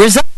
Result 0.00 0.29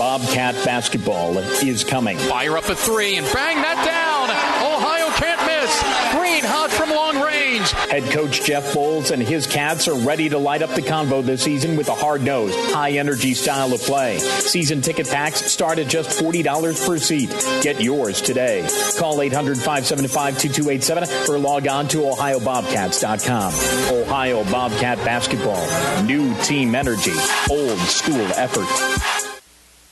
Bobcat 0.00 0.54
basketball 0.64 1.36
is 1.36 1.84
coming. 1.84 2.16
Fire 2.16 2.56
up 2.56 2.66
a 2.70 2.74
three 2.74 3.18
and 3.18 3.26
bang 3.34 3.56
that 3.56 3.84
down. 3.84 4.30
Ohio 4.74 5.10
can't 5.10 5.38
miss. 5.44 5.70
Green 6.16 6.42
hot 6.42 6.70
from 6.70 6.88
long 6.88 7.20
range. 7.20 7.70
Head 7.72 8.10
coach 8.10 8.42
Jeff 8.42 8.72
Boals 8.72 9.10
and 9.10 9.22
his 9.22 9.46
Cats 9.46 9.88
are 9.88 9.94
ready 9.94 10.30
to 10.30 10.38
light 10.38 10.62
up 10.62 10.70
the 10.70 10.80
convo 10.80 11.22
this 11.22 11.42
season 11.42 11.76
with 11.76 11.90
a 11.90 11.94
hard 11.94 12.22
nosed, 12.22 12.58
high 12.72 12.92
energy 12.92 13.34
style 13.34 13.74
of 13.74 13.82
play. 13.82 14.16
Season 14.16 14.80
ticket 14.80 15.06
packs 15.06 15.44
start 15.52 15.78
at 15.78 15.88
just 15.88 16.18
$40 16.18 16.86
per 16.86 16.96
seat. 16.96 17.28
Get 17.60 17.82
yours 17.82 18.22
today. 18.22 18.66
Call 18.98 19.20
800 19.20 19.58
575 19.58 20.38
2287 20.38 21.30
or 21.34 21.38
log 21.38 21.68
on 21.68 21.88
to 21.88 21.98
OhioBobcats.com. 21.98 23.52
Ohio 24.00 24.44
Bobcat 24.44 24.96
basketball. 25.04 26.04
New 26.04 26.34
team 26.36 26.74
energy. 26.74 27.12
Old 27.50 27.78
school 27.80 28.24
effort. 28.36 29.09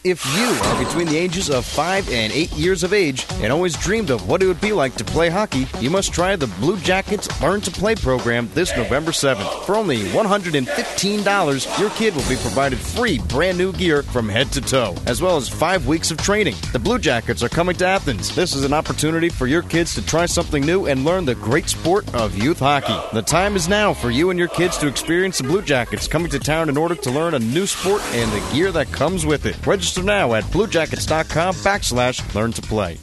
If 0.04 0.24
you 0.36 0.44
are 0.44 0.84
between 0.84 1.08
the 1.08 1.16
ages 1.16 1.50
of 1.50 1.66
5 1.66 2.08
and 2.12 2.32
8 2.32 2.52
years 2.52 2.84
of 2.84 2.92
age 2.92 3.26
and 3.42 3.52
always 3.52 3.76
dreamed 3.76 4.10
of 4.10 4.28
what 4.28 4.40
it 4.40 4.46
would 4.46 4.60
be 4.60 4.72
like 4.72 4.94
to 4.94 5.04
play 5.04 5.28
hockey, 5.28 5.66
you 5.80 5.90
must 5.90 6.12
try 6.12 6.36
the 6.36 6.46
Blue 6.46 6.78
Jackets 6.78 7.28
Learn 7.42 7.60
to 7.62 7.70
Play 7.72 7.96
program 7.96 8.48
this 8.54 8.76
November 8.76 9.10
7th. 9.10 9.64
For 9.64 9.74
only 9.74 9.98
$115, 10.10 11.80
your 11.80 11.90
kid 11.90 12.14
will 12.14 12.28
be 12.28 12.36
provided 12.36 12.78
free 12.78 13.18
brand 13.18 13.58
new 13.58 13.72
gear 13.72 14.04
from 14.04 14.28
head 14.28 14.52
to 14.52 14.60
toe, 14.60 14.94
as 15.06 15.20
well 15.20 15.36
as 15.36 15.48
5 15.48 15.88
weeks 15.88 16.12
of 16.12 16.18
training. 16.18 16.54
The 16.72 16.78
Blue 16.78 17.00
Jackets 17.00 17.42
are 17.42 17.48
coming 17.48 17.74
to 17.78 17.86
Athens. 17.88 18.32
This 18.36 18.54
is 18.54 18.62
an 18.62 18.72
opportunity 18.72 19.28
for 19.28 19.48
your 19.48 19.62
kids 19.62 19.94
to 19.96 20.06
try 20.06 20.26
something 20.26 20.64
new 20.64 20.86
and 20.86 21.04
learn 21.04 21.24
the 21.24 21.34
great 21.34 21.68
sport 21.68 22.14
of 22.14 22.38
youth 22.38 22.60
hockey. 22.60 22.96
The 23.12 23.22
time 23.22 23.56
is 23.56 23.68
now 23.68 23.94
for 23.94 24.12
you 24.12 24.30
and 24.30 24.38
your 24.38 24.46
kids 24.46 24.78
to 24.78 24.86
experience 24.86 25.38
the 25.38 25.44
Blue 25.48 25.62
Jackets 25.62 26.06
coming 26.06 26.30
to 26.30 26.38
town 26.38 26.68
in 26.68 26.76
order 26.76 26.94
to 26.94 27.10
learn 27.10 27.34
a 27.34 27.40
new 27.40 27.66
sport 27.66 28.00
and 28.12 28.30
the 28.30 28.52
gear 28.52 28.70
that 28.70 28.92
comes 28.92 29.26
with 29.26 29.44
it. 29.44 29.56
Register 29.66 29.87
now 29.96 30.34
at 30.34 30.44
bluejackets.com 30.44 31.54
backslash 31.56 32.34
learn 32.34 32.52
to 32.52 32.62
play. 32.62 32.98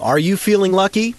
Are 0.00 0.18
you 0.18 0.36
feeling 0.36 0.72
lucky? 0.72 1.14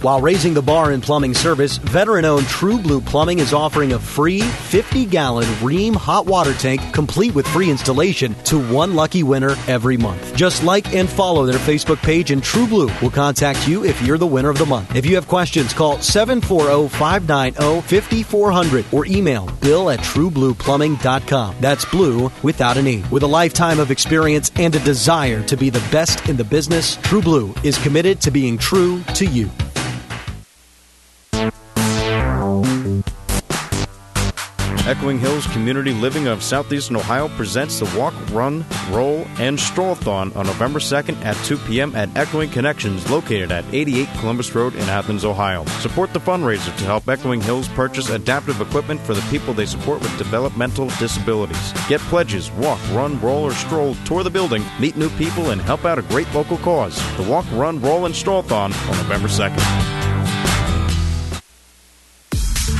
While 0.00 0.20
raising 0.20 0.54
the 0.54 0.62
bar 0.62 0.92
in 0.92 1.00
plumbing 1.00 1.34
service, 1.34 1.78
veteran 1.78 2.24
owned 2.24 2.46
True 2.46 2.78
Blue 2.78 3.00
Plumbing 3.00 3.40
is 3.40 3.52
offering 3.52 3.94
a 3.94 3.98
free 3.98 4.42
50 4.42 5.06
gallon 5.06 5.46
Rheem 5.60 5.92
hot 5.96 6.24
water 6.24 6.54
tank 6.54 6.80
complete 6.92 7.34
with 7.34 7.48
free 7.48 7.68
installation 7.68 8.34
to 8.44 8.64
one 8.72 8.94
lucky 8.94 9.24
winner 9.24 9.56
every 9.66 9.96
month. 9.96 10.36
Just 10.36 10.62
like 10.62 10.94
and 10.94 11.08
follow 11.08 11.46
their 11.46 11.58
Facebook 11.58 11.98
page, 11.98 12.30
and 12.30 12.44
True 12.44 12.68
Blue 12.68 12.90
will 13.02 13.10
contact 13.10 13.66
you 13.66 13.84
if 13.84 14.00
you're 14.02 14.18
the 14.18 14.26
winner 14.26 14.50
of 14.50 14.58
the 14.58 14.66
month. 14.66 14.94
If 14.94 15.04
you 15.04 15.16
have 15.16 15.26
questions, 15.26 15.72
call 15.72 16.00
740 16.00 16.88
590 16.96 17.80
5400 17.80 18.84
or 18.92 19.04
email 19.06 19.50
bill 19.60 19.90
at 19.90 19.98
trueblueplumbing.com. 20.00 21.56
That's 21.60 21.84
blue 21.86 22.30
without 22.44 22.76
an 22.76 22.86
E. 22.86 23.02
With 23.10 23.24
a 23.24 23.26
lifetime 23.26 23.80
of 23.80 23.90
experience 23.90 24.52
and 24.56 24.74
a 24.76 24.80
desire 24.80 25.42
to 25.42 25.56
be 25.56 25.70
the 25.70 25.86
best 25.90 26.28
in 26.28 26.36
the 26.36 26.44
business, 26.44 26.96
True 27.02 27.22
Blue 27.22 27.52
is 27.64 27.78
committed 27.78 28.20
to 28.20 28.30
being 28.30 28.56
true 28.56 29.02
to 29.14 29.26
you. 29.26 29.50
Echoing 34.88 35.18
Hills 35.18 35.46
Community 35.48 35.92
Living 35.92 36.28
of 36.28 36.42
Southeastern 36.42 36.96
Ohio 36.96 37.28
presents 37.36 37.78
the 37.78 37.98
Walk, 37.98 38.14
Run, 38.30 38.64
Roll, 38.88 39.26
and 39.38 39.58
Strollathon 39.58 40.34
on 40.34 40.46
November 40.46 40.78
2nd 40.78 41.22
at 41.26 41.36
2 41.44 41.58
p.m. 41.58 41.94
at 41.94 42.08
Echoing 42.16 42.48
Connections, 42.48 43.10
located 43.10 43.52
at 43.52 43.66
88 43.70 44.08
Columbus 44.18 44.54
Road 44.54 44.74
in 44.74 44.88
Athens, 44.88 45.26
Ohio. 45.26 45.66
Support 45.82 46.14
the 46.14 46.20
fundraiser 46.20 46.74
to 46.78 46.84
help 46.84 47.06
Echoing 47.06 47.42
Hills 47.42 47.68
purchase 47.68 48.08
adaptive 48.08 48.62
equipment 48.62 48.98
for 49.02 49.12
the 49.12 49.20
people 49.30 49.52
they 49.52 49.66
support 49.66 50.00
with 50.00 50.16
developmental 50.16 50.88
disabilities. 50.98 51.74
Get 51.86 52.00
pledges, 52.00 52.50
walk, 52.52 52.80
run, 52.92 53.20
roll, 53.20 53.44
or 53.44 53.52
stroll, 53.52 53.94
tour 54.06 54.22
the 54.22 54.30
building, 54.30 54.64
meet 54.80 54.96
new 54.96 55.10
people, 55.10 55.50
and 55.50 55.60
help 55.60 55.84
out 55.84 55.98
a 55.98 56.02
great 56.02 56.32
local 56.32 56.56
cause. 56.56 56.96
The 57.18 57.24
Walk, 57.24 57.44
Run, 57.52 57.78
Roll, 57.82 58.06
and 58.06 58.14
Strollathon 58.14 58.72
on 58.88 58.96
November 58.96 59.28
2nd. 59.28 59.97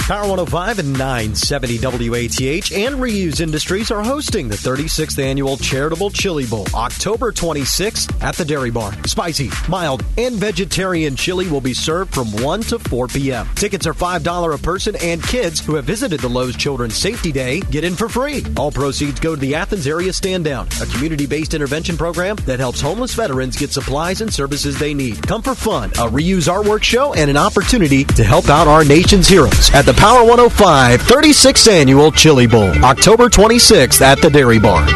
Power 0.08 0.22
105 0.22 0.78
and 0.78 0.92
970 0.94 1.80
WATH 1.80 2.72
and 2.72 2.94
Reuse 2.94 3.42
Industries 3.42 3.90
are 3.90 4.02
hosting 4.02 4.48
the 4.48 4.56
36th 4.56 5.22
annual 5.22 5.58
Charitable 5.58 6.08
Chili 6.08 6.46
Bowl, 6.46 6.64
October 6.72 7.30
26th 7.30 8.22
at 8.22 8.34
the 8.34 8.44
Dairy 8.46 8.70
Barn. 8.70 9.04
Spicy, 9.04 9.50
mild, 9.68 10.02
and 10.16 10.36
vegetarian 10.36 11.14
chili 11.14 11.46
will 11.50 11.60
be 11.60 11.74
served 11.74 12.14
from 12.14 12.32
1 12.42 12.62
to 12.62 12.78
4 12.78 13.08
p.m. 13.08 13.46
Tickets 13.54 13.86
are 13.86 13.92
$5 13.92 14.54
a 14.54 14.56
person, 14.56 14.96
and 15.02 15.22
kids 15.22 15.60
who 15.60 15.74
have 15.74 15.84
visited 15.84 16.20
the 16.20 16.28
Lowe's 16.28 16.56
Children's 16.56 16.96
Safety 16.96 17.30
Day 17.30 17.60
get 17.60 17.84
in 17.84 17.94
for 17.94 18.08
free. 18.08 18.42
All 18.56 18.72
proceeds 18.72 19.20
go 19.20 19.34
to 19.34 19.40
the 19.42 19.56
Athens 19.56 19.86
Area 19.86 20.14
Stand 20.14 20.46
Down, 20.46 20.68
a 20.80 20.86
community 20.86 21.26
based 21.26 21.52
intervention 21.52 21.98
program 21.98 22.36
that 22.46 22.60
helps 22.60 22.80
homeless 22.80 23.12
veterans 23.12 23.58
get 23.58 23.72
supplies 23.72 24.22
and 24.22 24.32
services 24.32 24.78
they 24.78 24.94
need. 24.94 25.20
Come 25.28 25.42
for 25.42 25.54
fun, 25.54 25.90
a 25.90 26.08
reuse 26.08 26.48
artwork 26.48 26.82
show, 26.82 27.12
and 27.12 27.28
an 27.28 27.36
opportunity 27.36 28.04
to 28.04 28.24
help 28.24 28.48
out 28.48 28.66
our 28.66 28.86
nation's 28.86 29.28
heroes 29.28 29.70
at 29.74 29.84
the 29.84 29.97
Power 29.98 30.22
105 30.22 31.02
36th 31.02 31.66
Annual 31.66 32.12
Chili 32.12 32.46
Bowl, 32.46 32.70
October 32.84 33.28
26th 33.28 34.00
at 34.00 34.22
the 34.22 34.30
Dairy 34.30 34.60
Barn. 34.60 34.86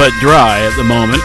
But 0.00 0.14
dry 0.14 0.60
at 0.60 0.74
the 0.76 0.82
moment. 0.82 1.22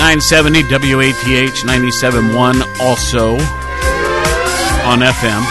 Nine 0.00 0.20
seventy 0.20 0.64
WATH 0.64 1.64
ninety 1.64 1.92
seven 1.92 2.34
one 2.34 2.60
also 2.80 3.34
on 4.84 4.98
FM. 5.06 5.44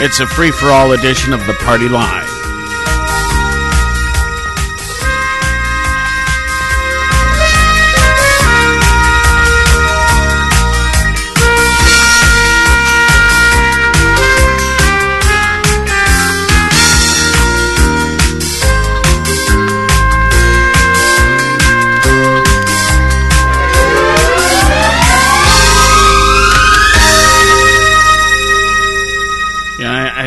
It's 0.00 0.20
a 0.20 0.28
free 0.28 0.52
for 0.52 0.66
all 0.66 0.92
edition 0.92 1.32
of 1.32 1.44
the 1.48 1.54
Party 1.54 1.88
Line. 1.88 2.31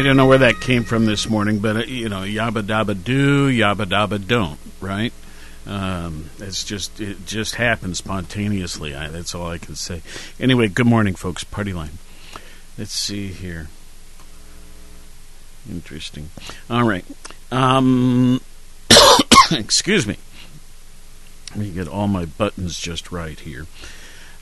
Don't 0.05 0.17
know 0.17 0.27
where 0.27 0.37
that 0.37 0.61
came 0.61 0.83
from 0.83 1.05
this 1.05 1.29
morning, 1.29 1.59
but 1.59 1.75
uh, 1.75 1.79
you 1.79 2.09
know, 2.09 2.21
yabba 2.21 2.61
dabba 2.61 3.03
do, 3.03 3.49
yabba 3.49 3.85
dabba 3.85 4.25
don't, 4.25 4.59
right? 4.79 5.11
Um, 5.65 6.29
it's 6.37 6.63
just 6.63 7.01
it 7.01 7.25
just 7.25 7.55
happens 7.55 7.97
spontaneously. 7.97 8.95
I, 8.95 9.07
that's 9.07 9.33
all 9.33 9.47
I 9.47 9.57
can 9.57 9.75
say. 9.75 10.01
Anyway, 10.39 10.67
good 10.67 10.85
morning, 10.85 11.15
folks. 11.15 11.43
Party 11.43 11.73
line. 11.73 11.97
Let's 12.77 12.93
see 12.93 13.27
here. 13.29 13.67
Interesting. 15.69 16.29
All 16.69 16.83
right. 16.83 17.05
Um, 17.51 18.41
excuse 19.51 20.05
me. 20.05 20.17
Let 21.51 21.59
me 21.59 21.71
get 21.71 21.87
all 21.87 22.07
my 22.07 22.25
buttons 22.25 22.77
just 22.77 23.11
right 23.11 23.39
here. 23.39 23.65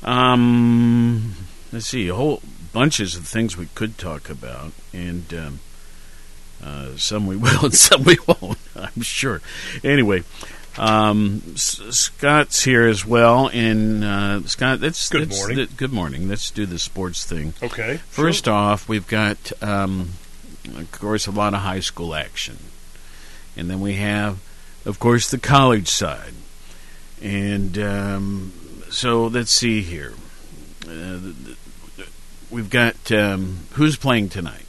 Um, 0.01 1.35
let's 1.71 1.87
see. 1.87 2.09
A 2.09 2.15
whole 2.15 2.41
bunches 2.73 3.15
of 3.15 3.25
things 3.25 3.55
we 3.55 3.67
could 3.75 3.97
talk 3.97 4.29
about, 4.29 4.73
and 4.91 5.33
um, 5.33 5.59
uh, 6.61 6.97
some 6.97 7.25
we 7.27 7.35
will 7.37 7.65
and 7.65 7.73
some 7.73 8.03
we 8.03 8.17
won't, 8.27 8.57
I'm 8.75 9.01
sure. 9.01 9.41
Anyway, 9.83 10.23
um, 10.77 11.41
S- 11.53 11.81
Scott's 11.91 12.63
here 12.63 12.87
as 12.87 13.05
well, 13.05 13.49
and 13.53 14.03
uh, 14.03 14.41
Scott, 14.47 14.81
let's 14.81 15.07
good 15.09 15.29
let's, 15.29 15.39
morning. 15.39 15.67
Good 15.77 15.93
morning. 15.93 16.27
Let's 16.27 16.51
do 16.51 16.65
the 16.65 16.79
sports 16.79 17.25
thing. 17.25 17.53
Okay. 17.61 17.97
First 18.09 18.45
sure. 18.45 18.53
off, 18.53 18.89
we've 18.89 19.07
got, 19.07 19.51
um, 19.61 20.09
of 20.75 20.91
course, 20.91 21.27
a 21.27 21.31
lot 21.31 21.53
of 21.53 21.61
high 21.61 21.79
school 21.79 22.15
action, 22.15 22.57
and 23.55 23.69
then 23.69 23.79
we 23.79 23.93
have, 23.95 24.39
of 24.85 24.99
course, 24.99 25.29
the 25.29 25.37
college 25.37 25.87
side, 25.87 26.33
and 27.21 27.77
um, 27.77 28.51
so 28.89 29.27
let's 29.27 29.51
see 29.51 29.81
here. 29.81 30.13
Uh, 30.85 31.19
we've 32.53 32.69
got 32.69 33.11
um, 33.11 33.61
who's 33.73 33.97
playing 33.97 34.29
tonight. 34.29 34.65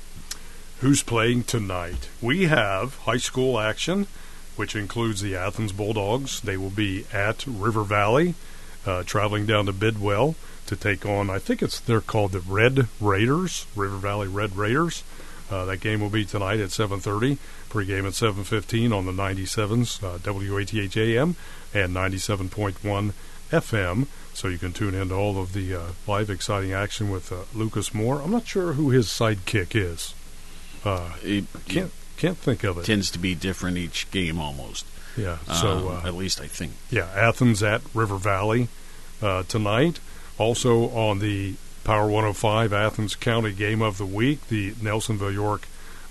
Who's 0.81 1.03
playing 1.03 1.45
tonight? 1.45 2.09
We 2.23 2.45
have 2.45 2.97
high 3.01 3.19
school 3.19 3.61
action, 3.61 4.07
which 4.57 4.75
includes 4.75 5.21
the 5.21 5.37
Athens 5.37 5.71
Bulldogs. 5.71 6.41
They 6.41 6.57
will 6.57 6.71
be 6.71 7.05
at 7.13 7.47
River 7.47 7.85
Valley, 7.85 8.35
uh, 8.87 9.03
traveling 9.03 9.45
down 9.45 9.67
to 9.67 9.73
Bidwell 9.73 10.35
to 10.67 10.77
take 10.77 11.05
on. 11.05 11.29
I 11.29 11.39
think 11.39 11.63
it's 11.63 11.79
they're 11.79 12.01
called 12.01 12.33
the 12.33 12.41
Red 12.41 12.89
Raiders, 13.01 13.67
River 13.77 13.97
Valley 13.97 14.29
Red 14.29 14.57
Raiders. 14.57 15.05
Uh, 15.51 15.67
that 15.67 15.81
game 15.81 16.01
will 16.01 16.09
be 16.09 16.25
tonight 16.25 16.61
at 16.61 16.71
7:30. 16.71 17.37
Pregame 17.69 18.07
at 18.07 18.15
7:15 18.15 18.93
on 18.93 19.05
the 19.05 19.13
97s, 19.13 20.03
uh, 20.03 20.19
WATH 20.25 20.97
AM 20.97 21.37
and 21.75 21.93
97.1 21.93 23.13
FM 23.51 24.07
so 24.35 24.49
you 24.49 24.59
can 24.59 24.73
tune 24.73 24.95
in 24.95 25.09
to 25.09 25.15
all 25.15 25.39
of 25.39 25.53
the 25.53 25.75
uh, 25.75 25.81
live 26.07 26.29
exciting 26.29 26.73
action 26.73 27.11
with 27.11 27.33
uh, 27.33 27.37
Lucas 27.55 27.95
Moore. 27.95 28.21
I'm 28.21 28.33
not 28.33 28.47
sure 28.47 28.73
who 28.75 28.91
his 28.91 29.07
sidekick 29.07 29.75
is. 29.75 30.15
Uh, 30.85 31.15
it, 31.23 31.45
can't 31.67 31.93
can't 32.17 32.37
think 32.37 32.65
of 32.65 32.77
it. 32.79 32.85
Tends 32.85 33.11
to 33.13 33.19
be 33.19 33.35
different 33.35 33.77
each 33.77 34.11
game 34.11 34.39
almost. 34.39 34.87
Yeah. 35.17 35.39
So 35.61 35.89
uh, 35.91 36.07
at 36.07 36.15
least 36.15 36.41
I 36.41 36.49
think. 36.49 36.73
Yeah, 36.91 37.09
Athens 37.15 37.63
at 37.63 37.81
River 37.95 38.17
Valley 38.17 38.69
uh, 39.23 39.45
tonight. 39.45 40.01
Also 40.37 40.91
on 40.91 41.21
the 41.21 41.55
Power 41.85 42.07
105 42.07 42.73
Athens 42.73 43.15
County 43.15 43.53
Game 43.53 43.83
of 43.83 43.99
the 43.99 44.07
Week, 44.07 44.49
the 44.49 44.73
Nelsonville 44.73 45.33
York 45.33 45.69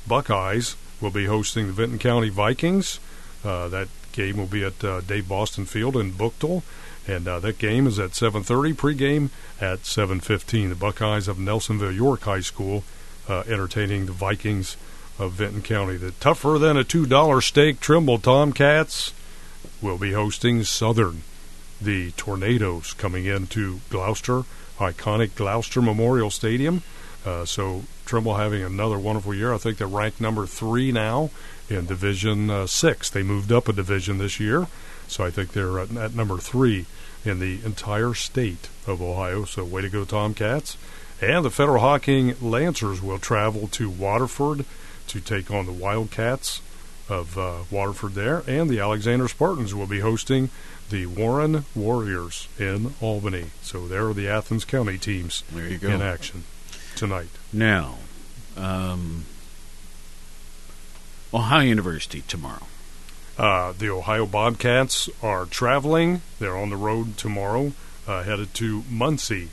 Buckeyes 0.08 0.76
will 1.02 1.12
be 1.12 1.26
hosting 1.26 1.68
the 1.68 1.74
Vinton 1.74 2.00
County 2.00 2.30
Vikings. 2.30 3.00
Uh, 3.44 3.68
that 3.68 3.90
game 4.14 4.38
will 4.38 4.46
be 4.46 4.64
at 4.64 4.80
Dave 4.80 5.28
Boston 5.28 5.66
Field 5.66 5.98
in 5.98 6.12
Bookville. 6.12 6.64
And 7.08 7.28
uh, 7.28 7.40
that 7.40 7.58
game 7.58 7.86
is 7.88 8.00
at 8.00 8.12
7:30. 8.12 8.74
Pregame 8.74 9.30
at 9.60 9.84
7:15. 9.84 10.70
The 10.70 10.76
Buckeyes 10.76 11.28
of 11.28 11.38
Nelsonville 11.38 11.96
York 11.96 12.22
High 12.22 12.40
School 12.40 12.84
uh, 13.28 13.44
entertaining 13.48 14.06
the 14.06 14.12
Vikings 14.12 14.78
of 15.20 15.34
Vinton 15.34 15.62
County. 15.62 15.98
The 15.98 16.12
tougher 16.12 16.58
than 16.58 16.78
a 16.78 16.84
two 16.84 17.06
dollar 17.06 17.42
steak 17.42 17.80
Trimble 17.80 18.20
Tomcats 18.20 19.14
will 19.82 19.98
be 19.98 20.14
hosting 20.14 20.64
Southern. 20.64 21.24
The 21.82 22.12
Tornadoes 22.12 22.94
coming 22.94 23.26
into 23.26 23.82
Glouster, 23.90 24.46
iconic 24.80 25.32
Glouster 25.32 25.84
Memorial 25.84 26.30
Stadium. 26.30 26.84
Uh, 27.26 27.46
so 27.46 27.84
Trimble 28.06 28.36
having 28.36 28.64
another 28.64 28.98
wonderful 28.98 29.34
year. 29.34 29.54
I 29.54 29.58
think 29.58 29.78
they're 29.78 29.88
ranked 29.88 30.22
number 30.22 30.46
three 30.46 30.92
now 30.92 31.30
in 31.70 31.86
Division 31.86 32.50
uh, 32.50 32.68
Six. 32.68 33.10
They 33.10 33.24
moved 33.24 33.52
up 33.52 33.68
a 33.68 33.74
division 33.74 34.18
this 34.18 34.40
year. 34.40 34.68
So 35.14 35.24
I 35.24 35.30
think 35.30 35.54
they're 35.54 35.80
at, 35.80 35.96
at 35.96 36.16
number 36.16 36.40
three 36.40 36.88
in 37.24 37.40
the 37.40 37.64
entire 37.64 38.16
state 38.16 38.70
of 38.88 39.00
Ohio. 39.00 39.46
So 39.46 39.64
way 39.64 39.84
to 39.84 39.90
go, 39.90 40.06
Tomcats. 40.06 40.76
And 41.22 41.46
the 41.46 41.52
Federal 41.52 41.82
Hocking 41.82 42.36
Lancers 42.42 43.00
will 43.00 43.20
travel 43.20 43.68
to 43.68 43.92
Waterford 43.92 44.66
to 45.08 45.20
take 45.20 45.52
on 45.52 45.68
the 45.68 45.72
Wildcats 45.72 46.62
of 47.08 47.38
uh, 47.38 47.60
Waterford 47.70 48.16
there. 48.16 48.42
And 48.48 48.72
the 48.72 48.80
Alexander 48.80 49.28
Spartans 49.28 49.76
will 49.76 49.86
be 49.86 50.00
hosting 50.00 50.50
the 50.90 51.06
Warren 51.06 51.66
Warriors 51.76 52.48
in 52.58 52.96
Albany. 53.00 53.52
So 53.62 53.88
there 53.88 54.08
are 54.08 54.16
the 54.16 54.28
Athens 54.28 54.66
County 54.66 54.98
teams 54.98 55.44
there 55.52 55.68
you 55.68 55.78
go. 55.78 55.90
in 55.90 56.02
action 56.02 56.44
tonight. 56.96 57.30
Now, 57.54 58.00
um, 58.58 59.26
Ohio 61.32 61.62
University 61.62 62.24
tomorrow. 62.28 62.66
Uh, 63.38 63.74
the 63.78 63.90
Ohio 63.90 64.26
Bobcats 64.26 65.10
are 65.22 65.46
traveling. 65.46 66.22
They're 66.40 66.58
on 66.58 66.70
the 66.70 66.78
road 66.78 67.18
tomorrow, 67.18 67.74
uh, 68.08 68.24
headed 68.24 68.54
to 68.56 68.84
Muncie 68.90 69.50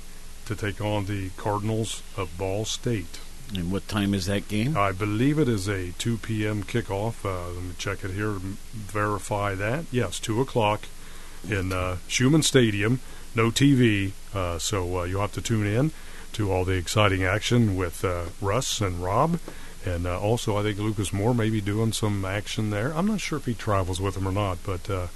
to 0.47 0.55
take 0.55 0.81
on 0.81 1.07
the 1.07 1.31
Cardinals 1.37 2.03
of 2.17 2.37
Ball 2.37 2.65
State. 2.65 3.21
And 3.55 3.73
what 3.73 3.89
time 3.89 4.15
is 4.15 4.27
that 4.27 4.49
game? 4.49 4.77
I 4.77 4.93
believe 4.93 5.39
it 5.39 5.49
is 5.49 5.67
a 5.67 5.93
2 5.93 6.19
p.m. 6.19 6.63
kickoff. 6.63 7.25
Uh, 7.25 7.53
let 7.53 7.63
me 7.63 7.71
check 7.79 8.05
it 8.05 8.13
here 8.13 8.35
verify 8.73 9.55
that. 9.55 9.85
Yes, 9.91 10.21
2 10.21 10.41
o'clock 10.41 10.83
in 11.49 11.73
uh, 11.73 11.97
Scheumann 12.07 12.43
Stadium. 12.43 13.01
No 13.35 13.51
TV, 13.51 14.13
uh, 14.35 14.59
so 14.59 15.01
uh, 15.01 15.05
you'll 15.05 15.21
have 15.21 15.33
to 15.33 15.41
tune 15.41 15.67
in 15.67 15.93
to 16.33 16.53
all 16.53 16.65
the 16.65 16.75
exciting 16.75 17.25
action 17.25 17.77
with 17.77 18.05
uh, 18.05 18.25
Russ 18.41 18.81
and 18.81 19.03
Rob. 19.03 19.39
And 19.85 20.07
uh, 20.07 20.21
also, 20.21 20.59
I 20.59 20.63
think 20.63 20.79
Lucas 20.79 21.13
Moore 21.13 21.35
may 21.35 21.49
be 21.49 21.61
doing 21.61 21.93
some 21.93 22.25
action 22.25 22.71
there. 22.71 22.93
I'm 22.93 23.07
not 23.07 23.21
sure 23.21 23.39
if 23.39 23.47
he 23.47 23.55
travels 23.55 24.01
with 24.01 24.15
them 24.15 24.29
or 24.29 24.33
not, 24.33 24.59
but 24.65 24.91
uh, 24.91 25.07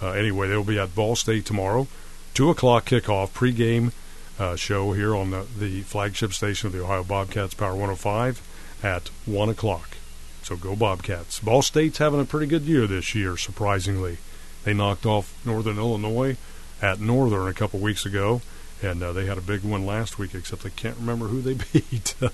uh, 0.00 0.10
anyway, 0.10 0.48
they'll 0.48 0.62
be 0.64 0.78
at 0.78 0.94
Ball 0.94 1.16
State 1.16 1.44
tomorrow. 1.44 1.88
2 2.34 2.50
o'clock 2.50 2.86
kickoff, 2.86 3.30
pregame 3.30 3.92
uh, 4.38 4.56
show 4.56 4.92
here 4.92 5.14
on 5.14 5.30
the, 5.30 5.46
the 5.58 5.82
flagship 5.82 6.32
station 6.32 6.66
of 6.66 6.72
the 6.72 6.82
Ohio 6.82 7.04
Bobcats 7.04 7.54
Power 7.54 7.72
105 7.72 8.40
at 8.82 9.08
1 9.26 9.48
o'clock. 9.48 9.96
So 10.42 10.56
go 10.56 10.76
Bobcats. 10.76 11.40
Ball 11.40 11.62
State's 11.62 11.98
having 11.98 12.20
a 12.20 12.24
pretty 12.24 12.46
good 12.46 12.62
year 12.62 12.86
this 12.86 13.14
year, 13.14 13.36
surprisingly. 13.36 14.18
They 14.64 14.74
knocked 14.74 15.06
off 15.06 15.34
Northern 15.44 15.78
Illinois 15.78 16.36
at 16.82 17.00
Northern 17.00 17.48
a 17.48 17.54
couple 17.54 17.80
weeks 17.80 18.04
ago, 18.04 18.42
and 18.82 19.02
uh, 19.02 19.12
they 19.12 19.26
had 19.26 19.38
a 19.38 19.42
big 19.42 19.62
one 19.62 19.86
last 19.86 20.18
week, 20.18 20.34
except 20.34 20.66
I 20.66 20.70
can't 20.70 20.98
remember 20.98 21.28
who 21.28 21.40
they 21.40 21.54
beat. 21.72 22.14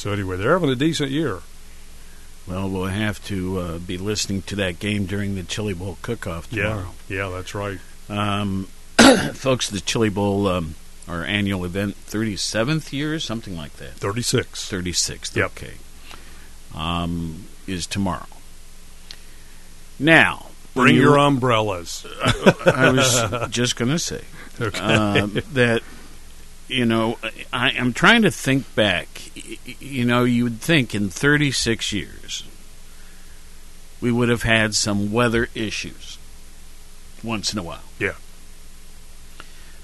So 0.00 0.12
anyway, 0.12 0.38
they're 0.38 0.54
having 0.54 0.70
a 0.70 0.74
decent 0.74 1.10
year. 1.10 1.40
Well, 2.46 2.70
we'll 2.70 2.86
have 2.86 3.22
to 3.26 3.58
uh, 3.58 3.78
be 3.78 3.98
listening 3.98 4.40
to 4.44 4.56
that 4.56 4.78
game 4.78 5.04
during 5.04 5.34
the 5.34 5.42
Chili 5.42 5.74
Bowl 5.74 5.98
cook-off 6.00 6.48
tomorrow. 6.48 6.92
Yeah, 7.06 7.26
yeah, 7.28 7.28
that's 7.28 7.54
right. 7.54 7.78
Um, 8.08 8.64
folks, 9.34 9.68
the 9.68 9.78
Chili 9.82 10.08
Bowl, 10.08 10.48
um, 10.48 10.74
our 11.06 11.22
annual 11.22 11.66
event, 11.66 11.96
37th 12.06 12.94
year, 12.94 13.18
something 13.20 13.54
like 13.58 13.74
that. 13.74 13.92
36. 13.92 14.70
36th, 14.70 15.36
yep. 15.36 15.50
okay. 15.50 15.74
Um, 16.74 17.44
is 17.66 17.86
tomorrow. 17.86 18.24
Now, 19.98 20.46
Bring 20.74 20.94
you- 20.94 21.02
your 21.02 21.18
umbrellas. 21.18 22.06
I 22.64 22.90
was 22.90 23.48
just 23.50 23.76
going 23.76 23.90
to 23.90 23.98
say 23.98 24.22
Okay. 24.58 24.78
um, 24.80 25.42
that 25.52 25.82
you 26.70 26.86
know 26.86 27.18
I, 27.52 27.70
I'm 27.70 27.92
trying 27.92 28.22
to 28.22 28.30
think 28.30 28.74
back. 28.74 29.08
You 29.80 30.04
know, 30.04 30.24
you 30.24 30.44
would 30.44 30.60
think 30.60 30.94
in 30.94 31.10
36 31.10 31.92
years 31.92 32.44
we 34.00 34.10
would 34.10 34.28
have 34.28 34.42
had 34.42 34.74
some 34.74 35.12
weather 35.12 35.48
issues 35.54 36.18
once 37.22 37.52
in 37.52 37.58
a 37.58 37.62
while. 37.62 37.82
Yeah. 37.98 38.14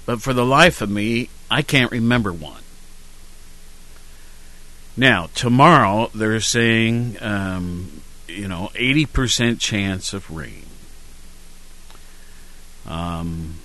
But 0.05 0.21
for 0.21 0.33
the 0.33 0.45
life 0.45 0.81
of 0.81 0.89
me, 0.89 1.29
I 1.51 1.61
can't 1.61 1.91
remember 1.91 2.33
one. 2.33 2.63
Now, 4.95 5.29
tomorrow 5.35 6.09
they're 6.15 6.39
saying, 6.39 7.17
um, 7.21 8.01
you 8.27 8.47
know, 8.47 8.71
80% 8.73 9.59
chance 9.59 10.13
of 10.13 10.31
rain. 10.31 10.65
Um, 12.87 13.59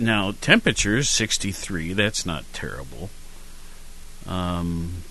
now, 0.00 0.32
temperatures 0.40 1.08
63, 1.08 1.92
that's 1.92 2.24
not 2.24 2.44
terrible. 2.52 3.10
Um, 4.26 5.02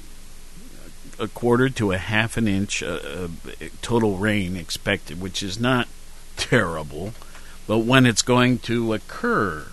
a 1.19 1.27
quarter 1.27 1.69
to 1.69 1.91
a 1.91 1.97
half 1.97 2.37
an 2.37 2.47
inch 2.47 2.81
uh, 2.81 2.99
uh, 3.03 3.27
total 3.81 4.17
rain 4.17 4.55
expected, 4.55 5.21
which 5.21 5.43
is 5.43 5.59
not 5.59 5.87
terrible, 6.37 7.13
but 7.67 7.79
when 7.79 8.05
it's 8.05 8.21
going 8.21 8.59
to 8.59 8.93
occur, 8.93 9.67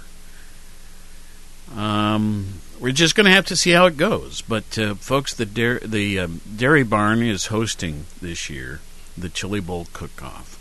um, 1.74 2.60
we're 2.80 2.92
just 2.92 3.14
going 3.14 3.26
to 3.26 3.32
have 3.32 3.46
to 3.46 3.56
see 3.56 3.70
how 3.70 3.86
it 3.86 3.96
goes. 3.96 4.42
But 4.42 4.78
uh, 4.78 4.94
folks, 4.96 5.34
the 5.34 5.44
the 5.44 6.18
um, 6.18 6.40
Dairy 6.54 6.82
Barn 6.82 7.22
is 7.22 7.46
hosting 7.46 8.06
this 8.20 8.50
year 8.50 8.80
the 9.16 9.28
Chili 9.28 9.60
Bowl 9.60 9.86
Cook-Off. 9.92 10.55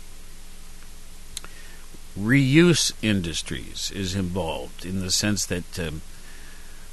Reuse 2.18 2.92
Industries 3.02 3.90
is 3.94 4.14
involved 4.14 4.84
in 4.84 5.00
the 5.00 5.10
sense 5.10 5.44
that 5.46 5.78
um, 5.78 6.02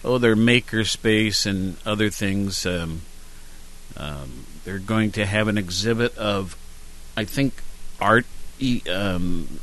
oh, 0.03 0.17
their 0.17 0.35
maker 0.35 0.83
space 0.83 1.45
and 1.45 1.77
other 1.85 2.09
things. 2.09 2.65
Um, 2.65 3.01
um, 3.95 4.45
they're 4.65 4.79
going 4.79 5.11
to 5.13 5.25
have 5.25 5.47
an 5.47 5.57
exhibit 5.57 6.17
of, 6.17 6.57
I 7.15 7.25
think, 7.25 7.61
art, 8.01 8.25
um, 8.91 9.59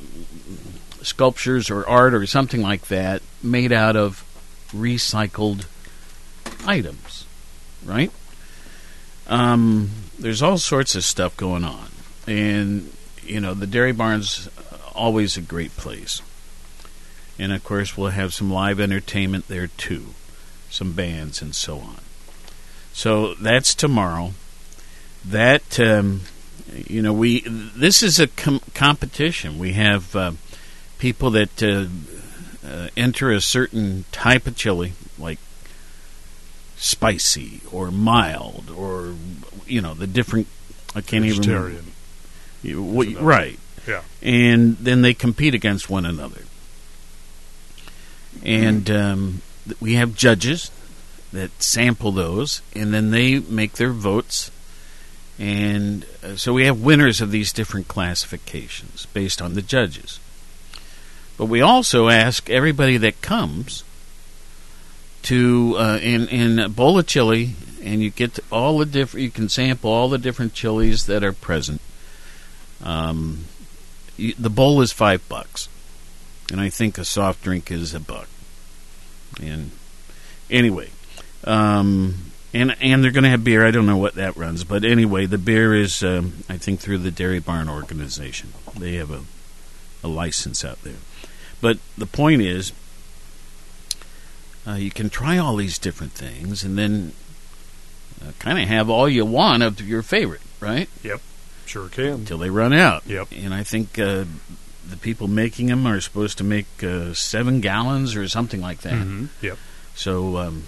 sculptures 1.03 1.71
or 1.71 1.87
art 1.87 2.15
or 2.15 2.27
something 2.27 2.63
like 2.63 2.87
that 2.89 3.23
made 3.43 3.73
out 3.73 3.97
of 3.97 4.25
recycled 4.73 5.67
items, 6.67 7.25
right? 7.85 8.11
Um, 9.27 9.91
there's 10.19 10.43
all 10.43 10.59
sorts 10.59 10.95
of 10.95 11.05
stuff 11.05 11.37
going 11.37 11.65
on, 11.65 11.89
and 12.27 12.93
you 13.23 13.41
know 13.41 13.55
the 13.55 13.67
Dairy 13.67 13.93
Barn's 13.93 14.49
always 15.01 15.37
a 15.37 15.41
great 15.41 15.77
place, 15.77 16.21
and 17.39 17.53
of 17.53 17.65
course 17.65 17.97
we'll 17.97 18.11
have 18.11 18.35
some 18.35 18.53
live 18.53 18.79
entertainment 18.79 19.49
there 19.49 19.67
too, 19.67 20.15
some 20.69 20.93
bands 20.93 21.41
and 21.43 21.55
so 21.55 21.79
on. 21.79 22.01
So 22.93 23.35
that's 23.35 23.75
tomorrow. 23.75 24.33
That 25.25 25.79
um, 25.81 26.23
you 26.87 27.03
know 27.03 27.13
we 27.13 27.41
this 27.47 28.03
is 28.03 28.19
a 28.21 28.27
com- 28.27 28.61
competition. 28.75 29.59
We 29.59 29.73
have 29.73 30.15
uh, 30.15 30.33
people 30.99 31.31
that 31.31 31.63
uh, 31.63 31.87
uh, 32.67 32.89
enter 32.97 33.31
a 33.31 33.41
certain 33.41 34.05
type 34.13 34.47
of 34.47 34.57
chili, 34.57 34.93
like 35.19 35.39
spicy 36.77 37.61
or 37.73 37.91
mild, 37.91 38.71
or 38.75 39.15
you 39.67 39.81
know 39.81 39.95
the 39.95 40.07
different. 40.07 40.47
I 40.95 41.01
can't 41.03 41.25
even 41.25 41.37
Vegetarian. 41.39 41.93
you- 42.63 42.83
what- 42.83 43.09
right, 43.21 43.59
Yeah. 43.87 44.03
and 44.23 44.77
then 44.79 45.03
they 45.03 45.15
compete 45.15 45.55
against 45.55 45.89
one 45.89 46.05
another. 46.05 46.43
And 48.45 48.91
um, 48.91 49.43
we 49.81 49.95
have 49.95 50.15
judges 50.15 50.71
that 51.33 51.51
sample 51.63 52.13
those, 52.13 52.63
and 52.75 52.93
then 52.93 53.11
they 53.11 53.39
make 53.39 53.75
their 53.75 53.93
votes. 53.93 54.51
And 55.39 56.05
uh, 56.23 56.37
so 56.37 56.53
we 56.53 56.67
have 56.67 56.81
winners 56.81 57.21
of 57.21 57.31
these 57.31 57.53
different 57.53 57.89
classifications 57.89 59.07
based 59.07 59.41
on 59.41 59.55
the 59.55 59.63
judges. 59.63 60.21
But 61.37 61.47
we 61.47 61.63
also 61.63 62.09
ask 62.09 62.51
everybody 62.51 62.99
that 62.99 63.23
comes 63.23 63.85
to 65.23 65.77
uh, 65.79 65.99
in 66.03 66.29
in 66.29 66.59
a 66.59 66.69
bowl 66.69 66.99
of 66.99 67.07
chili, 67.07 67.55
and 67.83 68.03
you 68.03 68.11
get 68.11 68.39
all 68.51 68.79
the 68.79 68.87
different. 68.87 69.25
You 69.25 69.31
can 69.31 69.49
sample 69.49 69.91
all 69.91 70.09
the 70.09 70.19
different 70.19 70.53
chilies 70.53 71.07
that 71.07 71.25
are 71.25 71.33
present. 71.33 71.81
Um, 72.83 73.45
the 74.39 74.51
bowl 74.51 74.81
is 74.81 74.93
five 74.93 75.27
bucks, 75.29 75.69
and 76.51 76.61
I 76.61 76.69
think 76.69 76.99
a 76.99 77.05
soft 77.05 77.43
drink 77.43 77.71
is 77.71 77.95
a 77.95 78.01
buck. 78.01 78.29
And 79.41 79.71
anyway, 80.51 80.91
um, 81.45 82.33
and 82.53 82.77
and 82.81 83.03
they're 83.03 83.11
going 83.11 83.25
to 83.25 83.31
have 83.31 83.45
beer. 83.45 83.67
I 83.67 83.71
don't 83.71 83.87
know 83.87 83.97
what 83.97 84.15
that 84.15 84.37
runs, 84.37 84.65
but 84.65 84.85
anyway, 84.85 85.27
the 85.27 85.39
beer 85.39 85.75
is 85.75 86.03
um, 86.03 86.45
I 86.49 86.57
think 86.57 86.81
through 86.81 86.99
the 86.99 87.11
Dairy 87.11 87.41
Barn 87.41 87.69
organization. 87.69 88.53
They 88.77 88.95
have 88.95 89.11
a 89.11 89.23
a 90.03 90.09
license 90.09 90.65
out 90.65 90.83
there. 90.83 90.95
But 91.61 91.79
the 91.97 92.07
point 92.07 92.43
is, 92.43 92.73
uh, 94.67 94.75
you 94.75 94.91
can 94.91 95.11
try 95.11 95.39
all 95.39 95.57
these 95.57 95.79
different 95.79 96.13
things, 96.13 96.65
and 96.65 96.79
then 96.79 97.13
uh, 98.23 98.33
kind 98.39 98.59
of 98.59 98.69
have 98.69 98.89
all 98.89 99.09
you 99.09 99.25
want 99.25 99.63
of 99.63 99.81
your 99.81 100.03
favorite, 100.03 100.43
right? 100.59 100.89
Sure 101.71 101.89
can. 101.89 102.13
Until 102.15 102.39
they 102.39 102.51
run 102.51 102.73
out. 102.73 103.07
Yep. 103.07 103.29
And 103.37 103.55
I 103.55 103.63
think 103.63 103.97
uh, 103.97 104.25
the 104.89 104.97
people 104.97 105.29
making 105.29 105.67
them 105.67 105.87
are 105.87 106.01
supposed 106.01 106.39
to 106.39 106.45
make 106.45 106.67
uh, 106.83 107.15
seven 107.15 107.61
gallons 107.61 108.17
or 108.17 108.27
something 108.27 108.61
like 108.61 108.81
that. 108.81 108.95
hmm 108.95 109.27
Yep. 109.41 109.57
So, 109.95 110.37
um, 110.39 110.65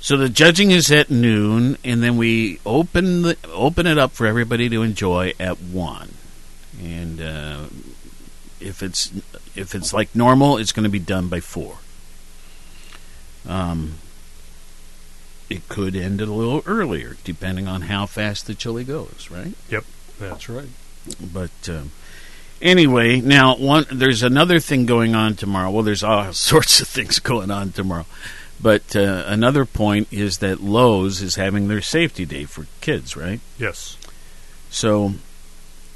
so 0.00 0.16
the 0.16 0.30
judging 0.30 0.70
is 0.70 0.90
at 0.90 1.10
noon, 1.10 1.76
and 1.84 2.02
then 2.02 2.16
we 2.16 2.60
open 2.64 3.20
the 3.22 3.36
open 3.52 3.86
it 3.86 3.98
up 3.98 4.12
for 4.12 4.26
everybody 4.26 4.70
to 4.70 4.82
enjoy 4.82 5.34
at 5.38 5.60
one. 5.60 6.14
And 6.82 7.20
uh, 7.20 7.64
if 8.58 8.82
it's 8.82 9.12
if 9.54 9.74
it's 9.74 9.92
like 9.92 10.14
normal, 10.14 10.56
it's 10.56 10.72
going 10.72 10.84
to 10.84 10.90
be 10.90 10.98
done 10.98 11.28
by 11.28 11.40
four. 11.40 11.76
Um, 13.46 13.96
it 15.54 15.68
could 15.68 15.94
end 15.94 16.20
a 16.20 16.26
little 16.26 16.62
earlier, 16.66 17.16
depending 17.22 17.68
on 17.68 17.82
how 17.82 18.06
fast 18.06 18.46
the 18.46 18.54
chili 18.54 18.82
goes. 18.82 19.28
Right. 19.30 19.54
Yep, 19.70 19.84
that's 20.18 20.48
right. 20.48 20.68
But 21.20 21.68
um, 21.68 21.92
anyway, 22.60 23.20
now 23.20 23.56
one 23.56 23.86
there's 23.92 24.22
another 24.22 24.58
thing 24.58 24.84
going 24.84 25.14
on 25.14 25.36
tomorrow. 25.36 25.70
Well, 25.70 25.84
there's 25.84 26.02
all 26.02 26.32
sorts 26.50 26.80
of 26.80 26.88
things 26.88 27.20
going 27.20 27.50
on 27.50 27.72
tomorrow. 27.72 28.06
But 28.60 28.96
uh, 28.96 29.24
another 29.26 29.64
point 29.64 30.08
is 30.10 30.38
that 30.38 30.60
Lowe's 30.60 31.20
is 31.20 31.36
having 31.36 31.68
their 31.68 31.82
safety 31.82 32.24
day 32.24 32.44
for 32.44 32.66
kids, 32.80 33.16
right? 33.16 33.40
Yes. 33.58 33.96
So, 34.70 35.14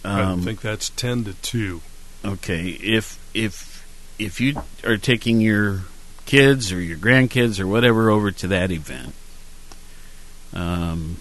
I 0.04 0.20
um, 0.22 0.42
think 0.42 0.60
that's 0.60 0.90
10 0.90 1.24
to 1.24 1.34
2. 1.34 1.80
okay, 2.24 2.68
if 2.68 3.18
if 3.34 3.86
if 4.18 4.40
you 4.40 4.62
are 4.84 4.96
taking 4.96 5.40
your 5.40 5.82
kids 6.26 6.72
or 6.72 6.80
your 6.80 6.98
grandkids 6.98 7.58
or 7.58 7.66
whatever 7.66 8.10
over 8.10 8.30
to 8.30 8.48
that 8.48 8.70
event, 8.70 9.14
um, 10.52 11.16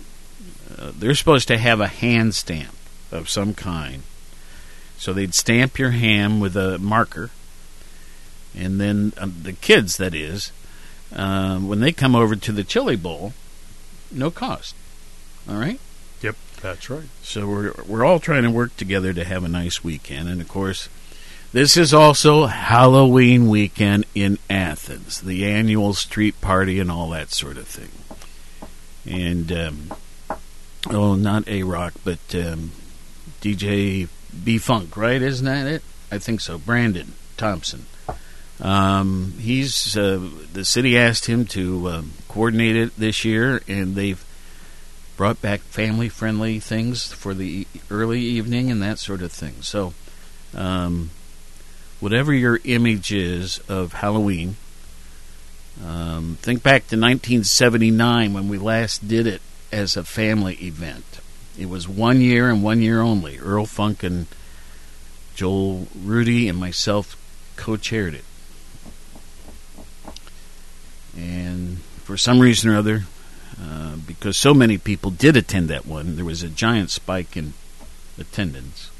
uh, 0.78 0.92
they're 0.98 1.16
supposed 1.16 1.48
to 1.48 1.58
have 1.58 1.80
a 1.80 1.88
hand 1.88 2.36
stamp 2.36 2.76
of 3.12 3.30
some 3.30 3.54
kind. 3.54 4.04
So 4.98 5.14
they'd 5.14 5.34
stamp 5.34 5.78
your 5.78 5.92
ham 5.92 6.40
with 6.40 6.56
a 6.58 6.78
marker, 6.80 7.30
and 8.56 8.80
then 8.80 9.14
um, 9.18 9.36
the 9.44 9.54
kids, 9.54 9.98
that 9.98 10.16
is, 10.16 10.52
um, 11.16 11.68
when 11.68 11.80
they 11.80 11.92
come 11.92 12.16
over 12.16 12.36
to 12.36 12.52
the 12.52 12.64
chili 12.64 12.96
bowl, 12.96 13.34
no 14.12 14.32
cost. 14.32 14.76
All 15.48 15.58
right. 15.58 15.80
Yep. 16.22 16.36
That's 16.62 16.90
right. 16.90 17.08
So 17.22 17.48
we're 17.48 17.74
we're 17.88 18.04
all 18.04 18.20
trying 18.20 18.44
to 18.44 18.52
work 18.52 18.76
together 18.76 19.14
to 19.14 19.24
have 19.24 19.44
a 19.44 19.50
nice 19.50 19.84
weekend, 19.84 20.28
and 20.28 20.42
of 20.42 20.48
course, 20.48 20.90
this 21.54 21.78
is 21.78 21.94
also 21.94 22.48
Halloween 22.48 23.48
weekend 23.48 24.06
in 24.16 24.40
Athens, 24.50 25.22
the 25.22 25.46
annual 25.46 25.94
street 25.94 26.42
party 26.42 26.80
and 26.80 26.92
all 26.92 27.10
that 27.12 27.32
sort 27.32 27.58
of 27.58 27.68
thing. 27.68 27.90
And 29.08 29.52
um, 29.52 29.94
oh, 30.90 31.16
not 31.16 31.48
A 31.48 31.64
Rock, 31.64 31.94
but 32.04 32.20
um, 32.34 32.72
DJ 33.42 34.08
B 34.44 34.58
Funk, 34.58 34.98
right? 34.98 35.22
Isn't 35.22 35.46
that 35.46 35.68
it? 35.68 35.84
I 36.12 36.20
think 36.20 36.42
so. 36.42 36.58
Brandon 36.58 37.14
Thompson. 37.38 37.86
Um, 38.60 39.34
he's 39.40 39.96
uh, 39.96 40.20
the 40.54 40.66
city 40.66 40.98
asked 40.98 41.26
him 41.28 41.46
to 41.48 41.90
um, 41.90 42.14
coordinate 42.28 42.76
it 42.76 42.98
this 42.98 43.24
year, 43.24 43.62
and 43.68 43.96
they've 43.96 44.24
brought 45.16 45.42
back 45.42 45.62
family 45.62 46.10
friendly 46.10 46.60
things 46.60 47.12
for 47.12 47.34
the 47.34 47.68
early 47.90 48.22
evening 48.22 48.72
and 48.72 48.82
that 48.82 49.00
sort 49.00 49.22
of 49.22 49.32
thing. 49.32 49.62
So, 49.62 49.94
um, 50.56 51.12
whatever 52.00 52.34
your 52.34 52.60
image 52.64 53.12
is 53.12 53.60
of 53.68 53.94
Halloween, 53.94 54.56
um, 55.86 56.38
think 56.42 56.64
back 56.64 56.88
to 56.88 56.96
1979 56.96 58.34
when 58.34 58.50
we 58.50 58.58
last 58.58 59.08
did 59.08 59.28
it 59.28 59.42
as 59.72 59.96
a 59.96 60.04
family 60.04 60.56
event. 60.56 61.20
It 61.58 61.70
was 61.70 61.88
one 61.88 62.22
year 62.22 62.50
and 62.50 62.64
one 62.64 62.82
year 62.82 63.02
only. 63.02 63.40
Earl 63.40 63.66
Funk 63.66 64.04
and 64.04 64.28
Joel 65.36 65.88
Rudy 65.96 66.48
and 66.48 66.58
myself 66.58 67.16
co-chaired 67.56 68.16
it. 68.16 68.26
And 71.16 71.80
for 72.04 72.18
some 72.18 72.40
reason 72.40 72.70
or 72.70 72.78
other, 72.78 73.04
uh, 73.62 73.96
because 73.96 74.38
so 74.38 74.54
many 74.54 74.78
people 74.78 75.12
did 75.12 75.36
attend 75.36 75.68
that 75.70 75.86
one, 75.86 76.16
there 76.16 76.26
was 76.26 76.44
a 76.44 76.50
giant 76.50 76.92
spike 76.92 77.36
in 77.36 77.54
attendance. 78.20 78.92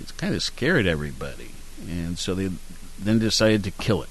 It 0.00 0.16
kind 0.16 0.34
of 0.34 0.42
scared 0.42 0.86
everybody, 0.86 1.50
and 1.88 2.18
so 2.18 2.34
they 2.34 2.50
then 2.98 3.18
decided 3.18 3.64
to 3.64 3.70
kill 3.70 4.02
it. 4.02 4.08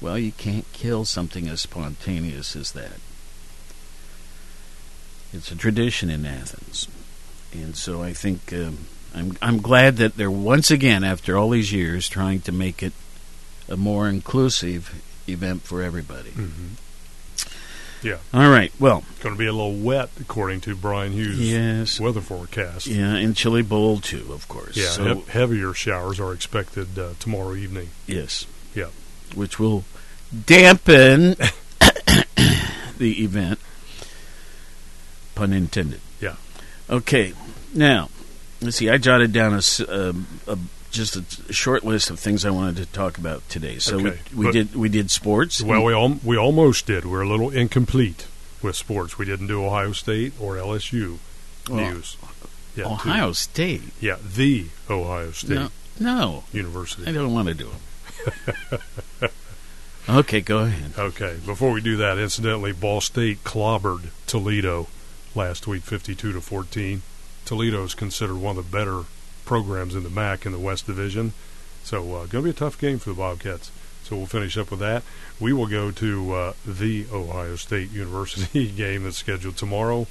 Well, 0.00 0.18
you 0.18 0.32
can't 0.32 0.64
kill 0.72 1.04
something 1.04 1.46
as 1.48 1.60
spontaneous 1.60 2.56
as 2.56 2.72
that. 2.72 2.98
It's 5.32 5.50
a 5.52 5.56
tradition 5.56 6.10
in 6.10 6.26
Athens, 6.26 6.88
and 7.52 7.76
so 7.76 8.02
I 8.02 8.12
think 8.12 8.52
um, 8.52 8.86
I'm 9.14 9.36
I'm 9.40 9.60
glad 9.60 9.96
that 9.98 10.16
they're 10.16 10.30
once 10.30 10.70
again, 10.72 11.04
after 11.04 11.36
all 11.38 11.50
these 11.50 11.72
years, 11.72 12.08
trying 12.08 12.40
to 12.42 12.52
make 12.52 12.82
it 12.82 12.92
a 13.68 13.76
more 13.76 14.08
inclusive 14.08 15.00
event 15.28 15.62
for 15.62 15.82
everybody. 15.82 16.30
Mm-hmm. 16.30 18.06
Yeah. 18.06 18.16
All 18.32 18.50
right. 18.50 18.72
Well, 18.80 19.04
it's 19.10 19.22
Going 19.22 19.34
to 19.34 19.38
be 19.38 19.46
a 19.46 19.52
little 19.52 19.74
wet, 19.76 20.08
according 20.18 20.62
to 20.62 20.74
Brian 20.74 21.12
Hughes' 21.12 21.38
yes, 21.38 22.00
weather 22.00 22.22
forecast. 22.22 22.86
yeah, 22.86 23.14
and 23.14 23.36
Chili 23.36 23.62
Bowl 23.62 24.00
too, 24.00 24.32
of 24.32 24.48
course. 24.48 24.74
Yeah, 24.76 24.86
So 24.88 25.14
he- 25.16 25.30
heavier 25.30 25.74
showers 25.74 26.18
are 26.18 26.32
expected 26.32 26.98
uh, 26.98 27.10
tomorrow 27.20 27.54
evening. 27.54 27.90
yes, 28.06 28.46
Yeah. 28.74 28.86
Which 29.34 29.58
will 29.58 29.84
dampen 30.46 31.30
the 32.98 33.22
event. 33.22 33.58
Pun 35.34 35.52
intended. 35.52 36.00
Yeah. 36.20 36.36
Okay. 36.88 37.32
Now, 37.74 38.10
let's 38.60 38.76
see. 38.76 38.90
I 38.90 38.98
jotted 38.98 39.32
down 39.32 39.54
a, 39.54 39.60
um, 39.88 40.26
a- 40.46 40.58
just 40.90 41.16
a, 41.16 41.52
short 41.52 41.84
list 41.84 42.10
of 42.10 42.18
things 42.18 42.44
I 42.44 42.50
wanted 42.50 42.76
to 42.78 42.86
talk 42.86 43.16
about 43.16 43.48
today. 43.48 43.78
So 43.78 44.00
Okay, 44.00 44.18
we, 44.34 44.46
we 44.46 44.52
did 44.52 44.74
we 44.74 44.88
did 44.88 45.10
sports. 45.10 45.62
Well, 45.62 45.84
we 45.84 45.92
al- 45.94 46.18
we 46.24 46.36
almost 46.36 46.86
did. 46.86 47.04
We're 47.04 47.22
a 47.22 47.28
little 47.28 47.50
incomplete 47.50 48.26
with 48.60 48.74
sports. 48.76 49.16
We 49.16 49.24
didn't 49.24 49.46
do 49.46 49.64
Ohio 49.64 49.92
State 49.92 50.32
or 50.40 50.56
LSU 50.56 51.18
Well, 51.68 51.92
news. 51.92 52.16
Yeah, 52.76 52.86
Ohio 52.86 53.32
State. 53.32 53.82
Yeah, 54.00 54.16
the 54.24 54.66
Ohio 54.88 55.30
State 55.32 55.50
No, 55.54 55.70
no, 55.98 56.44
University. 56.52 57.08
I 57.08 57.12
don't 57.12 57.32
want 57.32 57.48
to 57.48 57.54
do 57.54 57.66
them. 57.66 57.80
okay, 60.08 60.40
go 60.40 60.58
ahead. 60.60 60.92
Okay, 60.98 61.36
before 61.44 61.72
we 61.72 61.80
do 61.80 61.96
that, 61.98 62.18
incidentally, 62.18 62.72
Ball 62.72 63.00
State 63.00 63.44
clobbered 63.44 64.08
Toledo 64.26 64.88
last 65.34 65.66
week, 65.66 65.82
fifty-two 65.82 66.32
to 66.32 66.40
fourteen. 66.40 67.02
Toledo 67.44 67.82
is 67.84 67.94
considered 67.94 68.36
one 68.36 68.56
of 68.56 68.64
the 68.70 68.76
better 68.76 69.04
programs 69.44 69.94
in 69.94 70.02
the 70.02 70.10
MAC 70.10 70.46
in 70.46 70.52
the 70.52 70.58
West 70.58 70.86
Division, 70.86 71.32
so 71.82 72.02
uh, 72.14 72.26
going 72.26 72.28
to 72.28 72.42
be 72.42 72.50
a 72.50 72.52
tough 72.52 72.78
game 72.78 72.98
for 72.98 73.10
the 73.10 73.16
Bobcats. 73.16 73.70
So 74.04 74.16
we'll 74.16 74.26
finish 74.26 74.56
up 74.56 74.70
with 74.70 74.80
that. 74.80 75.02
We 75.38 75.52
will 75.52 75.66
go 75.68 75.90
to 75.92 76.32
uh, 76.34 76.52
the 76.66 77.06
Ohio 77.12 77.54
State 77.56 77.90
University 77.92 78.68
game 78.76 79.04
that's 79.04 79.18
scheduled 79.18 79.56
tomorrow. 79.56 80.06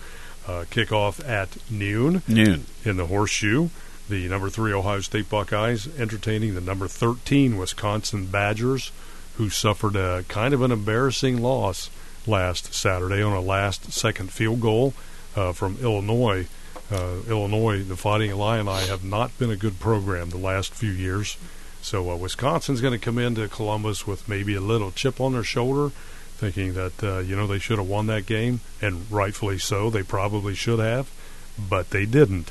Uh, 0.48 0.66
kickoff 0.72 1.28
at 1.28 1.58
noon 1.70 2.24
Noon. 2.28 2.66
in 2.86 2.98
the 2.98 3.06
horseshoe. 3.08 3.70
The 4.10 4.28
number 4.28 4.50
three 4.50 4.74
Ohio 4.74 5.02
State 5.02 5.30
Buckeyes 5.30 5.88
entertaining 6.00 6.56
the 6.56 6.62
number 6.62 6.88
13 6.88 7.58
Wisconsin 7.58 8.26
Badgers, 8.26 8.92
who 9.36 9.52
suffered 9.52 9.96
a 9.96 10.26
kind 10.28 10.52
of 10.52 10.64
an 10.64 10.72
embarrassing 10.72 11.40
loss 11.40 11.92
last 12.26 12.74
Saturday 12.74 13.22
on 13.22 13.34
a 13.34 13.40
last 13.40 13.94
second 13.94 14.32
field 14.32 14.62
goal 14.62 14.96
uh, 15.36 15.52
from 15.52 15.78
Illinois. 15.84 16.48
Uh, 16.92 17.18
Illinois, 17.28 17.84
the 17.84 17.96
Fighting 17.96 18.32
Illini, 18.32 18.88
have 18.88 19.04
not 19.04 19.38
been 19.38 19.52
a 19.52 19.56
good 19.56 19.80
program 19.80 20.32
the 20.32 20.38
last 20.38 20.74
few 20.74 20.90
years. 20.90 21.38
So 21.84 22.10
uh, 22.10 22.16
Wisconsin's 22.16 22.82
going 22.82 23.00
to 23.00 23.06
come 23.06 23.20
into 23.20 23.48
Columbus 23.48 24.08
with 24.08 24.28
maybe 24.28 24.56
a 24.56 24.62
little 24.62 24.90
chip 24.90 25.22
on 25.22 25.34
their 25.34 25.44
shoulder, 25.44 25.94
thinking 26.36 26.74
that 26.74 27.04
uh, 27.04 27.20
you 27.20 27.36
know 27.36 27.46
they 27.46 27.60
should 27.60 27.78
have 27.78 27.88
won 27.88 28.08
that 28.08 28.26
game, 28.26 28.62
and 28.82 29.06
rightfully 29.12 29.60
so. 29.60 29.92
They 29.92 30.02
probably 30.02 30.56
should 30.56 30.80
have, 30.80 31.12
but 31.60 31.92
they 31.92 32.08
didn't. 32.08 32.50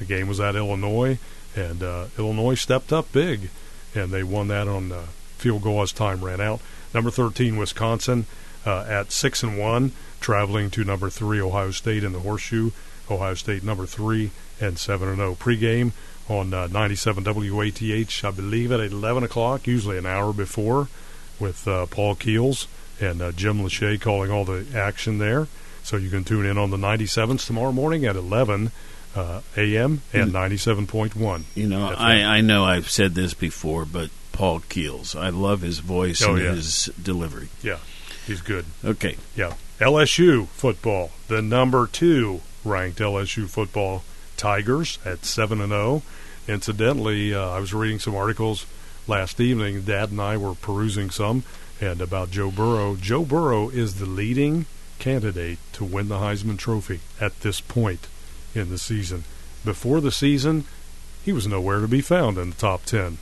The 0.00 0.06
game 0.06 0.26
was 0.26 0.40
at 0.40 0.56
Illinois, 0.56 1.18
and 1.54 1.82
uh, 1.82 2.06
Illinois 2.18 2.54
stepped 2.54 2.92
up 2.92 3.12
big, 3.12 3.50
and 3.94 4.10
they 4.10 4.22
won 4.22 4.48
that 4.48 4.66
on 4.66 4.90
uh, 4.90 5.02
field 5.36 5.62
goal 5.62 5.82
as 5.82 5.92
time 5.92 6.24
ran 6.24 6.40
out. 6.40 6.60
Number 6.92 7.10
13, 7.10 7.56
Wisconsin, 7.56 8.26
uh, 8.66 8.84
at 8.88 9.12
six 9.12 9.42
and 9.42 9.58
one, 9.58 9.92
traveling 10.20 10.70
to 10.70 10.84
number 10.84 11.10
three, 11.10 11.40
Ohio 11.40 11.70
State 11.70 12.02
in 12.02 12.12
the 12.12 12.20
horseshoe. 12.20 12.70
Ohio 13.10 13.34
State 13.34 13.62
number 13.62 13.86
three 13.86 14.30
and 14.58 14.78
seven 14.78 15.08
and 15.08 15.18
zero 15.18 15.34
pregame 15.34 15.92
on 16.28 16.54
uh, 16.54 16.66
97 16.68 17.24
WATH, 17.24 18.24
I 18.24 18.30
believe 18.30 18.72
at 18.72 18.80
11 18.80 19.24
o'clock, 19.24 19.66
usually 19.66 19.98
an 19.98 20.06
hour 20.06 20.32
before, 20.32 20.88
with 21.38 21.66
uh, 21.66 21.86
Paul 21.86 22.14
Keels 22.14 22.68
and 23.00 23.20
uh, 23.20 23.32
Jim 23.32 23.58
Lachey 23.58 24.00
calling 24.00 24.30
all 24.30 24.44
the 24.44 24.64
action 24.74 25.18
there. 25.18 25.48
So 25.82 25.96
you 25.96 26.08
can 26.08 26.24
tune 26.24 26.46
in 26.46 26.56
on 26.56 26.70
the 26.70 26.76
97s 26.76 27.46
tomorrow 27.46 27.72
morning 27.72 28.04
at 28.04 28.14
11 28.14 28.70
uh, 29.16 29.40
a.m. 29.56 30.02
and 30.12 30.32
97.1. 30.32 31.42
You 31.54 31.68
know, 31.68 31.88
I. 31.96 32.22
I 32.22 32.40
know 32.40 32.64
I've 32.64 32.88
said 32.90 33.14
this 33.14 33.34
before, 33.34 33.84
but 33.84 34.10
Paul 34.32 34.60
Keels, 34.68 35.14
I 35.16 35.28
love 35.30 35.60
his 35.62 35.80
voice 35.80 36.22
Oh, 36.22 36.34
and 36.34 36.44
yeah. 36.44 36.54
his 36.54 36.90
delivery. 37.02 37.48
Yeah, 37.62 37.78
he's 38.26 38.40
good. 38.40 38.64
Okay, 38.84 39.16
Yeah. 39.36 39.54
LSU 39.80 40.46
football, 40.48 41.10
the 41.28 41.40
number 41.40 41.86
two 41.86 42.40
ranked 42.64 42.98
LSU 42.98 43.48
football 43.48 44.04
Tigers 44.36 44.98
at 45.06 45.24
7 45.24 45.60
and 45.60 45.70
0. 45.70 46.02
Incidentally, 46.46 47.34
uh, 47.34 47.48
I 47.50 47.60
was 47.60 47.72
reading 47.72 47.98
some 47.98 48.14
articles 48.14 48.66
last 49.06 49.40
evening. 49.40 49.82
Dad 49.82 50.10
and 50.10 50.20
I 50.20 50.36
were 50.36 50.54
perusing 50.54 51.10
some, 51.10 51.44
and 51.80 52.00
about 52.00 52.30
Joe 52.30 52.50
Burrow. 52.50 52.96
Joe 52.96 53.24
Burrow 53.24 53.70
is 53.70 53.94
the 53.94 54.06
leading 54.06 54.66
candidate 54.98 55.58
to 55.72 55.84
win 55.84 56.08
the 56.08 56.16
Heisman 56.18 56.58
Trophy 56.58 57.00
at 57.20 57.40
this 57.40 57.60
point 57.60 58.06
in 58.54 58.70
the 58.70 58.78
season. 58.78 59.24
Before 59.64 60.00
the 60.00 60.12
season, 60.12 60.64
he 61.24 61.32
was 61.32 61.46
nowhere 61.46 61.80
to 61.80 61.88
be 61.88 62.00
found 62.00 62.38
in 62.38 62.50
the 62.50 62.56
top 62.56 62.84
10. 62.84 63.18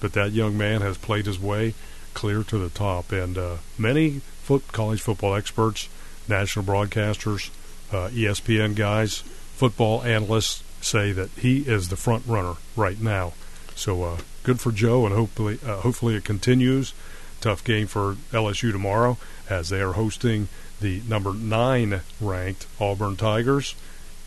But 0.00 0.12
that 0.12 0.32
young 0.32 0.56
man 0.56 0.80
has 0.82 0.98
played 0.98 1.26
his 1.26 1.40
way 1.40 1.74
clear 2.14 2.42
to 2.42 2.58
the 2.58 2.68
top, 2.68 3.12
and 3.12 3.38
uh, 3.38 3.56
many 3.76 4.20
foot 4.42 4.72
college 4.72 5.00
football 5.00 5.34
experts, 5.34 5.88
national 6.26 6.64
broadcasters, 6.64 7.50
uh, 7.92 8.08
ESPN 8.08 8.74
guys, 8.74 9.18
football 9.54 10.02
analysts 10.02 10.62
say 10.80 11.12
that 11.12 11.30
he 11.30 11.60
is 11.60 11.88
the 11.88 11.96
front 11.96 12.24
runner 12.26 12.54
right 12.76 13.00
now. 13.00 13.32
So 13.74 14.02
uh, 14.02 14.18
good 14.42 14.60
for 14.60 14.72
Joe, 14.72 15.06
and 15.06 15.14
hopefully, 15.14 15.58
uh, 15.64 15.76
hopefully 15.76 16.16
it 16.16 16.24
continues. 16.24 16.92
Tough 17.40 17.62
game 17.62 17.86
for 17.86 18.16
LSU 18.32 18.72
tomorrow 18.72 19.16
as 19.48 19.68
they 19.68 19.80
are 19.80 19.92
hosting 19.92 20.48
the 20.80 21.02
number 21.08 21.32
nine 21.32 22.00
ranked 22.20 22.66
Auburn 22.80 23.16
Tigers. 23.16 23.74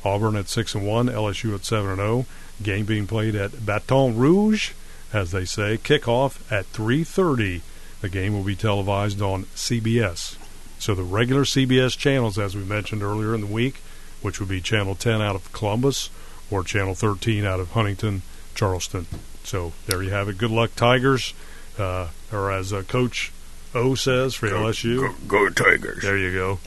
Auburn 0.03 0.35
at 0.35 0.49
six 0.49 0.73
and 0.75 0.85
one, 0.85 1.07
LSU 1.07 1.53
at 1.55 1.65
seven 1.65 1.91
and 1.91 1.97
zero. 1.99 2.25
Game 2.61 2.85
being 2.85 3.07
played 3.07 3.35
at 3.35 3.65
Baton 3.65 4.17
Rouge, 4.17 4.71
as 5.13 5.31
they 5.31 5.45
say. 5.45 5.77
Kickoff 5.77 6.39
at 6.51 6.65
three 6.67 7.03
thirty. 7.03 7.61
The 8.01 8.09
game 8.09 8.33
will 8.33 8.43
be 8.43 8.55
televised 8.55 9.21
on 9.21 9.43
CBS. 9.55 10.37
So 10.79 10.95
the 10.95 11.03
regular 11.03 11.43
CBS 11.43 11.95
channels, 11.95 12.39
as 12.39 12.55
we 12.55 12.63
mentioned 12.63 13.03
earlier 13.03 13.35
in 13.35 13.41
the 13.41 13.47
week, 13.47 13.75
which 14.23 14.39
would 14.39 14.49
be 14.49 14.59
Channel 14.59 14.95
10 14.95 15.21
out 15.21 15.35
of 15.35 15.51
Columbus 15.53 16.09
or 16.49 16.63
Channel 16.63 16.95
13 16.95 17.45
out 17.45 17.59
of 17.59 17.71
Huntington, 17.71 18.23
Charleston. 18.55 19.05
So 19.43 19.73
there 19.85 20.01
you 20.01 20.09
have 20.09 20.27
it. 20.27 20.39
Good 20.39 20.49
luck, 20.49 20.75
Tigers. 20.75 21.35
Uh, 21.77 22.07
or 22.31 22.51
as 22.51 22.73
uh, 22.73 22.81
Coach 22.83 23.31
O 23.73 23.95
says 23.95 24.35
for 24.35 24.49
LSU. 24.49 25.13
go 25.27 25.49
Tigers. 25.49 26.01
There 26.03 26.17
you 26.17 26.33
go. 26.33 26.59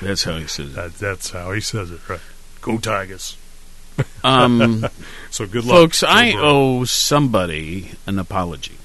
That's 0.00 0.24
how 0.24 0.38
he 0.38 0.46
says 0.46 0.70
it. 0.70 0.74
That, 0.76 0.94
that's 0.94 1.30
how 1.30 1.52
he 1.52 1.60
says 1.60 1.90
it, 1.90 2.08
right? 2.08 2.20
Go 2.62 2.78
Tigers. 2.78 3.36
Um, 4.24 4.84
So 5.30 5.46
good 5.46 5.64
luck, 5.64 5.76
folks, 5.76 6.00
Joe 6.00 6.06
I 6.08 6.32
Burrow. 6.32 6.44
owe 6.44 6.84
somebody 6.84 7.92
an 8.06 8.18
apology. 8.18 8.76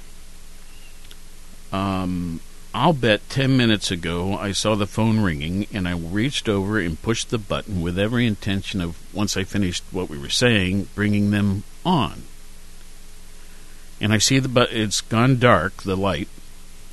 Um, 1.72 2.42
I'll 2.74 2.94
bet 2.94 3.28
10 3.30 3.56
minutes 3.56 3.90
ago 3.92 4.36
I 4.38 4.52
saw 4.52 4.76
the 4.76 4.88
phone 4.88 5.22
ringing 5.22 5.68
and 5.74 5.88
I 5.88 5.94
reached 5.96 6.50
over 6.50 6.80
and 6.80 7.02
pushed 7.02 7.30
the 7.30 7.38
button 7.38 7.82
with 7.82 7.98
every 7.98 8.26
intention 8.28 8.82
of, 8.82 8.98
once 9.14 9.38
I 9.38 9.44
finished 9.44 9.84
what 9.92 10.10
we 10.10 10.18
were 10.18 10.30
saying, 10.30 10.90
bringing 10.96 11.32
them 11.32 11.64
on. 11.86 12.24
And 14.02 14.12
I 14.12 14.18
see 14.18 14.40
the 14.40 14.50
but 14.50 14.72
it's 14.72 15.02
gone 15.02 15.40
dark, 15.40 15.84
the 15.84 15.96
light, 15.96 16.28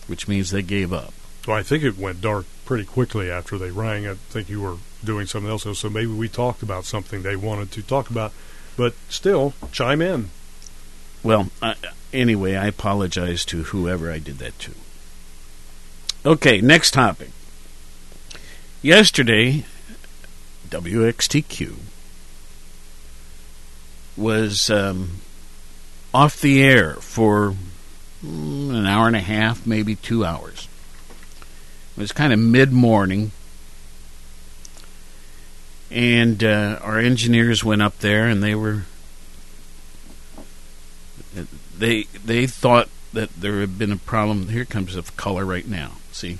which 0.07 0.29
means 0.29 0.51
they 0.51 0.63
gave 0.63 0.93
up. 0.93 1.13
Well, 1.47 1.57
I 1.57 1.63
think 1.63 1.83
it 1.83 1.99
went 1.99 2.21
dark 2.21 2.47
pretty 2.65 2.85
quickly 2.85 3.31
after 3.31 3.59
they 3.59 3.71
rang. 3.71 4.07
I 4.07 4.15
think 4.15 4.49
you 4.49 4.61
were 4.61 4.77
doing 5.03 5.27
something 5.27 5.51
else, 5.51 5.67
so 5.79 5.91
maybe 5.91 6.13
we 6.13 6.29
talked 6.29 6.63
about 6.63 6.85
something 6.85 7.23
they 7.23 7.37
wanted 7.37 7.73
to 7.73 7.83
talk 7.83 8.11
about. 8.11 8.33
But 8.77 8.95
still, 9.09 9.55
chime 9.73 10.03
in. 10.03 10.31
Well, 11.23 11.51
anyway, 12.13 12.57
I 12.57 12.67
apologize 12.67 13.45
to 13.47 13.65
whoever 13.65 14.11
I 14.11 14.19
did 14.19 14.39
that 14.39 14.59
to. 14.61 14.73
Okay, 16.25 16.61
next 16.61 16.93
topic. 16.93 17.31
Yesterday, 18.83 19.65
WXTQ 20.69 21.77
was 24.17 24.71
um, 24.71 25.21
off 26.12 26.40
the 26.40 26.62
air 26.62 26.94
for 26.94 27.55
mm, 28.25 28.75
an 28.75 28.87
hour 28.87 29.07
and 29.07 29.16
a 29.16 29.20
half, 29.20 29.66
maybe 29.66 29.94
two 29.94 30.25
hours. 30.25 30.68
It 31.96 32.01
was 32.01 32.12
kind 32.12 32.33
of 32.33 32.38
mid 32.38 32.73
morning. 32.73 33.33
And 35.90 36.42
uh, 36.44 36.79
our 36.83 36.99
engineers 36.99 37.64
went 37.64 37.83
up 37.83 37.99
there 37.99 38.29
and 38.29 38.42
they 38.42 38.55
were. 38.55 38.83
They 41.77 42.05
they 42.25 42.46
thought 42.46 42.88
that 43.12 43.31
there 43.35 43.61
had 43.61 43.79
been 43.79 43.92
a 43.92 43.96
problem. 43.96 44.49
Here 44.49 44.64
comes 44.64 44.94
the 44.94 45.03
color 45.16 45.44
right 45.44 45.66
now. 45.66 45.92
See? 46.12 46.38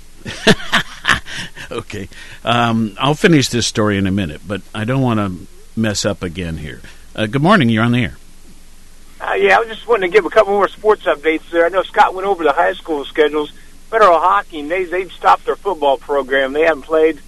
okay. 1.71 2.07
Um, 2.45 2.95
I'll 2.99 3.15
finish 3.15 3.49
this 3.49 3.67
story 3.67 3.97
in 3.97 4.07
a 4.07 4.11
minute, 4.11 4.41
but 4.47 4.61
I 4.73 4.85
don't 4.85 5.01
want 5.01 5.19
to 5.19 5.47
mess 5.79 6.05
up 6.05 6.23
again 6.23 6.57
here. 6.57 6.81
Uh, 7.15 7.25
good 7.25 7.41
morning. 7.41 7.69
You're 7.69 7.83
on 7.83 7.91
the 7.91 8.03
air. 8.03 8.17
Uh, 9.21 9.33
yeah, 9.33 9.57
I 9.57 9.59
was 9.59 9.67
just 9.67 9.87
wanting 9.87 10.09
to 10.09 10.15
give 10.15 10.25
a 10.25 10.29
couple 10.29 10.53
more 10.53 10.67
sports 10.67 11.03
updates 11.03 11.49
there. 11.51 11.65
I 11.65 11.69
know 11.69 11.83
Scott 11.83 12.15
went 12.15 12.27
over 12.27 12.43
the 12.43 12.53
high 12.53 12.73
school 12.73 13.05
schedules. 13.05 13.51
Federal 13.89 14.19
Hocking, 14.19 14.67
they 14.67 14.85
they've 14.85 15.11
stopped 15.11 15.45
their 15.45 15.55
football 15.55 15.97
program. 15.97 16.53
They 16.53 16.63
haven't 16.63 16.83
played 16.83 17.19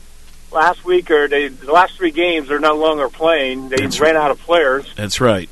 last 0.51 0.86
week, 0.86 1.12
or 1.12 1.27
they 1.27 1.49
the 1.49 1.71
last 1.71 1.97
three 1.97 2.12
games 2.12 2.47
they're 2.47 2.60
no 2.60 2.75
longer 2.75 3.10
playing. 3.10 3.69
They 3.69 3.75
That's 3.77 3.99
ran 3.99 4.15
right. 4.15 4.23
out 4.23 4.32
of 4.32 4.39
players. 4.39 4.91
That's 4.95 5.19
right. 5.19 5.49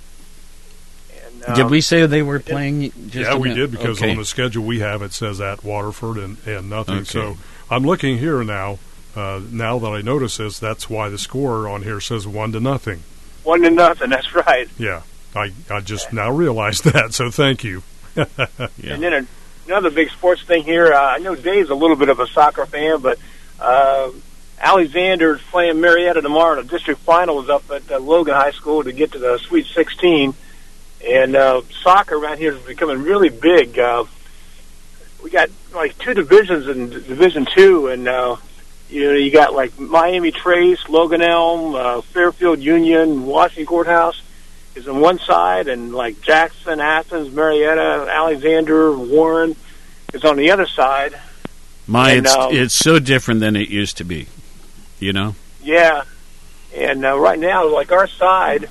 And, 1.25 1.49
um, 1.49 1.55
did 1.55 1.69
we 1.69 1.81
say 1.81 2.05
they 2.05 2.23
were 2.23 2.39
playing? 2.39 2.91
Just 3.07 3.29
yeah, 3.29 3.35
we 3.35 3.49
minute? 3.49 3.71
did 3.71 3.71
because 3.71 4.01
okay. 4.01 4.11
on 4.11 4.17
the 4.17 4.25
schedule 4.25 4.63
we 4.63 4.79
have 4.79 5.01
it 5.01 5.11
says 5.11 5.41
at 5.41 5.63
Waterford 5.63 6.17
and, 6.17 6.37
and 6.47 6.69
nothing. 6.69 6.99
Okay. 6.99 7.05
So 7.05 7.37
I'm 7.69 7.83
looking 7.83 8.17
here 8.17 8.43
now. 8.43 8.79
Uh, 9.13 9.41
now 9.51 9.77
that 9.77 9.89
I 9.89 10.01
notice 10.01 10.37
this, 10.37 10.57
that's 10.57 10.89
why 10.89 11.09
the 11.09 11.17
score 11.17 11.67
on 11.67 11.83
here 11.83 11.99
says 11.99 12.25
one 12.25 12.53
to 12.53 12.61
nothing. 12.61 13.03
one 13.43 13.61
to 13.63 13.69
nothing. 13.69 14.09
That's 14.09 14.33
right. 14.33 14.69
Yeah, 14.77 15.01
I 15.35 15.51
I 15.69 15.79
just 15.79 16.11
now 16.13 16.31
realized 16.31 16.83
that. 16.93 17.13
So 17.13 17.31
thank 17.31 17.63
you. 17.63 17.83
Yeah. 18.15 18.25
And 18.93 19.03
then 19.03 19.27
another 19.67 19.89
big 19.89 20.09
sports 20.11 20.41
thing 20.43 20.63
here. 20.63 20.93
Uh, 20.93 20.99
I 20.99 21.19
know 21.19 21.35
Dave's 21.35 21.69
a 21.69 21.75
little 21.75 21.95
bit 21.95 22.09
of 22.09 22.19
a 22.19 22.27
soccer 22.27 22.65
fan, 22.65 22.99
but 22.99 23.17
uh, 23.59 24.11
Alexander's 24.59 25.41
playing 25.49 25.79
Marietta 25.79 26.21
tomorrow. 26.21 26.59
In 26.59 26.67
the 26.67 26.71
district 26.71 27.01
finals 27.01 27.49
up 27.49 27.69
at 27.71 27.89
uh, 27.91 27.99
Logan 27.99 28.35
High 28.35 28.51
School 28.51 28.83
to 28.83 28.91
get 28.91 29.13
to 29.13 29.19
the 29.19 29.37
Sweet 29.39 29.67
16. 29.67 30.33
And 31.07 31.35
uh, 31.35 31.61
soccer 31.81 32.15
around 32.15 32.37
here 32.37 32.53
is 32.53 32.61
becoming 32.63 33.01
really 33.01 33.29
big. 33.29 33.79
Uh, 33.79 34.03
we 35.23 35.29
got 35.29 35.49
like 35.73 35.97
two 35.97 36.13
divisions 36.13 36.67
in 36.67 36.89
Division 36.89 37.47
Two, 37.55 37.87
and 37.87 38.07
uh, 38.07 38.35
you 38.89 39.05
know 39.05 39.13
you 39.13 39.31
got 39.31 39.53
like 39.53 39.79
Miami 39.79 40.31
Trace, 40.31 40.87
Logan 40.89 41.21
Elm, 41.21 41.73
uh, 41.75 42.01
Fairfield 42.01 42.59
Union, 42.59 43.25
Washington 43.25 43.65
Courthouse 43.65 44.21
is 44.75 44.87
on 44.87 44.99
one 44.99 45.19
side, 45.19 45.67
and 45.67 45.93
like 45.93 46.21
Jackson, 46.21 46.79
Athens, 46.79 47.33
Marietta, 47.33 48.07
Alexander, 48.09 48.97
Warren 48.97 49.55
is 50.13 50.23
on 50.23 50.37
the 50.37 50.51
other 50.51 50.67
side. 50.67 51.19
My, 51.87 52.11
and, 52.11 52.25
it's, 52.25 52.35
um, 52.35 52.53
it's 52.53 52.75
so 52.75 52.99
different 52.99 53.39
than 53.39 53.55
it 53.55 53.69
used 53.69 53.97
to 53.97 54.03
be. 54.03 54.27
You 54.99 55.13
know? 55.13 55.35
Yeah, 55.63 56.03
and 56.75 57.05
uh, 57.05 57.19
right 57.19 57.39
now, 57.39 57.67
like 57.67 57.91
our 57.91 58.07
side 58.07 58.69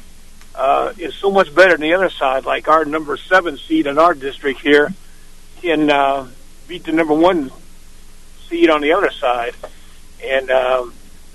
uh, 0.55 0.93
is 0.99 1.15
so 1.15 1.31
much 1.31 1.55
better 1.55 1.73
than 1.73 1.83
the 1.83 1.95
other 1.95 2.11
side. 2.11 2.45
Like 2.45 2.69
our 2.69 2.85
number 2.85 3.17
seven 3.17 3.59
seed 3.59 3.87
in 3.87 3.99
our 3.99 4.15
district 4.15 4.61
here 4.61 4.93
can 5.61 5.91
uh, 5.91 6.29
beat 6.67 6.85
the 6.85 6.93
number 6.93 7.15
one 7.15 7.51
seed 8.49 8.71
on 8.71 8.81
the 8.81 8.93
other 8.93 9.11
side, 9.11 9.55
and 10.25 10.51
um, 10.51 10.95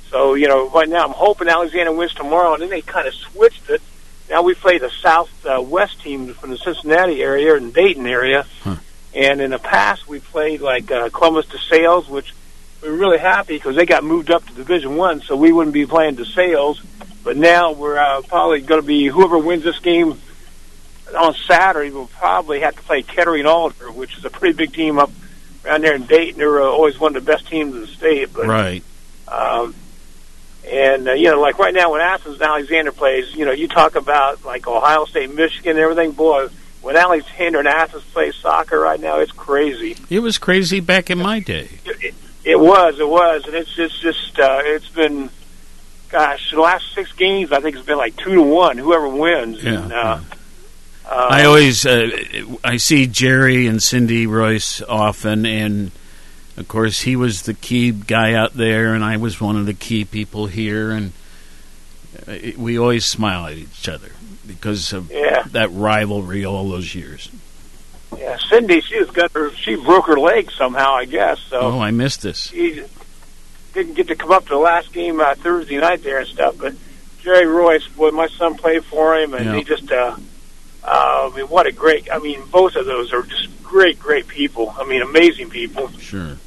so 0.09 0.33
you 0.33 0.47
know, 0.47 0.69
right 0.69 0.89
now 0.89 1.05
I'm 1.05 1.13
hoping 1.13 1.47
Alexander 1.47 1.91
wins 1.91 2.13
tomorrow, 2.13 2.53
and 2.53 2.63
then 2.63 2.69
they 2.69 2.81
kind 2.81 3.07
of 3.07 3.13
switched 3.13 3.69
it. 3.69 3.81
Now 4.29 4.41
we 4.41 4.53
play 4.55 4.77
the 4.79 4.89
south 5.01 5.29
uh, 5.45 5.61
west 5.61 6.01
team 6.01 6.33
from 6.33 6.49
the 6.49 6.57
Cincinnati 6.57 7.21
area 7.21 7.55
and 7.55 7.73
Dayton 7.73 8.07
area, 8.07 8.45
Huh. 8.63 8.77
and 9.13 9.39
in 9.41 9.51
the 9.51 9.59
past 9.59 10.07
we 10.07 10.19
played 10.19 10.61
like 10.61 10.89
uh, 10.91 11.09
Columbus 11.09 11.45
DeSales, 11.47 12.09
which 12.09 12.33
we 12.81 12.89
were 12.89 12.97
really 12.97 13.19
happy 13.19 13.55
because 13.55 13.75
they 13.75 13.85
got 13.85 14.03
moved 14.03 14.31
up 14.31 14.45
to 14.47 14.53
Division 14.53 14.95
One, 14.95 15.21
so 15.21 15.35
we 15.35 15.51
wouldn't 15.51 15.73
be 15.73 15.85
playing 15.85 16.15
DeSales. 16.15 16.83
But 17.23 17.37
now 17.37 17.71
we're 17.71 17.97
uh, 17.97 18.21
probably 18.21 18.61
going 18.61 18.81
to 18.81 18.85
be 18.87 19.07
whoever 19.07 19.37
wins 19.37 19.63
this 19.63 19.79
game 19.79 20.19
on 21.17 21.33
Saturday 21.47 21.91
will 21.91 22.07
probably 22.07 22.59
have 22.61 22.75
to 22.75 22.81
play 22.83 23.01
Kettering 23.03 23.45
Alter, 23.45 23.91
which 23.91 24.17
is 24.17 24.25
a 24.25 24.29
pretty 24.29 24.55
big 24.55 24.73
team 24.73 24.97
up 24.99 25.11
around 25.65 25.83
there 25.83 25.95
in 25.95 26.05
Dayton. 26.05 26.37
They're 26.39 26.61
uh, 26.61 26.65
always 26.65 26.99
one 26.99 27.15
of 27.15 27.23
the 27.25 27.31
best 27.31 27.47
teams 27.47 27.73
in 27.75 27.81
the 27.81 27.87
state. 27.87 28.33
But 28.33 28.47
Right. 28.47 28.83
um, 29.27 29.73
and 30.67 31.07
uh, 31.07 31.13
you 31.13 31.29
know, 31.29 31.39
like 31.39 31.59
right 31.59 31.73
now 31.73 31.91
when 31.91 32.01
Athens 32.01 32.35
and 32.35 32.43
Alexander 32.43 32.91
plays, 32.91 33.33
you 33.35 33.45
know, 33.45 33.51
you 33.51 33.67
talk 33.67 33.95
about 33.95 34.43
like 34.43 34.67
Ohio 34.67 35.05
State, 35.05 35.33
Michigan, 35.33 35.71
and 35.71 35.79
everything. 35.79 36.11
Boy, 36.11 36.47
when 36.81 36.95
Alexander 36.95 37.59
and 37.59 37.67
Athens 37.67 38.03
play 38.13 38.31
soccer 38.31 38.79
right 38.79 38.99
now, 38.99 39.19
it's 39.19 39.31
crazy. 39.31 39.95
It 40.09 40.19
was 40.19 40.37
crazy 40.37 40.79
back 40.79 41.09
in 41.09 41.17
my 41.17 41.39
day. 41.39 41.69
It, 41.85 42.03
it, 42.03 42.15
it 42.43 42.59
was, 42.59 42.99
it 42.99 43.07
was, 43.07 43.45
and 43.45 43.55
it's 43.55 43.77
it's 43.77 43.99
just 43.99 44.39
uh, 44.39 44.61
it's 44.63 44.89
been, 44.89 45.29
gosh, 46.09 46.51
the 46.51 46.61
last 46.61 46.93
six 46.93 47.11
games 47.13 47.51
I 47.51 47.59
think 47.59 47.75
it's 47.75 47.85
been 47.85 47.97
like 47.97 48.15
two 48.15 48.35
to 48.35 48.41
one, 48.41 48.77
whoever 48.77 49.09
wins. 49.09 49.63
Yeah, 49.63 49.83
and, 49.83 49.93
uh, 49.93 50.19
uh, 51.07 51.27
I 51.29 51.45
always 51.45 51.85
uh, 51.85 52.09
I 52.63 52.77
see 52.77 53.07
Jerry 53.07 53.67
and 53.67 53.81
Cindy 53.81 54.27
Royce 54.27 54.81
often, 54.81 55.45
and 55.45 55.91
of 56.57 56.67
course 56.67 57.01
he 57.01 57.15
was 57.15 57.43
the 57.43 57.53
key 57.53 57.91
guy 57.91 58.33
out 58.33 58.53
there, 58.53 58.93
and 58.93 59.03
I 59.03 59.17
was 59.17 59.39
one 59.41 59.55
of 59.57 59.65
the 59.65 59.73
key 59.73 60.05
people 60.05 60.47
here, 60.47 60.91
and 60.91 61.11
uh, 62.27 62.33
we 62.57 62.77
always 62.79 63.05
smile 63.05 63.47
at 63.47 63.53
each 63.57 63.87
other 63.89 64.11
because 64.47 64.93
of 64.93 65.11
Yeah. 65.11 65.43
that 65.51 65.69
rivalry 65.71 66.45
all 66.45 66.69
those 66.69 66.93
years. 66.95 67.29
yeah, 68.17 68.37
Cindy, 68.49 68.79
she 68.81 68.99
was 68.99 69.09
got 69.11 69.31
her, 69.33 69.51
she 69.55 69.75
broke 69.75 70.07
her 70.07 70.17
leg 70.19 70.49
somehow, 70.51 70.93
I 70.95 71.05
guess. 71.05 71.39
So 71.49 71.59
Oh, 71.59 71.79
I 71.81 71.91
missed 71.91 72.21
this. 72.21 72.49
he 72.49 72.83
didn't 73.73 73.95
get 73.95 74.07
to 74.07 74.15
come 74.15 74.31
up 74.31 74.43
to 74.43 74.49
the 74.51 74.57
last 74.57 74.93
game 74.93 75.19
uh, 75.19 75.35
Thursday 75.35 75.77
night 75.77 76.03
there 76.03 76.19
and 76.19 76.27
stuff. 76.27 76.55
But 76.57 76.75
Jerry 77.21 77.45
Royce, 77.47 77.85
boy, 77.89 78.11
my 78.11 78.27
son 78.27 78.55
played 78.55 78.85
for 78.85 79.17
him, 79.17 79.33
and 79.33 79.45
Yeah. 79.45 79.55
he 79.57 79.63
just, 79.63 79.91
uh, 79.91 80.15
uh, 80.83 81.29
I 81.33 81.35
mean, 81.35 81.47
what 81.47 81.65
a 81.67 81.71
great! 81.73 82.07
I 82.11 82.19
mean, 82.19 82.39
both 82.51 82.75
of 82.75 82.85
those 82.85 83.11
are 83.11 83.23
just 83.23 83.49
great, 83.63 83.99
great 83.99 84.27
people. 84.27 84.73
I 84.79 84.85
mean, 84.85 85.01
amazing 85.01 85.49
people. 85.49 85.89
Sure. 85.99 86.37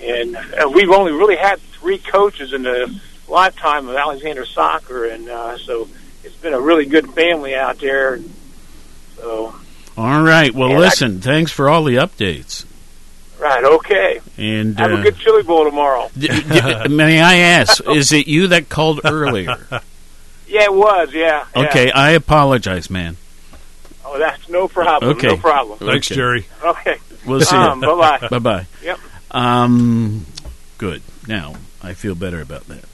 And 0.00 0.36
uh, 0.36 0.70
we've 0.72 0.90
only 0.90 1.12
really 1.12 1.36
had 1.36 1.60
three 1.60 1.98
coaches 1.98 2.52
in 2.52 2.62
the 2.62 2.98
lifetime 3.28 3.88
of 3.88 3.96
Alexander 3.96 4.44
soccer, 4.44 5.06
and 5.06 5.28
uh, 5.28 5.58
so 5.58 5.88
it's 6.22 6.36
been 6.36 6.52
a 6.54 6.60
really 6.60 6.86
good 6.86 7.10
family 7.12 7.54
out 7.54 7.78
there. 7.78 8.20
So, 9.16 9.54
All 9.96 10.22
right. 10.22 10.54
Well, 10.54 10.68
And 10.70 10.76
I- 10.78 10.80
listen. 10.80 11.20
thanks 11.20 11.50
for 11.50 11.68
all 11.68 11.84
the 11.84 11.96
updates. 11.96 12.64
right, 13.40 13.64
okay. 13.64 14.20
And 14.36 14.78
Have 14.78 14.92
uh, 14.92 14.96
a 14.98 15.02
good 15.02 15.16
chili 15.16 15.42
bowl 15.42 15.64
tomorrow. 15.64 16.10
d- 16.18 16.28
d- 16.28 16.88
may 16.88 17.20
I 17.20 17.36
ask, 17.36 17.82
is 17.88 18.12
it 18.12 18.26
you 18.28 18.48
that 18.48 18.68
called 18.68 19.00
earlier? 19.04 19.56
Yeah, 20.48 20.62
it 20.62 20.72
was. 20.74 21.12
Yeah. 21.12 21.44
yeah. 21.56 21.62
Okay, 21.64 21.90
I 21.90 22.12
apologize, 22.12 22.88
man. 22.88 23.16
Oh, 24.04 24.16
that's 24.16 24.48
no 24.48 24.68
problem. 24.68 25.16
Okay. 25.16 25.26
No 25.26 25.36
problem. 25.38 25.78
Thanks, 25.80 26.06
Okay. 26.08 26.14
Jerry. 26.14 26.46
Okay. 26.62 26.98
We'll 27.26 27.40
see. 27.40 27.56
Um, 27.56 27.82
you. 27.82 27.88
bye-bye. 27.96 28.28
Bye 28.30 28.38
bye. 28.38 28.66
Yep. 28.80 28.98
Um, 29.30 30.26
good. 30.78 31.02
Now 31.26 31.54
I 31.82 31.94
feel 31.94 32.14
better 32.14 32.40
about 32.40 32.66
that. 32.68 32.84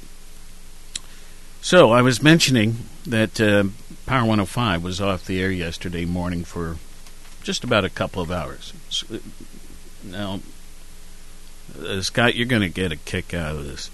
So 1.60 1.92
I 1.92 2.02
was 2.02 2.22
mentioning 2.22 2.76
that 3.06 3.40
uh, 3.40 3.64
Power 4.06 4.20
105 4.22 4.82
was 4.82 5.00
off 5.00 5.24
the 5.26 5.40
air 5.40 5.50
yesterday 5.50 6.04
morning 6.04 6.44
for 6.44 6.76
just 7.42 7.62
about 7.64 7.84
a 7.84 7.90
couple 7.90 8.20
of 8.22 8.30
hours. 8.32 8.72
S- 8.88 9.04
uh, 9.12 9.18
Now, 10.04 10.40
uh, 11.80 12.00
Scott, 12.02 12.34
you're 12.34 12.46
going 12.46 12.62
to 12.62 12.68
get 12.68 12.90
a 12.90 12.96
kick 12.96 13.32
out 13.32 13.54
of 13.56 13.64
this. 13.64 13.90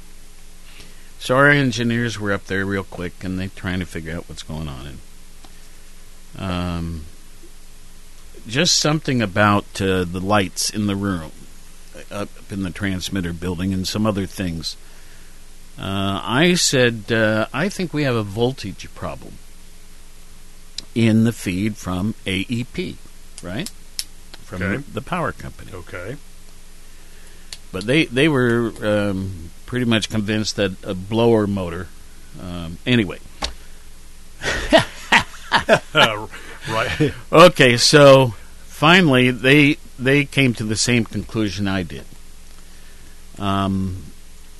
So 1.19 1.37
our 1.37 1.51
engineers 1.51 2.19
were 2.19 2.33
up 2.33 2.45
there 2.47 2.65
real 2.65 2.85
quick, 2.85 3.23
and 3.25 3.39
they're 3.39 3.49
trying 3.55 3.81
to 3.81 3.87
figure 3.87 4.17
out 4.17 4.29
what's 4.29 4.43
going 4.43 4.69
on. 4.69 4.87
And 4.87 4.99
um, 6.39 7.05
just 8.47 8.79
something 8.79 9.21
about 9.21 9.65
uh, 9.81 10.05
the 10.05 10.21
lights 10.21 10.71
in 10.71 10.87
the 10.87 10.97
room, 10.97 11.33
up 12.11 12.29
in 12.51 12.63
the 12.63 12.71
transmitter 12.71 13.33
building, 13.33 13.73
and 13.73 13.87
some 13.87 14.07
other 14.07 14.27
things. 14.27 14.77
Uh, 15.79 16.21
I 16.25 16.55
said, 16.55 17.13
uh, 17.13 17.47
I 17.53 17.69
think 17.69 17.93
we 17.95 18.03
have 18.03 18.17
a 18.17 18.23
voltage 18.25 18.93
problem 18.95 19.35
in 20.95 21.25
the 21.25 21.33
feed 21.33 21.77
from 21.77 22.15
AEP, 22.27 22.97
right? 23.43 23.69
From 24.43 24.63
Okay. 24.63 24.77
the, 24.79 24.91
the 24.93 25.03
power 25.03 25.31
company. 25.33 25.71
Okay. 25.73 26.17
But 27.71 27.87
they 27.87 28.07
they 28.07 28.29
were 28.29 28.73
um, 28.83 29.51
pretty 29.67 29.85
much 29.85 30.09
convinced 30.09 30.57
that 30.57 30.73
a 30.83 30.95
blower 30.95 31.47
motor. 31.47 31.87
Um, 32.41 32.79
anyway, 32.87 33.19
right. 35.95 37.13
okay, 37.31 37.77
so 37.77 38.35
finally 38.79 39.33
they 39.33 39.77
they 39.99 40.25
came 40.25 40.55
to 40.55 40.63
the 40.65 40.77
same 40.77 41.05
conclusion 41.05 41.67
I 41.67 41.83
did. 41.83 42.05
Um, 43.39 44.05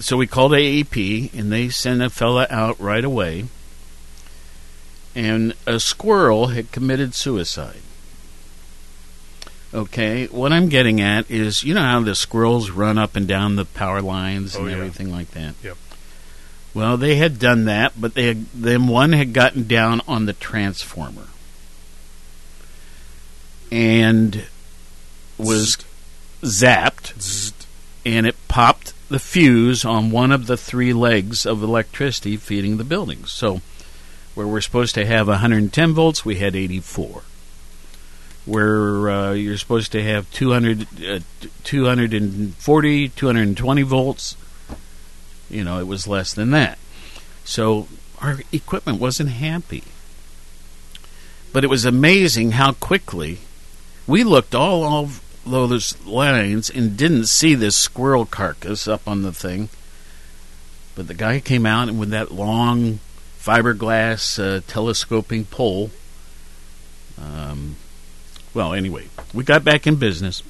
so 0.01 0.17
we 0.17 0.27
called 0.27 0.51
AEP, 0.53 1.33
and 1.39 1.53
they 1.53 1.69
sent 1.69 2.03
a 2.03 2.11
fella 2.11 2.47
out 2.51 2.79
right 2.81 3.05
away. 3.05 3.45
And 5.15 5.55
a 5.67 5.79
squirrel 5.81 6.49
had 6.49 6.71
committed 6.73 7.15
suicide. 7.15 7.81
Okay, 9.75 10.27
what 10.27 10.53
I'm 10.53 10.69
getting 10.69 11.01
at 11.01 11.31
is, 11.31 11.63
you 11.63 11.75
know 11.75 11.83
how 11.83 12.01
the 12.01 12.15
squirrels 12.15 12.71
run 12.71 12.99
up 12.99 13.17
and 13.17 13.27
down 13.29 13.57
the 13.57 13.65
power 13.65 14.01
lines 14.01 14.55
and 14.57 14.65
Oh, 14.65 14.69
yeah. 14.69 14.77
everything 14.77 15.11
like 15.13 15.31
that. 15.33 15.55
Yep. 15.63 15.77
Well, 16.75 16.97
they 16.97 17.17
had 17.17 17.39
done 17.39 17.65
that, 17.67 17.93
but 18.01 18.15
they 18.15 18.27
had, 18.27 18.47
then 18.55 18.87
one 18.89 19.13
had 19.13 19.33
gotten 19.33 19.67
down 19.67 20.01
on 20.09 20.27
the 20.27 20.33
transformer 20.33 21.27
and 23.71 24.45
was 25.37 25.79
zapped, 26.43 27.15
Zzzt. 27.19 27.67
and 28.05 28.27
it 28.27 28.37
popped 28.49 28.93
the 29.09 29.19
fuse 29.19 29.85
on 29.85 30.11
one 30.11 30.33
of 30.33 30.47
the 30.47 30.57
three 30.57 30.93
legs 30.93 31.47
of 31.47 31.63
electricity 31.63 32.37
feeding 32.37 32.77
the 32.77 32.85
buildings. 32.85 33.33
So, 33.33 33.61
where 34.35 34.47
we're 34.47 34.61
supposed 34.61 34.95
to 34.95 35.07
have 35.07 35.29
110 35.29 35.93
volts, 35.95 36.25
we 36.25 36.37
had 36.37 36.55
84. 36.55 37.23
Where 38.45 39.11
uh, 39.11 39.33
you're 39.33 39.59
supposed 39.59 39.93
to 39.93 40.03
have 40.03 40.31
200, 40.31 40.83
uh, 41.05 41.21
240, 41.65 43.09
220 43.09 43.83
volts, 43.83 44.37
you 45.51 45.65
know, 45.65 45.79
it 45.81 45.87
was 45.87 46.07
less 46.07 46.33
than 46.33 46.51
that. 46.53 46.79
So 47.45 47.89
our 48.21 48.41
equipment 48.53 49.01
wasn't 49.01 49.31
happy. 49.31 49.85
But 51.53 51.65
it 51.65 51.69
was 51.71 51.85
amazing 51.85 52.53
how 52.53 52.73
quickly 52.73 53.39
we 54.09 54.25
looked 54.25 54.55
all 54.55 54.83
of 54.85 55.23
those 55.47 56.05
lines 56.05 56.69
and 56.71 56.97
didn't 56.97 57.27
see 57.27 57.55
this 57.55 57.77
squirrel 57.77 58.27
carcass 58.27 58.89
up 58.89 59.07
on 59.07 59.23
the 59.23 59.33
thing. 59.33 59.69
But 60.97 61.07
the 61.07 61.15
guy 61.15 61.39
came 61.39 61.65
out 61.65 61.89
and 61.89 62.01
with 62.01 62.11
that 62.11 62.33
long 62.33 62.99
fiberglass 63.39 64.43
uh, 64.43 64.63
telescoping 64.67 65.45
pole. 65.45 65.91
Um, 67.21 67.77
well, 68.53 68.75
anyway, 68.75 69.09
we 69.33 69.45
got 69.45 69.63
back 69.63 69.87
in 69.87 69.97
business, 69.97 70.43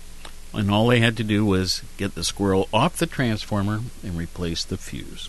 and 0.54 0.70
all 0.70 0.86
they 0.86 1.00
had 1.00 1.16
to 1.18 1.24
do 1.24 1.44
was 1.44 1.82
get 1.96 2.14
the 2.14 2.24
squirrel 2.24 2.68
off 2.72 2.96
the 2.96 3.06
transformer 3.06 3.80
and 4.02 4.16
replace 4.16 4.64
the 4.64 4.76
fuse. 4.76 5.28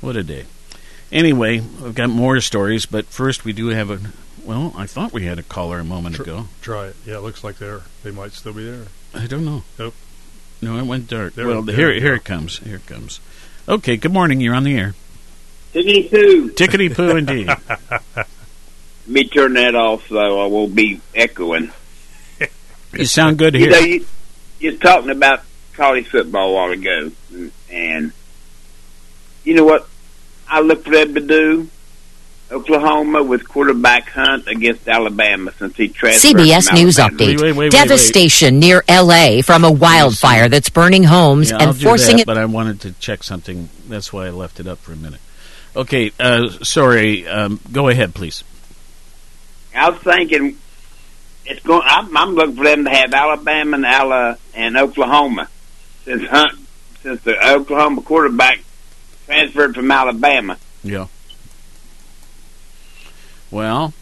What 0.00 0.16
a 0.16 0.22
day. 0.22 0.44
Anyway, 1.10 1.58
I've 1.84 1.94
got 1.94 2.10
more 2.10 2.40
stories, 2.40 2.86
but 2.86 3.06
first 3.06 3.44
we 3.44 3.52
do 3.52 3.68
have 3.68 3.90
a. 3.90 4.00
Well, 4.44 4.72
I 4.76 4.86
thought 4.86 5.12
we 5.12 5.24
had 5.24 5.38
a 5.38 5.42
caller 5.42 5.78
a 5.78 5.84
moment 5.84 6.16
Tr- 6.16 6.22
ago. 6.22 6.46
Try 6.62 6.86
it. 6.88 6.96
Yeah, 7.06 7.16
it 7.18 7.20
looks 7.22 7.44
like 7.44 7.58
they're 7.58 7.82
they 8.02 8.10
might 8.10 8.32
still 8.32 8.52
be 8.52 8.68
there. 8.68 8.86
I 9.14 9.26
don't 9.26 9.44
know. 9.44 9.62
Nope. 9.78 9.94
No, 10.60 10.78
it 10.78 10.84
went 10.86 11.08
dark. 11.08 11.34
There- 11.34 11.46
well, 11.46 11.62
there 11.62 11.76
here, 11.76 11.92
here 11.92 12.14
it 12.14 12.24
comes. 12.24 12.58
Here 12.58 12.76
it 12.76 12.86
comes. 12.86 13.20
Okay. 13.68 13.96
Good 13.96 14.12
morning. 14.12 14.40
You're 14.40 14.54
on 14.54 14.64
the 14.64 14.76
air. 14.76 14.94
Tickety 15.72 16.10
poo. 16.10 16.50
Tickety 16.50 16.92
poo, 16.94 17.16
indeed. 17.16 17.46
Let 18.16 18.26
me 19.06 19.24
turn 19.28 19.54
that 19.54 19.74
off 19.74 20.08
so 20.08 20.18
I 20.18 20.46
won't 20.46 20.74
be 20.74 21.00
echoing. 21.14 21.72
You 22.92 23.04
sound 23.06 23.38
good 23.38 23.54
You 23.54 23.70
know, 23.70 23.80
here. 23.80 23.86
you, 24.00 24.06
you're 24.60 24.76
talking 24.76 25.10
about 25.10 25.40
college 25.72 26.08
football 26.08 26.50
a 26.50 26.52
while 26.52 26.70
ago, 26.72 27.10
and, 27.32 27.52
and 27.70 28.12
you 29.44 29.54
know 29.54 29.64
what? 29.64 29.88
I 30.46 30.60
looked 30.60 30.84
for 30.84 30.90
them 30.90 31.14
to 31.14 31.20
do. 31.20 31.68
Oklahoma 32.52 33.22
with 33.22 33.48
quarterback 33.48 34.08
Hurts 34.10 34.46
against 34.46 34.86
Alabama 34.88 35.52
since 35.58 35.76
he 35.76 35.88
transferred. 35.88 36.36
CBS 36.36 36.68
from 36.68 36.78
News 36.78 36.98
Alabama. 36.98 37.18
update. 37.22 37.26
Wait, 37.28 37.40
wait, 37.40 37.52
wait, 37.52 37.56
wait, 37.56 37.72
Devastation 37.72 38.58
near 38.58 38.82
LA 38.88 39.40
from 39.42 39.64
a 39.64 39.72
wildfire 39.72 40.48
that's 40.48 40.68
burning 40.70 41.04
homes 41.04 41.50
Yeah, 41.50 41.56
I'll 41.58 41.68
and 41.70 41.78
do 41.78 41.84
forcing 41.84 42.16
that, 42.16 42.22
it. 42.22 42.26
but 42.26 42.36
I 42.38 42.44
wanted 42.44 42.80
to 42.82 42.92
check 42.92 43.22
something. 43.22 43.68
That's 43.88 44.12
why 44.12 44.26
I 44.26 44.30
left 44.30 44.60
it 44.60 44.66
up 44.66 44.78
for 44.78 44.92
a 44.92 44.96
minute. 44.96 45.20
Okay. 45.74 46.12
Uh, 46.20 46.48
sorry. 46.62 47.26
Um, 47.26 47.58
go 47.72 47.88
ahead, 47.88 48.14
please. 48.14 48.44
I 49.74 49.88
was 49.90 50.00
thinking 50.02 50.58
it's 51.46 51.60
going. 51.64 51.82
I'm, 51.86 52.14
I'm 52.16 52.34
looking 52.34 52.56
for 52.56 52.64
them 52.64 52.84
to 52.84 52.90
have 52.90 53.12
Alabama 53.14 53.76
and 53.76 53.84
Ala 53.86 54.38
and 54.54 54.76
Oklahoma 54.76 55.48
since 56.04 56.22
Hurts 56.24 56.56
since 57.02 57.22
the 57.22 57.34
Oklahoma 57.54 58.02
quarterback 58.02 58.60
transferred 59.26 59.74
from 59.74 59.90
Alabama. 59.90 60.58
Yeah. 60.84 61.06
Well, 63.52 63.92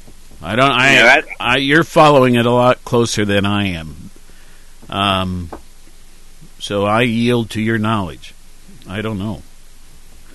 I 0.40 0.56
don't. 0.56 0.70
I, 0.70 0.92
Yeah, 0.94 1.02
that- 1.02 1.24
I. 1.38 1.56
You're 1.58 1.84
following 1.84 2.36
it 2.36 2.46
a 2.46 2.50
lot 2.50 2.82
closer 2.84 3.26
than 3.26 3.44
I 3.44 3.66
am. 3.68 4.10
Um. 4.88 5.50
So 6.60 6.84
I 6.86 7.02
yield 7.02 7.50
to 7.50 7.60
your 7.60 7.78
knowledge. 7.78 8.32
I 8.88 9.02
don't 9.02 9.18
know. 9.18 9.42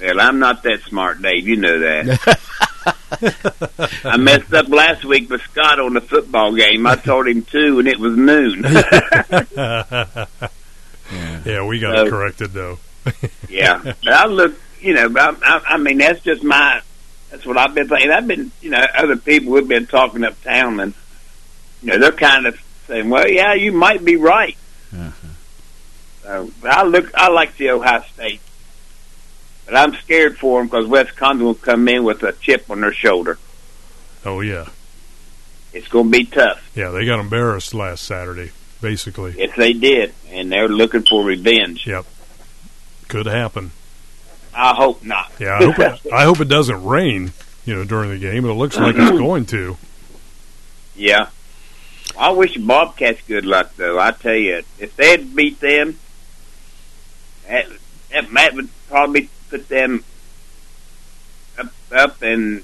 Well, 0.01 0.19
I'm 0.19 0.37
not 0.39 0.61
that 0.63 0.81
smart, 0.81 1.21
Dave. 1.21 1.47
You 1.47 1.55
know 1.55 1.79
that. 1.79 2.39
I 4.05 4.17
messed 4.17 4.53
up 4.53 4.67
last 4.69 5.05
week 5.05 5.29
with 5.29 5.41
Scott 5.43 5.79
on 5.79 5.93
the 5.93 6.01
football 6.01 6.53
game. 6.53 6.85
I 6.85 6.95
told 6.95 7.27
him 7.27 7.41
two, 7.43 7.79
and 7.79 7.87
it 7.87 7.99
was 7.99 8.15
noon. 8.17 8.63
Yeah, 11.45 11.63
we 11.67 11.79
got 11.79 11.99
Uh, 11.99 12.05
it 12.05 12.09
corrected 12.09 12.51
though. 12.53 12.79
yeah, 13.47 13.79
but 14.03 14.11
I 14.13 14.25
look. 14.25 14.55
You 14.81 14.95
know, 14.95 15.13
I, 15.15 15.35
I, 15.43 15.61
I 15.73 15.77
mean, 15.77 15.99
that's 15.99 16.19
just 16.21 16.43
my. 16.43 16.81
That's 17.35 17.45
what 17.45 17.57
I've 17.57 17.75
been 17.75 17.89
thinking. 17.89 18.11
I've 18.11 18.27
been, 18.27 18.49
you 18.61 18.69
know, 18.69 18.81
other 18.95 19.17
people 19.17 19.51
we've 19.51 19.67
been 19.67 19.87
talking 19.87 20.23
uptown, 20.23 20.79
and 20.79 20.93
you 21.81 21.89
know, 21.89 21.97
they're 21.99 22.11
kind 22.13 22.45
of 22.47 22.57
saying, 22.87 23.09
"Well, 23.09 23.29
yeah, 23.29 23.53
you 23.53 23.73
might 23.73 24.05
be 24.05 24.15
right." 24.15 24.55
Uh-huh. 24.97 25.11
So, 26.23 26.51
but 26.61 26.71
I 26.71 26.83
look. 26.83 27.11
I 27.13 27.29
like 27.29 27.57
the 27.57 27.71
Ohio 27.71 28.03
State, 28.13 28.39
but 29.65 29.75
I'm 29.75 29.93
scared 29.95 30.37
for 30.37 30.59
them 30.61 30.67
because 30.67 30.87
Wisconsin 30.87 31.43
will 31.45 31.55
come 31.55 31.87
in 31.89 32.05
with 32.05 32.23
a 32.23 32.31
chip 32.31 32.69
on 32.69 32.79
their 32.79 32.93
shoulder. 32.93 33.37
Oh 34.25 34.39
yeah, 34.39 34.69
It's 35.73 35.87
going 35.89 36.11
to 36.11 36.17
be 36.17 36.23
tough. 36.25 36.71
yeah. 36.73 36.89
They 36.91 37.05
got 37.05 37.19
embarrassed 37.19 37.73
last 37.73 38.03
Saturday. 38.05 38.51
Basically, 38.81 39.35
Yes, 39.37 39.55
they 39.57 39.73
did, 39.73 40.13
and 40.29 40.49
they're 40.51 40.67
looking 40.69 41.03
for 41.03 41.23
revenge. 41.23 41.85
yep. 41.85 42.05
Could 43.09 43.25
happen. 43.25 43.71
I 44.55 44.73
hope 44.73 45.03
not. 45.03 45.31
Yeah, 45.39 45.57
I 45.59 45.65
hope 45.65 45.79
it, 45.79 46.13
I 46.13 46.23
hope 46.23 46.39
it 46.39 46.47
doesn't 46.47 46.83
rain. 46.83 47.33
You 47.65 47.73
know, 47.73 47.83
during 47.83 48.11
the 48.11 48.19
game, 48.19 48.43
but 48.43 48.51
it 48.51 48.55
looks 48.55 48.77
like 48.77 48.95
it's 48.95 49.11
going 49.17 49.45
to. 49.47 49.77
yeah. 50.95 51.29
I 52.17 52.29
wish 52.31 52.53
the 52.53 52.65
Bobcats 52.65 53.21
good 53.27 53.45
luck, 53.45 53.75
though. 53.75 53.99
I 53.99 54.11
tell 54.11 54.35
you, 54.35 54.61
if 54.79 54.95
they 54.95 55.09
had 55.09 55.35
beat 55.35 55.59
them, 55.59 55.99
that, 57.47 57.65
that, 58.11 58.31
that 58.31 58.53
would 58.53 58.69
probably 58.87 59.29
put 59.49 59.67
them 59.67 60.03
up, 61.57 61.73
up 61.91 62.21
and 62.21 62.63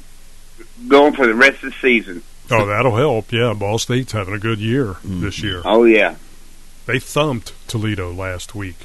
going 0.88 1.14
for 1.14 1.28
the 1.28 1.34
rest 1.34 1.64
of 1.64 1.72
the 1.72 1.78
season. 1.82 2.24
Oh, 2.50 2.66
that'll 2.66 2.96
help. 2.96 3.32
Yeah, 3.32 3.54
Ball 3.54 3.80
State's 3.80 4.12
having 4.12 4.34
a 4.34 4.40
good 4.40 4.60
year 4.60 4.86
mm-hmm. 4.86 5.22
this 5.22 5.42
year. 5.42 5.62
Oh 5.64 5.84
yeah. 5.84 6.16
They 6.86 7.00
thumped 7.00 7.54
Toledo 7.68 8.12
last 8.12 8.56
week. 8.56 8.78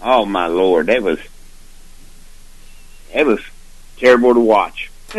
Oh 0.00 0.24
my 0.24 0.46
lord, 0.46 0.86
that 0.86 1.02
was 1.02 1.18
that 3.14 3.26
was 3.26 3.40
terrible 3.98 4.34
to 4.34 4.40
watch. 4.40 4.90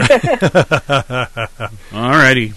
All 1.94 2.10
righty. 2.10 2.54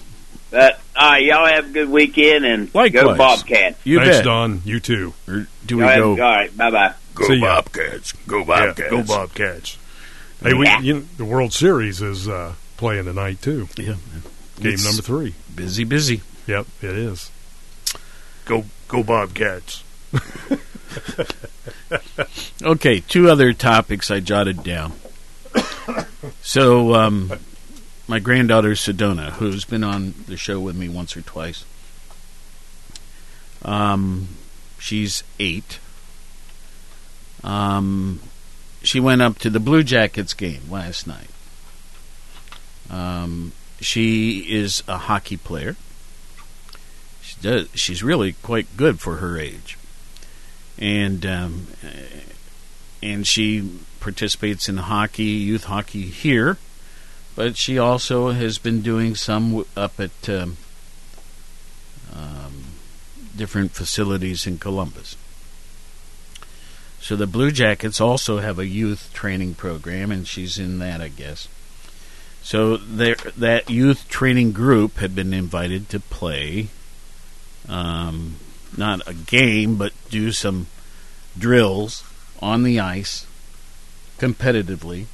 But 0.50 0.78
all 0.94 1.10
right, 1.10 1.24
y'all 1.24 1.46
have 1.46 1.70
a 1.70 1.72
good 1.72 1.88
weekend 1.90 2.44
and 2.44 2.72
go 2.72 3.16
Bobcats. 3.16 3.84
You 3.84 3.98
Thanks, 3.98 4.18
bet. 4.18 4.24
Don. 4.24 4.62
You 4.64 4.78
too. 4.78 5.12
Or 5.26 5.48
do 5.66 5.78
we 5.78 5.82
Y'all 5.82 5.90
have- 5.90 5.98
go? 5.98 6.10
all 6.12 6.16
right, 6.30 6.56
bye 6.56 6.70
bye. 6.70 6.94
Go 7.16 7.26
See 7.26 7.34
ya. 7.34 7.56
Bobcats. 7.56 8.12
Go 8.28 8.38
Yeah, 8.38 8.44
Bobcats. 8.44 8.90
go 8.90 9.02
Bobcats. 9.02 9.78
Hey, 10.42 10.54
we 10.54 10.68
you 10.82 10.94
know, 10.94 11.04
the 11.16 11.24
World 11.24 11.52
Series 11.52 12.00
is 12.02 12.28
uh, 12.28 12.54
playing 12.76 13.06
tonight 13.06 13.42
too. 13.42 13.68
Yeah. 13.76 13.94
Game 14.60 14.74
It's 14.74 14.84
number 14.84 15.02
three. 15.02 15.34
Busy, 15.56 15.82
busy. 15.84 16.20
Yep, 16.46 16.66
it 16.82 16.96
is. 16.96 17.30
Go 18.44 18.64
go 18.88 19.02
Bobcats. 19.02 19.82
Okay, 22.62 23.00
two 23.00 23.28
other 23.30 23.52
topics 23.52 24.10
I 24.10 24.20
jotted 24.20 24.62
down. 24.64 24.92
So, 26.42 26.94
um, 26.94 27.32
my 28.06 28.18
granddaughter 28.18 28.72
Sedona, 28.72 29.30
who's 29.32 29.64
been 29.64 29.84
on 29.84 30.14
the 30.26 30.36
show 30.36 30.60
with 30.60 30.76
me 30.76 30.88
once 30.88 31.16
or 31.16 31.22
twice, 31.22 31.64
um, 33.62 34.28
she's 34.78 35.22
eight. 35.38 35.78
Um, 37.42 38.20
she 38.82 39.00
went 39.00 39.22
up 39.22 39.38
to 39.40 39.50
the 39.50 39.60
Blue 39.60 39.82
Jackets 39.82 40.34
game 40.34 40.62
last 40.70 41.06
night. 41.06 41.28
Um, 42.90 43.52
she 43.80 44.40
is 44.52 44.82
a 44.86 44.98
hockey 44.98 45.36
player. 45.36 45.76
She 47.22 47.36
does. 47.40 47.68
She's 47.74 48.02
really 48.02 48.34
quite 48.34 48.76
good 48.76 49.00
for 49.00 49.16
her 49.16 49.38
age, 49.38 49.78
and 50.78 51.24
um, 51.24 51.66
and 53.02 53.26
she 53.26 53.70
participates 54.04 54.68
in 54.68 54.76
hockey, 54.76 55.24
youth 55.24 55.64
hockey 55.64 56.02
here, 56.02 56.58
but 57.34 57.56
she 57.56 57.78
also 57.78 58.32
has 58.32 58.58
been 58.58 58.82
doing 58.82 59.14
some 59.14 59.64
up 59.74 59.98
at 59.98 60.28
um, 60.28 60.58
um, 62.14 62.64
different 63.34 63.72
facilities 63.72 64.46
in 64.46 64.58
Columbus. 64.58 65.16
So 67.00 67.16
the 67.16 67.26
Blue 67.26 67.50
Jackets 67.50 67.98
also 67.98 68.38
have 68.38 68.58
a 68.58 68.66
youth 68.66 69.10
training 69.14 69.54
program, 69.54 70.12
and 70.12 70.28
she's 70.28 70.58
in 70.58 70.80
that, 70.80 71.00
I 71.00 71.08
guess. 71.08 71.48
So 72.42 72.76
that 72.76 73.70
youth 73.70 74.06
training 74.10 74.52
group 74.52 74.98
had 74.98 75.14
been 75.14 75.32
invited 75.32 75.88
to 75.88 75.98
play, 75.98 76.68
um, 77.70 78.36
not 78.76 79.00
a 79.08 79.14
game, 79.14 79.76
but 79.76 79.94
do 80.10 80.30
some 80.30 80.66
drills 81.38 82.04
on 82.42 82.64
the 82.64 82.78
ice 82.78 83.26
competitively 84.18 85.06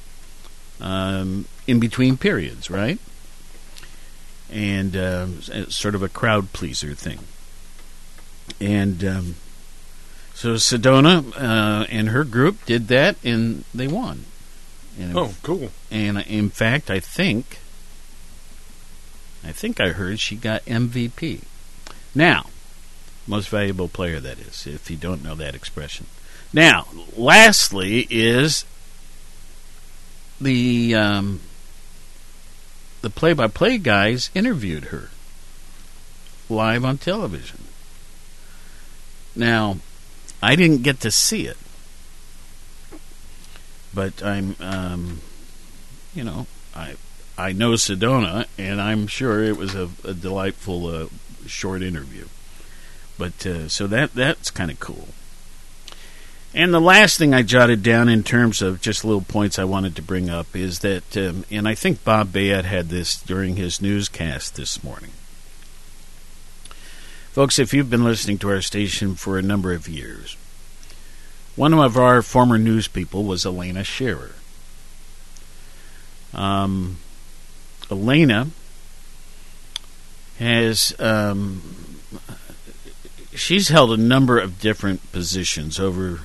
um, 0.79 1.45
in 1.67 1.79
between 1.79 2.17
periods, 2.17 2.69
right? 2.69 2.99
And 4.51 4.95
uh, 4.95 5.41
sort 5.69 5.95
of 5.95 6.03
a 6.03 6.09
crowd 6.09 6.51
pleaser 6.53 6.93
thing. 6.93 7.19
And 8.59 9.03
um, 9.03 9.35
so 10.33 10.55
Sedona 10.55 11.33
uh, 11.35 11.85
and 11.89 12.09
her 12.09 12.23
group 12.23 12.65
did 12.65 12.87
that, 12.89 13.15
and 13.23 13.63
they 13.73 13.87
won. 13.87 14.25
And 14.99 15.17
oh, 15.17 15.33
cool! 15.41 15.71
And 15.89 16.17
in 16.17 16.49
fact, 16.49 16.89
I 16.91 16.99
think, 16.99 17.59
I 19.43 19.51
think 19.51 19.79
I 19.79 19.89
heard 19.89 20.19
she 20.19 20.35
got 20.35 20.65
MVP. 20.65 21.43
Now, 22.13 22.47
most 23.25 23.49
valuable 23.49 23.87
player, 23.87 24.19
that 24.19 24.39
is, 24.39 24.67
if 24.67 24.91
you 24.91 24.97
don't 24.97 25.23
know 25.23 25.35
that 25.35 25.55
expression. 25.55 26.07
Now, 26.51 26.87
lastly, 27.15 28.05
is 28.09 28.65
the 30.41 30.95
um, 30.95 31.39
the 33.01 33.09
play-by-play 33.09 33.77
guys 33.77 34.29
interviewed 34.33 34.85
her 34.85 35.09
live 36.49 36.83
on 36.83 36.97
television. 36.97 37.59
Now, 39.35 39.77
I 40.41 40.55
didn't 40.55 40.83
get 40.83 40.99
to 41.01 41.11
see 41.11 41.47
it, 41.47 41.57
but 43.93 44.21
I'm, 44.23 44.55
um, 44.59 45.21
you 46.13 46.23
know, 46.23 46.47
I 46.75 46.95
I 47.37 47.53
know 47.53 47.71
Sedona, 47.71 48.45
and 48.57 48.81
I'm 48.81 49.07
sure 49.07 49.43
it 49.43 49.57
was 49.57 49.73
a, 49.73 49.89
a 50.03 50.13
delightful 50.13 50.87
uh, 50.87 51.07
short 51.47 51.81
interview. 51.81 52.27
But 53.17 53.45
uh, 53.45 53.69
so 53.69 53.87
that 53.87 54.13
that's 54.13 54.51
kind 54.51 54.69
of 54.71 54.79
cool. 54.79 55.09
And 56.53 56.73
the 56.73 56.81
last 56.81 57.17
thing 57.17 57.33
I 57.33 57.43
jotted 57.43 57.81
down 57.81 58.09
in 58.09 58.23
terms 58.23 58.61
of 58.61 58.81
just 58.81 59.05
little 59.05 59.21
points 59.21 59.57
I 59.57 59.63
wanted 59.63 59.95
to 59.95 60.01
bring 60.01 60.29
up 60.29 60.53
is 60.53 60.79
that, 60.79 61.15
um, 61.15 61.45
and 61.49 61.65
I 61.65 61.75
think 61.75 62.03
Bob 62.03 62.27
Bayette 62.33 62.65
had 62.65 62.89
this 62.89 63.21
during 63.21 63.55
his 63.55 63.81
newscast 63.81 64.55
this 64.55 64.83
morning. 64.83 65.11
Folks, 67.31 67.57
if 67.57 67.73
you've 67.73 67.89
been 67.89 68.03
listening 68.03 68.37
to 68.39 68.49
our 68.49 68.61
station 68.61 69.15
for 69.15 69.37
a 69.37 69.41
number 69.41 69.71
of 69.71 69.87
years, 69.87 70.35
one 71.55 71.73
of 71.73 71.97
our 71.97 72.21
former 72.21 72.57
news 72.57 72.89
people 72.89 73.23
was 73.23 73.45
Alaina 73.45 73.85
Shearer. 73.85 74.31
Um, 76.33 76.97
Alaina 77.89 78.47
has 80.39 80.93
um, 80.99 81.61
she's 83.33 83.69
held 83.69 83.91
a 83.91 83.97
number 83.97 84.37
of 84.39 84.59
different 84.59 85.11
positions 85.11 85.79
over. 85.79 86.21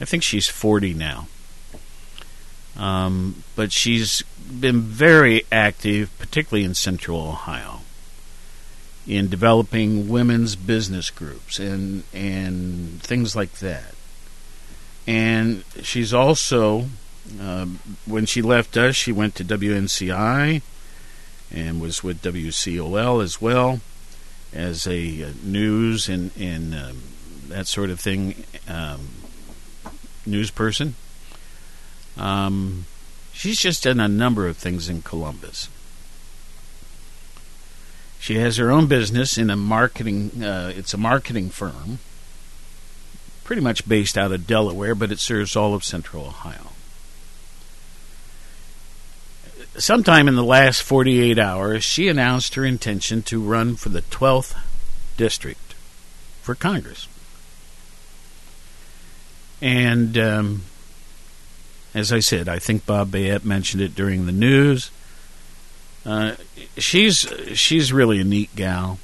I 0.00 0.04
think 0.04 0.22
she's 0.22 0.48
forty 0.48 0.94
now, 0.94 1.28
um, 2.76 3.42
but 3.56 3.72
she's 3.72 4.22
been 4.60 4.80
very 4.82 5.44
active, 5.50 6.16
particularly 6.18 6.64
in 6.64 6.74
Central 6.74 7.20
Ohio 7.20 7.80
in 9.08 9.30
developing 9.30 10.06
women's 10.06 10.54
business 10.54 11.08
groups 11.08 11.58
and 11.58 12.04
and 12.12 13.02
things 13.02 13.34
like 13.34 13.52
that. 13.54 13.94
And 15.06 15.64
she's 15.82 16.12
also, 16.12 16.90
uh, 17.40 17.64
when 18.04 18.26
she 18.26 18.42
left 18.42 18.76
us, 18.76 18.94
she 18.94 19.10
went 19.10 19.34
to 19.36 19.44
WNCI 19.44 20.60
and 21.50 21.80
was 21.80 22.04
with 22.04 22.20
WCOL 22.20 23.24
as 23.24 23.40
well 23.40 23.80
as 24.52 24.86
a 24.86 25.24
uh, 25.24 25.30
news 25.42 26.08
and 26.08 26.30
and 26.38 26.74
um, 26.74 27.02
that 27.48 27.66
sort 27.66 27.88
of 27.88 27.98
thing 27.98 28.44
um, 28.68 29.08
news 30.28 30.50
person. 30.50 30.94
Um, 32.16 32.86
she's 33.32 33.58
just 33.58 33.84
done 33.84 34.00
a 34.00 34.08
number 34.08 34.46
of 34.46 34.56
things 34.56 34.88
in 34.88 35.02
Columbus. 35.02 35.68
She 38.18 38.36
has 38.36 38.56
her 38.56 38.70
own 38.70 38.86
business 38.86 39.38
in 39.38 39.48
a 39.48 39.56
marketing. 39.56 40.42
Uh, 40.42 40.72
it's 40.74 40.92
a 40.92 40.98
marketing 40.98 41.50
firm, 41.50 42.00
pretty 43.44 43.62
much 43.62 43.88
based 43.88 44.18
out 44.18 44.32
of 44.32 44.46
Delaware, 44.46 44.94
but 44.94 45.12
it 45.12 45.20
serves 45.20 45.56
all 45.56 45.74
of 45.74 45.84
Central 45.84 46.26
Ohio. 46.26 46.72
Sometime 49.76 50.26
in 50.26 50.34
the 50.34 50.42
last 50.42 50.82
48 50.82 51.38
hours, 51.38 51.84
she 51.84 52.08
announced 52.08 52.56
her 52.56 52.64
intention 52.64 53.22
to 53.22 53.40
run 53.40 53.76
for 53.76 53.90
the 53.90 54.02
12th 54.02 54.56
district 55.16 55.74
for 56.42 56.56
Congress. 56.56 57.06
And 59.60 60.16
um, 60.16 60.62
as 61.94 62.12
I 62.12 62.20
said, 62.20 62.48
I 62.48 62.58
think 62.58 62.86
Bob 62.86 63.10
Bayette 63.10 63.44
mentioned 63.44 63.82
it 63.82 63.94
during 63.94 64.26
the 64.26 64.32
news. 64.32 64.90
Uh, 66.06 66.36
she's 66.76 67.30
she's 67.54 67.92
really 67.92 68.20
a 68.20 68.24
neat 68.24 68.54
gal. 68.54 68.98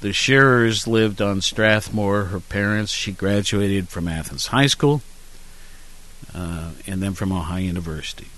The 0.00 0.12
Shearers 0.12 0.86
lived 0.86 1.22
on 1.22 1.40
Strathmore. 1.40 2.24
Her 2.24 2.40
parents. 2.40 2.92
She 2.92 3.12
graduated 3.12 3.88
from 3.88 4.08
Athens 4.08 4.48
High 4.48 4.66
School, 4.66 5.02
uh, 6.34 6.70
and 6.86 7.02
then 7.02 7.14
from 7.14 7.32
Ohio 7.32 7.62
University. 7.62 8.28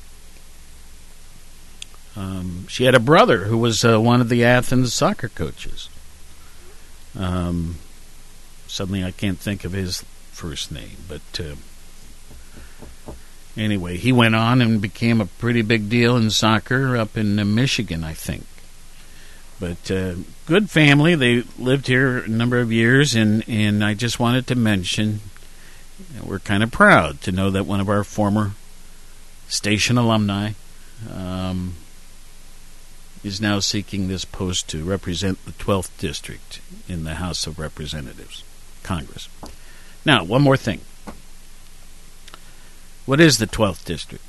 Um, 2.17 2.67
she 2.69 2.85
had 2.85 2.95
a 2.95 3.01
brother 3.01 3.45
who 3.45 3.59
was 3.59 3.85
uh, 3.85 4.01
one 4.01 4.21
of 4.21 4.29
the 4.29 4.45
Athens 4.45 4.95
soccer 4.95 5.29
coaches. 5.29 5.89
Um, 7.19 7.77
suddenly, 8.67 9.05
I 9.05 9.11
can't 9.11 9.39
think 9.39 9.65
of 9.65 9.73
his 9.73 10.05
first 10.37 10.71
name, 10.71 10.99
but 11.09 11.41
uh, 11.41 11.55
anyway, 13.57 13.97
he 13.97 14.13
went 14.13 14.35
on 14.35 14.61
and 14.61 14.83
became 14.83 15.21
a 15.21 15.27
pretty 15.27 15.63
big 15.63 15.89
deal 15.89 16.15
in 16.15 16.31
soccer 16.31 16.95
up 16.95 17.17
in 17.17 17.39
uh, 17.39 17.45
Michigan, 17.45 18.05
I 18.05 18.13
think. 18.13 18.45
But 19.59 19.91
uh, 19.91 20.17
good 20.45 20.69
family. 20.69 21.15
They 21.15 21.43
lived 21.59 21.87
here 21.87 22.19
a 22.19 22.29
number 22.29 22.59
of 22.59 22.71
years, 22.71 23.15
and, 23.15 23.49
and 23.49 23.83
I 23.83 23.95
just 23.95 24.21
wanted 24.21 24.47
to 24.49 24.55
mention 24.55 25.21
we're 26.23 26.39
kind 26.39 26.63
of 26.63 26.71
proud 26.71 27.23
to 27.23 27.33
know 27.33 27.51
that 27.51 27.65
one 27.65 27.81
of 27.81 27.89
our 27.89 28.05
former 28.05 28.53
station 29.49 29.97
alumni 29.97 30.53
um, 31.11 31.77
is 33.25 33.41
now 33.41 33.59
seeking 33.61 34.09
this 34.09 34.27
post 34.27 34.69
to 34.69 34.85
represent 34.85 35.43
the 35.47 35.53
12th 35.53 35.97
District 35.99 36.61
in 36.87 37.05
the 37.05 37.15
House 37.15 37.47
of 37.47 37.59
Representatives, 37.59 38.45
Congress. 38.83 39.31
Now, 40.07 40.23
one 40.23 40.41
more 40.41 40.57
thing. 40.57 40.81
What 43.07 43.21
is 43.21 43.39
the 43.39 43.47
12th 43.49 43.85
District? 43.85 44.23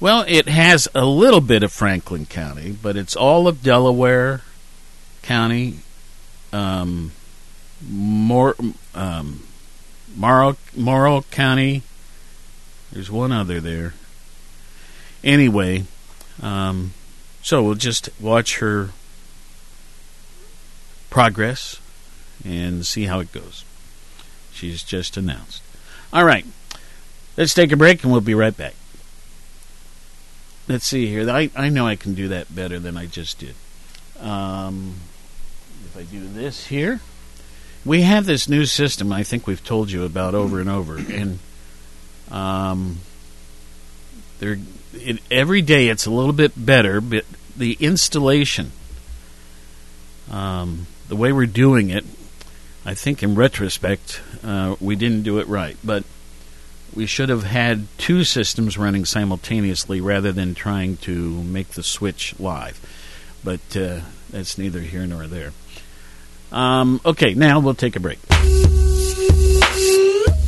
Well, 0.00 0.24
it 0.26 0.48
has 0.48 0.88
a 0.94 1.04
little 1.04 1.42
bit 1.42 1.62
of 1.62 1.70
Franklin 1.70 2.24
County, 2.24 2.72
but 2.72 2.96
it's 2.96 3.14
all 3.14 3.46
of 3.46 3.62
Delaware 3.62 4.40
County, 5.20 5.80
um, 6.54 7.12
Mor- 7.86 8.56
um, 8.94 9.46
Morrow, 10.16 10.56
Morrow 10.74 11.22
County. 11.30 11.82
There's 12.90 13.10
one 13.10 13.30
other 13.30 13.60
there. 13.60 13.92
Anyway, 15.22 15.84
um, 16.40 16.94
so 17.42 17.62
we'll 17.62 17.74
just 17.74 18.08
watch 18.18 18.60
her 18.60 18.90
progress 21.10 21.78
and 22.42 22.86
see 22.86 23.04
how 23.04 23.20
it 23.20 23.32
goes. 23.32 23.64
She's 24.58 24.82
just 24.82 25.16
announced. 25.16 25.62
All 26.12 26.24
right. 26.24 26.44
Let's 27.36 27.54
take 27.54 27.70
a 27.70 27.76
break 27.76 28.02
and 28.02 28.10
we'll 28.10 28.20
be 28.20 28.34
right 28.34 28.56
back. 28.56 28.74
Let's 30.66 30.84
see 30.84 31.06
here. 31.06 31.30
I, 31.30 31.48
I 31.54 31.68
know 31.68 31.86
I 31.86 31.94
can 31.94 32.14
do 32.14 32.26
that 32.28 32.52
better 32.52 32.80
than 32.80 32.96
I 32.96 33.06
just 33.06 33.38
did. 33.38 33.54
Um, 34.18 34.96
if 35.84 35.96
I 35.96 36.02
do 36.02 36.26
this 36.26 36.66
here, 36.66 37.00
we 37.84 38.02
have 38.02 38.26
this 38.26 38.48
new 38.48 38.66
system 38.66 39.12
I 39.12 39.22
think 39.22 39.46
we've 39.46 39.62
told 39.62 39.92
you 39.92 40.04
about 40.04 40.34
over 40.34 40.60
and 40.60 40.68
over. 40.68 40.98
And 40.98 41.38
um, 42.32 42.98
there, 44.40 44.58
it, 44.92 45.20
every 45.30 45.62
day 45.62 45.86
it's 45.86 46.06
a 46.06 46.10
little 46.10 46.32
bit 46.32 46.52
better, 46.56 47.00
but 47.00 47.24
the 47.56 47.76
installation, 47.78 48.72
um, 50.32 50.88
the 51.06 51.16
way 51.16 51.32
we're 51.32 51.46
doing 51.46 51.90
it, 51.90 52.04
I 52.88 52.94
think 52.94 53.22
in 53.22 53.34
retrospect, 53.34 54.22
uh, 54.42 54.76
we 54.80 54.96
didn't 54.96 55.22
do 55.22 55.40
it 55.40 55.46
right. 55.46 55.76
But 55.84 56.04
we 56.94 57.04
should 57.04 57.28
have 57.28 57.42
had 57.42 57.86
two 57.98 58.24
systems 58.24 58.78
running 58.78 59.04
simultaneously 59.04 60.00
rather 60.00 60.32
than 60.32 60.54
trying 60.54 60.96
to 60.98 61.42
make 61.42 61.68
the 61.72 61.82
switch 61.82 62.40
live. 62.40 62.80
But 63.44 63.76
uh, 63.76 64.00
that's 64.30 64.56
neither 64.56 64.80
here 64.80 65.06
nor 65.06 65.26
there. 65.26 65.52
Um, 66.50 67.02
okay, 67.04 67.34
now 67.34 67.60
we'll 67.60 67.74
take 67.74 67.94
a 67.94 68.00
break. 68.00 68.20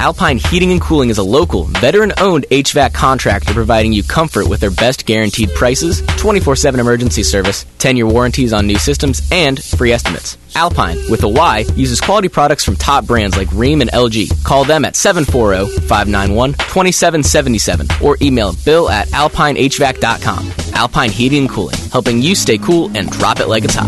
Alpine 0.01 0.39
Heating 0.39 0.73
and 0.73 0.81
Cooling 0.81 1.11
is 1.11 1.19
a 1.19 1.23
local, 1.23 1.65
veteran 1.65 2.15
owned 2.17 2.47
HVAC 2.51 2.95
contractor 2.95 3.53
providing 3.53 3.93
you 3.93 4.03
comfort 4.03 4.49
with 4.49 4.59
their 4.59 4.71
best 4.71 5.05
guaranteed 5.05 5.51
prices, 5.51 6.01
24 6.17 6.57
7 6.57 6.81
emergency 6.81 7.23
service, 7.23 7.67
10 7.77 7.99
year 7.99 8.07
warranties 8.07 8.55
on 8.55 8.67
new 8.67 8.79
systems, 8.79 9.21
and 9.31 9.63
free 9.63 9.93
estimates. 9.93 10.39
Alpine, 10.55 10.97
with 11.11 11.23
a 11.23 11.29
Y, 11.29 11.67
uses 11.77 12.01
quality 12.01 12.31
products 12.31 12.65
from 12.65 12.77
top 12.77 13.05
brands 13.05 13.37
like 13.37 13.49
Rheem 13.49 13.83
and 13.83 13.91
LG. 13.91 14.43
Call 14.43 14.65
them 14.65 14.87
at 14.87 14.97
740 14.97 15.87
591 15.87 16.55
2777 16.55 17.87
or 18.03 18.17
email 18.23 18.55
bill 18.65 18.89
at 18.89 19.07
alpinehvac.com. 19.09 20.51
Alpine 20.73 21.11
Heating 21.11 21.41
and 21.41 21.51
Cooling, 21.51 21.77
helping 21.93 22.23
you 22.23 22.35
stay 22.35 22.57
cool 22.57 22.87
and 22.97 23.11
drop 23.11 23.39
it 23.41 23.49
like 23.49 23.65
it's 23.65 23.75
hot. 23.75 23.85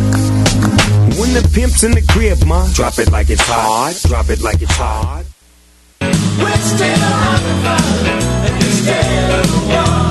When 1.18 1.32
the 1.32 1.50
pimp's 1.54 1.82
in 1.84 1.92
the 1.92 2.02
crib, 2.02 2.46
ma, 2.46 2.70
drop 2.74 2.98
it 2.98 3.10
like 3.10 3.30
it's 3.30 3.40
hot. 3.46 3.98
Drop 4.06 4.28
it 4.28 4.42
like 4.42 4.60
it's 4.60 4.76
hot. 4.76 5.24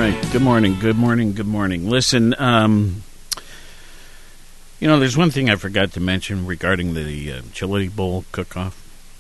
Right. 0.09 0.33
Good 0.33 0.41
morning. 0.41 0.79
Good 0.81 0.97
morning. 0.97 1.35
Good 1.35 1.47
morning. 1.47 1.87
Listen, 1.87 2.35
um, 2.39 3.03
you 4.81 4.89
know, 4.89 4.99
there's 4.99 5.19
one 5.19 5.31
thing 5.31 5.51
I 5.51 5.57
forgot 5.57 5.93
to 5.93 6.01
mention 6.01 6.47
regarding 6.47 6.95
the 6.95 7.31
uh, 7.31 7.43
Chili 7.53 7.89
Bowl 7.89 8.25
cook-off, 8.33 8.75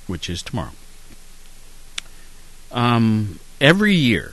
which 0.06 0.30
is 0.30 0.40
tomorrow. 0.40 0.70
Um, 2.72 3.38
every 3.60 3.96
year 3.96 4.32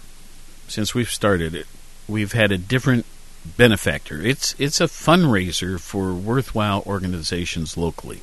since 0.70 0.96
we've 0.96 1.10
started 1.10 1.56
it, 1.56 1.68
we've 2.08 2.32
had 2.32 2.54
a 2.54 2.58
different 2.58 3.06
benefactor. 3.58 4.22
It's 4.22 4.56
it's 4.58 4.80
a 4.80 4.86
fundraiser 4.86 5.78
for 5.78 6.14
worthwhile 6.14 6.84
organizations 6.88 7.76
locally, 7.76 8.22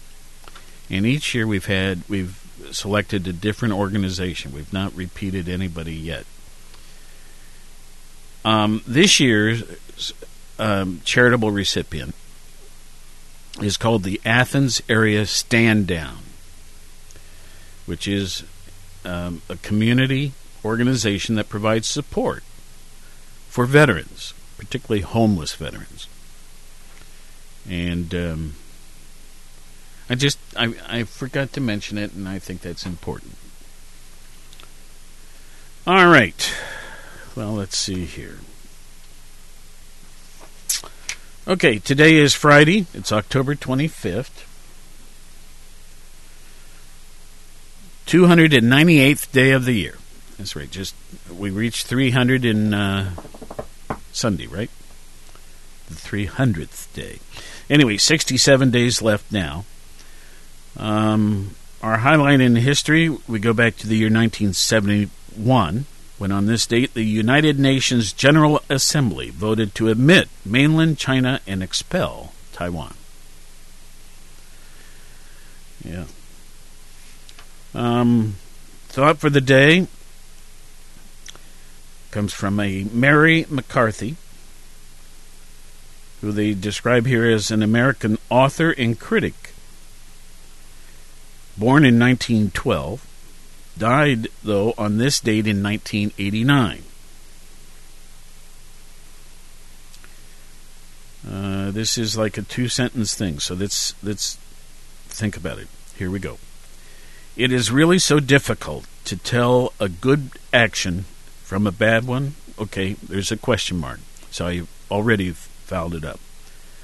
and 0.88 1.04
each 1.04 1.34
year 1.34 1.46
we've 1.46 1.66
had 1.66 2.08
we've 2.08 2.40
selected 2.70 3.28
a 3.28 3.32
different 3.34 3.74
organization. 3.74 4.54
We've 4.54 4.72
not 4.72 4.96
repeated 4.96 5.50
anybody 5.50 5.92
yet. 5.92 6.24
Um, 8.44 8.82
this 8.86 9.20
year's 9.20 9.62
um, 10.58 11.00
charitable 11.04 11.50
recipient 11.50 12.14
is 13.60 13.76
called 13.76 14.02
the 14.02 14.20
Athens 14.24 14.82
Area 14.88 15.26
Stand 15.26 15.86
Down, 15.86 16.18
which 17.86 18.08
is 18.08 18.44
um, 19.04 19.42
a 19.48 19.56
community 19.56 20.32
organization 20.64 21.34
that 21.34 21.48
provides 21.48 21.86
support 21.86 22.42
for 23.48 23.66
veterans, 23.66 24.34
particularly 24.56 25.02
homeless 25.02 25.54
veterans. 25.54 26.08
And 27.68 28.14
um, 28.14 28.54
I 30.08 30.14
just 30.14 30.38
I, 30.56 30.74
I 30.88 31.04
forgot 31.04 31.52
to 31.52 31.60
mention 31.60 31.98
it, 31.98 32.12
and 32.12 32.28
I 32.28 32.38
think 32.38 32.60
that's 32.62 32.86
important. 32.86 33.36
All 35.86 36.06
right. 36.06 36.54
Well, 37.34 37.54
let's 37.54 37.78
see 37.78 38.04
here. 38.04 38.38
Okay, 41.48 41.78
today 41.78 42.16
is 42.16 42.34
Friday. 42.34 42.86
It's 42.92 43.10
October 43.10 43.54
25th. 43.54 44.44
298th 48.06 49.32
day 49.32 49.52
of 49.52 49.64
the 49.64 49.72
year. 49.72 49.96
That's 50.36 50.54
right. 50.54 50.70
Just 50.70 50.94
we 51.34 51.48
reached 51.48 51.86
300 51.86 52.44
in 52.44 52.74
uh, 52.74 53.14
Sunday, 54.12 54.46
right? 54.46 54.70
The 55.88 55.94
300th 55.94 56.92
day. 56.92 57.20
Anyway, 57.70 57.96
67 57.96 58.70
days 58.70 59.00
left 59.00 59.32
now. 59.32 59.64
Um, 60.76 61.54
our 61.82 61.98
highlight 61.98 62.42
in 62.42 62.56
history, 62.56 63.08
we 63.08 63.38
go 63.38 63.54
back 63.54 63.76
to 63.78 63.86
the 63.86 63.96
year 63.96 64.08
1971, 64.08 65.86
when 66.22 66.30
on 66.30 66.46
this 66.46 66.68
date 66.68 66.94
the 66.94 67.02
United 67.02 67.58
Nations 67.58 68.12
General 68.12 68.62
Assembly 68.70 69.30
voted 69.30 69.74
to 69.74 69.88
admit 69.88 70.28
mainland 70.44 70.96
China 70.96 71.40
and 71.48 71.64
expel 71.64 72.32
Taiwan. 72.52 72.94
Yeah. 75.84 76.04
Um, 77.74 78.36
thought 78.86 79.18
for 79.18 79.30
the 79.30 79.40
day 79.40 79.88
comes 82.12 82.32
from 82.32 82.60
a 82.60 82.84
Mary 82.84 83.44
McCarthy, 83.50 84.14
who 86.20 86.30
they 86.30 86.54
describe 86.54 87.04
here 87.04 87.28
as 87.28 87.50
an 87.50 87.64
American 87.64 88.16
author 88.30 88.70
and 88.70 88.96
critic. 88.96 89.54
Born 91.58 91.84
in 91.84 91.98
1912, 91.98 93.08
died, 93.76 94.28
though, 94.42 94.74
on 94.78 94.98
this 94.98 95.20
date 95.20 95.46
in 95.46 95.62
1989. 95.62 96.82
Uh, 101.30 101.70
this 101.70 101.96
is 101.96 102.16
like 102.16 102.36
a 102.36 102.42
two 102.42 102.68
sentence 102.68 103.14
thing, 103.14 103.38
so 103.38 103.54
let's, 103.54 103.94
let's 104.02 104.36
think 105.08 105.36
about 105.36 105.58
it. 105.58 105.68
Here 105.96 106.10
we 106.10 106.18
go. 106.18 106.38
It 107.36 107.52
is 107.52 107.70
really 107.70 107.98
so 107.98 108.20
difficult 108.20 108.86
to 109.04 109.16
tell 109.16 109.72
a 109.80 109.88
good 109.88 110.30
action 110.52 111.04
from 111.42 111.66
a 111.66 111.72
bad 111.72 112.06
one. 112.06 112.34
Okay, 112.58 112.94
there's 112.94 113.32
a 113.32 113.36
question 113.36 113.78
mark, 113.78 114.00
so 114.30 114.46
I 114.46 114.62
already 114.90 115.30
fouled 115.30 115.94
it 115.94 116.04
up. 116.04 116.20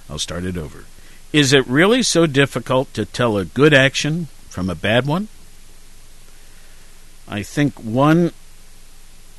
I'll 0.08 0.18
start 0.18 0.44
it 0.44 0.56
over. 0.56 0.84
Is 1.32 1.52
it 1.52 1.66
really 1.66 2.02
so 2.02 2.26
difficult 2.26 2.92
to 2.94 3.04
tell 3.04 3.36
a 3.36 3.44
good 3.44 3.74
action 3.74 4.28
from 4.48 4.70
a 4.70 4.74
bad 4.74 5.06
one? 5.06 5.28
I 7.28 7.42
think 7.42 7.74
one 7.78 8.32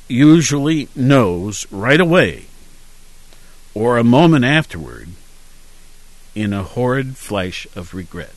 usually 0.06 0.88
knows 0.94 1.66
right 1.72 2.00
away 2.00 2.46
or 3.74 3.98
a 3.98 4.04
moment 4.04 4.44
afterward 4.44 5.08
in 6.34 6.52
a 6.52 6.62
horrid 6.62 7.16
flash 7.16 7.66
of 7.74 7.92
regret. 7.94 8.34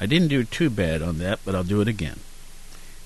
I 0.00 0.06
didn't 0.06 0.28
do 0.28 0.44
too 0.44 0.68
bad 0.68 1.00
on 1.00 1.18
that, 1.18 1.40
but 1.44 1.54
I'll 1.54 1.64
do 1.64 1.80
it 1.80 1.88
again. 1.88 2.20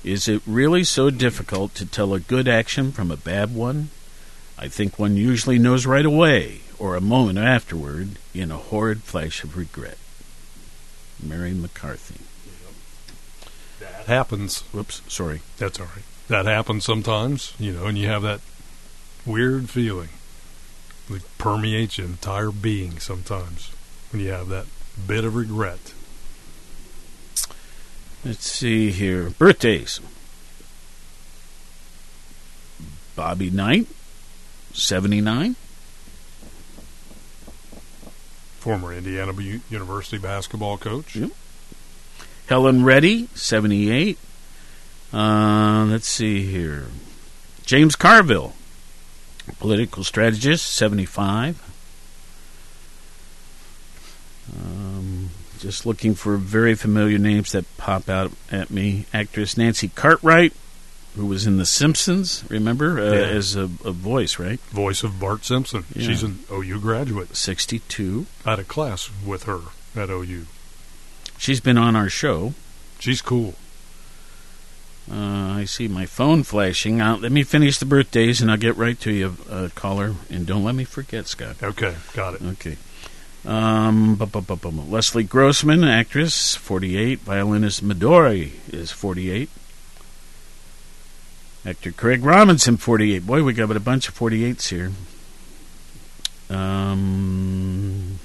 Is 0.03 0.29
it 0.29 0.43
really 0.47 0.83
so 0.83 1.11
difficult 1.11 1.75
to 1.77 1.87
tell 1.87 2.15
a 2.15 2.21
good 2.21 2.49
action 2.49 2.91
from 2.91 3.11
a 3.11 3.17
bad 3.17 3.55
one? 3.55 3.91
I 4.59 4.69
think 4.69 4.99
one 4.99 5.17
usually 5.17 5.59
knows 5.59 5.87
right 5.87 6.05
away, 6.05 6.61
or 6.79 6.97
a 6.97 7.01
moment 7.01 7.39
afterward, 7.39 8.19
in 8.35 8.51
a 8.51 8.57
horrid 8.57 9.03
flash 9.03 9.45
of 9.45 9.57
regret. 9.57 9.99
Mary 11.23 11.53
McCarthy. 11.53 12.21
That 13.81 14.07
happens. 14.07 14.63
Whoops, 14.73 15.03
sorry. 15.09 15.41
That's 15.59 15.81
all 15.81 15.87
right. 15.87 16.05
That 16.29 16.47
happens 16.47 16.85
sometimes, 16.85 17.55
you 17.59 17.73
know, 17.73 17.87
and 17.87 17.99
you 17.99 18.07
have 18.07 18.23
that 18.23 18.41
weird 19.27 19.69
feeling 19.69 20.11
that 21.09 21.39
permeates 21.39 21.99
your 21.99 22.07
entire 22.07 22.51
being 22.51 22.99
sometimes 23.01 23.71
when 24.13 24.23
you 24.23 24.31
have 24.31 24.49
that 24.49 24.67
bit 25.07 25.25
of 25.25 25.35
regret. 25.35 25.93
Let's 28.25 28.49
see 28.49 28.91
here. 28.91 29.31
Birthdays. 29.31 30.01
Bobby 33.17 33.51
Knight, 33.51 33.87
79. 34.73 35.57
Former 38.61 38.93
Indiana 38.93 39.33
Bu- 39.33 39.61
University 39.71 40.19
basketball 40.19 40.77
coach. 40.77 41.17
Yep. 41.17 41.31
Helen 42.47 42.85
Reddy, 42.85 43.29
78. 43.35 44.19
Uh, 45.13 45.87
let's 45.89 46.07
see 46.07 46.45
here. 46.45 46.87
James 47.65 47.97
Carville, 47.97 48.53
political 49.59 50.05
strategist, 50.05 50.67
75. 50.75 51.63
Um, 54.55 55.31
just 55.59 55.87
looking 55.87 56.15
for 56.15 56.37
very 56.37 56.75
familiar 56.75 57.19
names 57.19 57.53
that 57.53 57.65
pop 57.79 58.09
out 58.09 58.31
at 58.51 58.71
me. 58.71 59.07
Actress 59.15 59.57
Nancy 59.57 59.89
Cartwright, 59.89 60.53
who 61.17 61.27
was 61.27 61.47
in 61.47 61.57
The 61.57 61.67
Simpsons, 61.67 62.45
remember? 62.49 63.01
Uh, 63.01 63.13
Yeah. 63.13 63.21
As 63.37 63.57
a, 63.57 63.63
a 63.85 63.91
voice, 63.93 64.39
right? 64.39 64.61
Voice 64.71 65.03
of 65.03 65.19
Bart 65.19 65.45
Simpson. 65.45 65.85
Yeah. 65.95 66.07
She's 66.07 66.23
an 66.23 66.41
OU 66.53 66.81
graduate. 66.81 67.37
62. 67.37 68.27
I 68.47 68.51
had 68.51 68.59
a 68.59 68.65
class 68.65 69.11
with 69.27 69.45
her 69.45 69.61
at 69.97 70.09
OU. 70.11 70.47
She's 71.39 71.61
been 71.61 71.79
on 71.79 71.97
our 71.97 72.09
show. 72.09 72.55
She's 72.99 73.23
cool. 73.23 73.55
Uh, 75.11 75.55
I 75.59 75.65
see 75.65 75.89
my 75.89 76.07
phone 76.07 76.45
flashing. 76.45 77.01
Uh, 77.01 77.17
let 77.17 77.33
me 77.33 77.43
finish 77.43 77.79
the 77.79 77.87
birthdays, 77.87 78.41
and 78.41 78.51
I'll 78.51 78.57
get 78.57 78.77
right 78.77 78.99
to 79.01 79.11
you, 79.11 79.37
uh, 79.51 79.69
caller. 79.75 80.15
And 80.31 80.47
don't 80.47 80.63
let 80.63 80.75
me 80.77 80.85
forget, 80.85 81.27
Scott. 81.27 81.57
Okay, 81.63 81.95
got 82.15 82.35
it. 82.35 82.43
Okay. 82.43 82.77
Um, 83.45 84.15
bu- 84.17 84.27
bu- 84.27 84.43
bu- 84.43 84.57
bu- 84.57 84.71
bu- 84.71 84.83
Leslie 84.83 85.25
Grossman, 85.25 85.83
actress, 85.83 86.55
48. 86.55 87.21
Violinist 87.21 87.83
Midori 87.85 88.53
is 88.73 88.91
48. 88.93 89.49
Actor 91.65 91.93
Craig 91.93 92.25
Robinson, 92.25 92.77
48. 92.77 93.27
Boy, 93.27 93.43
we 93.43 93.53
got 93.53 93.71
a 93.71 93.81
bunch 93.81 94.09
of 94.09 94.19
48s 94.19 94.69
here. 94.69 94.93
Um, 96.49 98.19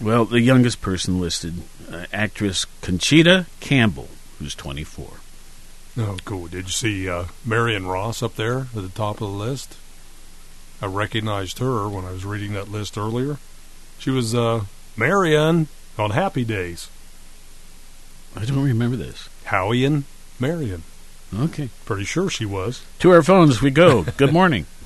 well, 0.00 0.24
the 0.24 0.40
youngest 0.40 0.80
person 0.80 1.20
listed, 1.20 1.62
uh, 1.90 2.06
actress 2.12 2.66
Conchita 2.82 3.46
Campbell, 3.60 4.08
who's 4.38 4.54
24. 4.54 5.08
Oh, 5.96 6.16
cool. 6.24 6.48
Did 6.48 6.66
you 6.66 6.72
see 6.72 7.08
uh, 7.08 7.26
Marion 7.44 7.86
Ross 7.86 8.22
up 8.22 8.34
there 8.34 8.58
at 8.58 8.74
the 8.74 8.88
top 8.88 9.20
of 9.20 9.30
the 9.30 9.36
list? 9.36 9.76
I 10.82 10.86
recognized 10.86 11.58
her 11.58 11.88
when 11.88 12.04
I 12.04 12.12
was 12.12 12.24
reading 12.24 12.52
that 12.52 12.70
list 12.70 12.98
earlier. 12.98 13.38
She 13.98 14.10
was 14.10 14.34
uh, 14.34 14.64
Marion 14.96 15.68
on 15.98 16.10
Happy 16.10 16.44
Days. 16.44 16.88
I 18.36 18.44
don't 18.44 18.62
remember 18.62 18.96
this. 18.96 19.28
Howie 19.44 19.84
and 19.84 20.04
Marion. 20.38 20.82
Okay. 21.34 21.68
Pretty 21.84 22.04
sure 22.04 22.30
she 22.30 22.44
was. 22.44 22.84
To 23.00 23.10
our 23.10 23.22
phones 23.22 23.60
we 23.60 23.70
go. 23.70 24.02
Good 24.16 24.32
morning. 24.32 24.66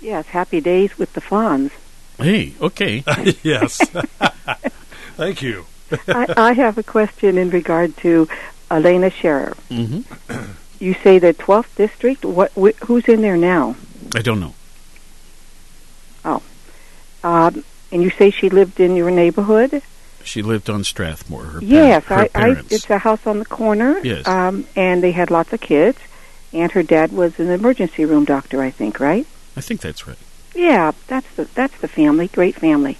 Yes, 0.00 0.26
happy 0.26 0.60
days 0.60 0.98
with 0.98 1.14
the 1.14 1.22
Fonz. 1.22 1.70
Hey, 2.18 2.52
okay. 2.60 3.02
yes. 3.42 3.78
Thank 5.16 5.40
you. 5.40 5.64
I, 6.08 6.26
I 6.36 6.52
have 6.52 6.76
a 6.76 6.82
question 6.82 7.38
in 7.38 7.48
regard 7.48 7.96
to 7.98 8.28
Alaina 8.70 9.08
Shearer. 9.08 9.54
hmm 9.70 10.00
You 10.78 10.92
say 10.92 11.18
the 11.18 11.32
12th 11.32 11.74
district. 11.76 12.22
What? 12.26 12.52
Wh- 12.52 12.76
who's 12.84 13.08
in 13.08 13.22
there 13.22 13.38
now? 13.38 13.76
I 14.14 14.20
don't 14.20 14.40
know. 14.40 14.52
Oh, 16.26 16.42
um, 17.22 17.64
and 17.90 18.02
you 18.02 18.10
say 18.10 18.30
she 18.30 18.50
lived 18.50 18.80
in 18.80 18.96
your 18.96 19.10
neighborhood. 19.10 19.80
She 20.24 20.42
lived 20.42 20.70
on 20.70 20.84
Strathmore. 20.84 21.44
Her, 21.44 21.60
pa- 21.60 21.66
yes, 21.66 22.04
her 22.04 22.14
I, 22.14 22.30
I. 22.34 22.48
It's 22.70 22.88
a 22.90 22.98
house 22.98 23.26
on 23.26 23.38
the 23.38 23.44
corner. 23.44 23.98
Yes. 24.00 24.26
Um, 24.26 24.66
and 24.74 25.02
they 25.02 25.12
had 25.12 25.30
lots 25.30 25.52
of 25.52 25.60
kids, 25.60 25.98
and 26.52 26.72
her 26.72 26.82
dad 26.82 27.12
was 27.12 27.38
an 27.38 27.50
emergency 27.50 28.04
room 28.04 28.24
doctor. 28.24 28.62
I 28.62 28.70
think, 28.70 29.00
right? 29.00 29.26
I 29.56 29.60
think 29.60 29.80
that's 29.80 30.06
right. 30.06 30.18
Yeah, 30.54 30.92
that's 31.08 31.30
the 31.36 31.44
that's 31.54 31.78
the 31.80 31.88
family. 31.88 32.28
Great 32.28 32.54
family. 32.56 32.96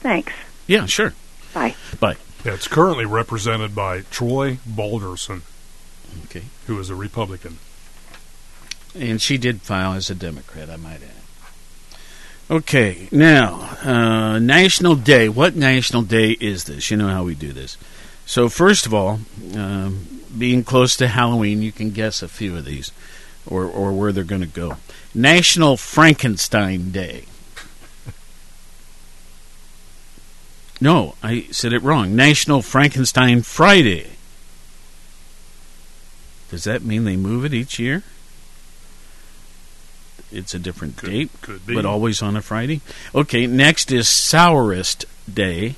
Thanks. 0.00 0.32
Yeah, 0.66 0.86
sure. 0.86 1.14
Bye. 1.54 1.74
Bye. 1.98 2.16
Yeah, 2.44 2.54
it's 2.54 2.68
currently 2.68 3.06
represented 3.06 3.74
by 3.74 4.02
Troy 4.02 4.58
Balderson, 4.66 5.42
Okay. 6.26 6.44
who 6.66 6.78
is 6.78 6.90
a 6.90 6.94
Republican. 6.94 7.58
And 8.94 9.20
she 9.20 9.36
did 9.38 9.62
file 9.62 9.92
as 9.94 10.10
a 10.10 10.14
Democrat, 10.14 10.70
I 10.70 10.76
might 10.76 11.02
add. 11.02 11.15
Okay, 12.48 13.08
now, 13.10 13.76
uh, 13.82 14.38
National 14.38 14.94
Day. 14.94 15.28
What 15.28 15.56
National 15.56 16.02
Day 16.02 16.30
is 16.30 16.64
this? 16.64 16.92
You 16.92 16.96
know 16.96 17.08
how 17.08 17.24
we 17.24 17.34
do 17.34 17.52
this. 17.52 17.76
So, 18.24 18.48
first 18.48 18.86
of 18.86 18.94
all, 18.94 19.18
um, 19.56 20.06
being 20.36 20.62
close 20.62 20.96
to 20.98 21.08
Halloween, 21.08 21.60
you 21.60 21.72
can 21.72 21.90
guess 21.90 22.22
a 22.22 22.28
few 22.28 22.56
of 22.56 22.64
these 22.64 22.92
or, 23.48 23.64
or 23.64 23.92
where 23.92 24.12
they're 24.12 24.22
going 24.22 24.42
to 24.42 24.46
go. 24.46 24.76
National 25.12 25.76
Frankenstein 25.76 26.92
Day. 26.92 27.24
No, 30.80 31.16
I 31.24 31.46
said 31.50 31.72
it 31.72 31.82
wrong. 31.82 32.14
National 32.14 32.62
Frankenstein 32.62 33.42
Friday. 33.42 34.10
Does 36.50 36.64
that 36.64 36.82
mean 36.82 37.04
they 37.04 37.16
move 37.16 37.44
it 37.44 37.54
each 37.54 37.80
year? 37.80 38.04
It's 40.32 40.54
a 40.54 40.58
different 40.58 41.00
date, 41.00 41.30
could 41.40 41.64
be. 41.66 41.74
but 41.74 41.84
always 41.86 42.20
on 42.20 42.36
a 42.36 42.42
Friday. 42.42 42.80
Okay, 43.14 43.46
next 43.46 43.92
is 43.92 44.08
Sourest 44.08 45.04
Day, 45.32 45.76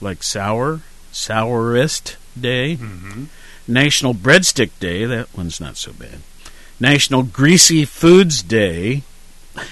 like 0.00 0.22
sour, 0.22 0.80
Sourest 1.12 2.16
Day. 2.38 2.76
Mm-hmm. 2.76 3.24
National 3.68 4.14
Breadstick 4.14 4.70
Day. 4.80 5.04
That 5.04 5.28
one's 5.36 5.60
not 5.60 5.76
so 5.76 5.92
bad. 5.92 6.18
National 6.80 7.22
Greasy 7.22 7.84
Foods 7.84 8.42
Day. 8.42 9.02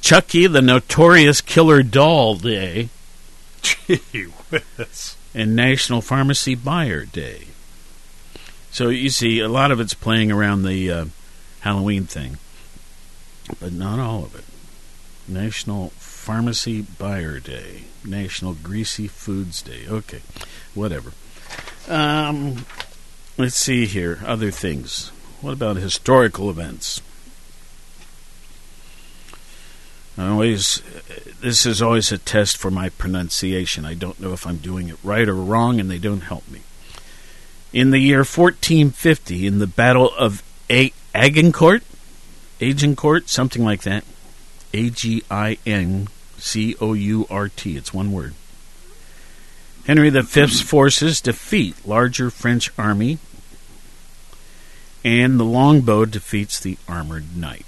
Chucky 0.00 0.46
the 0.46 0.60
Notorious 0.62 1.40
Killer 1.40 1.82
Doll 1.82 2.34
Day. 2.36 2.88
Gee 3.62 3.96
whiz. 4.50 5.16
and 5.34 5.54
National 5.54 6.00
Pharmacy 6.00 6.54
Buyer 6.54 7.04
Day. 7.04 7.46
So 8.70 8.88
you 8.88 9.10
see, 9.10 9.40
a 9.40 9.48
lot 9.48 9.72
of 9.72 9.80
it's 9.80 9.94
playing 9.94 10.30
around 10.30 10.62
the 10.62 10.90
uh, 10.90 11.04
Halloween 11.60 12.04
thing, 12.04 12.38
but 13.58 13.72
not 13.72 13.98
all 13.98 14.24
of 14.24 14.34
it. 14.34 14.44
National 15.26 15.90
Pharmacy 15.90 16.82
Buyer 16.82 17.40
Day, 17.40 17.82
National 18.04 18.54
Greasy 18.54 19.08
Foods 19.08 19.62
Day. 19.62 19.86
Okay, 19.88 20.20
whatever. 20.74 21.12
Um, 21.88 22.66
let's 23.36 23.56
see 23.56 23.86
here. 23.86 24.20
Other 24.24 24.50
things. 24.50 25.10
What 25.40 25.54
about 25.54 25.76
historical 25.76 26.50
events? 26.50 27.00
I 30.18 30.28
always, 30.28 30.82
this 31.40 31.64
is 31.64 31.80
always 31.80 32.12
a 32.12 32.18
test 32.18 32.56
for 32.56 32.70
my 32.70 32.90
pronunciation. 32.90 33.84
I 33.84 33.94
don't 33.94 34.20
know 34.20 34.32
if 34.32 34.46
I'm 34.46 34.58
doing 34.58 34.88
it 34.88 34.98
right 35.02 35.26
or 35.28 35.34
wrong, 35.34 35.80
and 35.80 35.90
they 35.90 35.98
don't 35.98 36.20
help 36.20 36.46
me. 36.48 36.60
In 37.72 37.90
the 37.90 37.98
year 37.98 38.18
1450, 38.18 39.46
in 39.46 39.58
the 39.60 39.66
Battle 39.66 40.12
of 40.18 40.42
A- 40.68 40.92
Agincourt, 41.14 41.82
Agincourt, 42.60 43.28
something 43.28 43.64
like 43.64 43.82
that, 43.82 44.04
A 44.74 44.90
G 44.90 45.22
I 45.30 45.58
N 45.64 46.08
C 46.38 46.74
O 46.80 46.94
U 46.94 47.26
R 47.30 47.48
T, 47.48 47.76
it's 47.76 47.94
one 47.94 48.12
word. 48.12 48.34
Henry 49.86 50.10
V's 50.10 50.60
forces 50.60 51.20
defeat 51.20 51.86
larger 51.86 52.30
French 52.30 52.70
army, 52.76 53.18
and 55.04 55.38
the 55.38 55.44
longbow 55.44 56.04
defeats 56.04 56.60
the 56.60 56.76
armored 56.88 57.36
knight. 57.36 57.64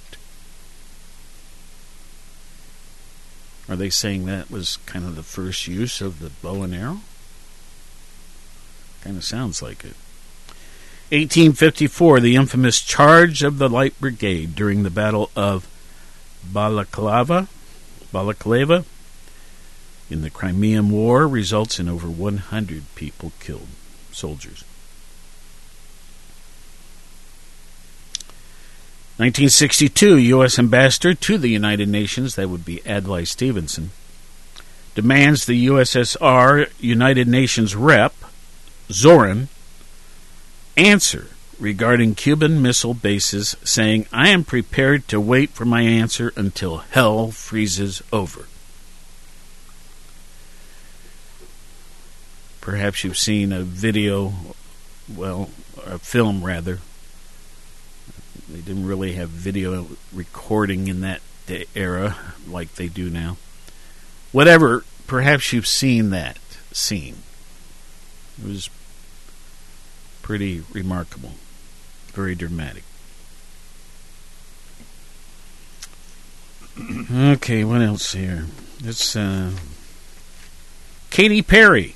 Are 3.68 3.76
they 3.76 3.90
saying 3.90 4.26
that 4.26 4.50
was 4.50 4.78
kind 4.84 5.04
of 5.04 5.16
the 5.16 5.22
first 5.22 5.66
use 5.66 6.00
of 6.00 6.18
the 6.18 6.30
bow 6.30 6.62
and 6.62 6.74
arrow? 6.74 7.00
Kind 9.02 9.16
of 9.16 9.24
sounds 9.24 9.62
like 9.62 9.84
it. 9.84 9.96
1854, 11.10 12.20
the 12.20 12.36
infamous 12.36 12.80
charge 12.80 13.42
of 13.42 13.58
the 13.58 13.68
Light 13.68 13.98
Brigade 14.00 14.54
during 14.54 14.82
the 14.82 14.90
Battle 14.90 15.30
of 15.36 15.68
Balaclava, 16.44 17.48
Balaclava 18.12 18.84
in 20.08 20.22
the 20.22 20.30
Crimean 20.30 20.90
War 20.90 21.26
results 21.26 21.78
in 21.78 21.88
over 21.88 22.08
100 22.08 22.84
people 22.94 23.32
killed, 23.40 23.68
soldiers. 24.10 24.64
1962, 29.18 30.16
U.S. 30.18 30.58
Ambassador 30.58 31.14
to 31.14 31.38
the 31.38 31.48
United 31.48 31.88
Nations, 31.88 32.34
that 32.34 32.48
would 32.48 32.64
be 32.64 32.84
Adlai 32.86 33.24
Stevenson, 33.24 33.90
demands 34.94 35.44
the 35.44 35.66
USSR 35.66 36.70
United 36.80 37.28
Nations 37.28 37.76
rep, 37.76 38.14
Zorin, 38.92 39.48
answer 40.76 41.28
regarding 41.58 42.14
Cuban 42.14 42.60
missile 42.60 42.94
bases, 42.94 43.56
saying, 43.64 44.06
I 44.12 44.28
am 44.28 44.44
prepared 44.44 45.06
to 45.08 45.20
wait 45.20 45.50
for 45.50 45.64
my 45.64 45.82
answer 45.82 46.32
until 46.36 46.78
hell 46.78 47.30
freezes 47.30 48.02
over. 48.12 48.46
Perhaps 52.60 53.02
you've 53.04 53.18
seen 53.18 53.52
a 53.52 53.62
video, 53.62 54.32
well, 55.12 55.50
a 55.84 55.98
film 55.98 56.44
rather. 56.44 56.78
They 58.48 58.60
didn't 58.60 58.86
really 58.86 59.14
have 59.14 59.30
video 59.30 59.88
recording 60.12 60.88
in 60.88 61.00
that 61.00 61.20
era 61.74 62.16
like 62.48 62.74
they 62.74 62.88
do 62.88 63.10
now. 63.10 63.36
Whatever, 64.30 64.84
perhaps 65.06 65.52
you've 65.52 65.66
seen 65.66 66.10
that 66.10 66.38
scene. 66.72 67.16
It 68.40 68.48
was 68.48 68.70
pretty 70.22 70.62
remarkable, 70.72 71.32
very 72.12 72.34
dramatic. 72.34 72.84
okay, 77.12 77.64
what 77.64 77.82
else 77.82 78.12
here? 78.12 78.46
It's 78.82 79.14
uh, 79.14 79.50
Katy 81.10 81.42
Perry. 81.42 81.94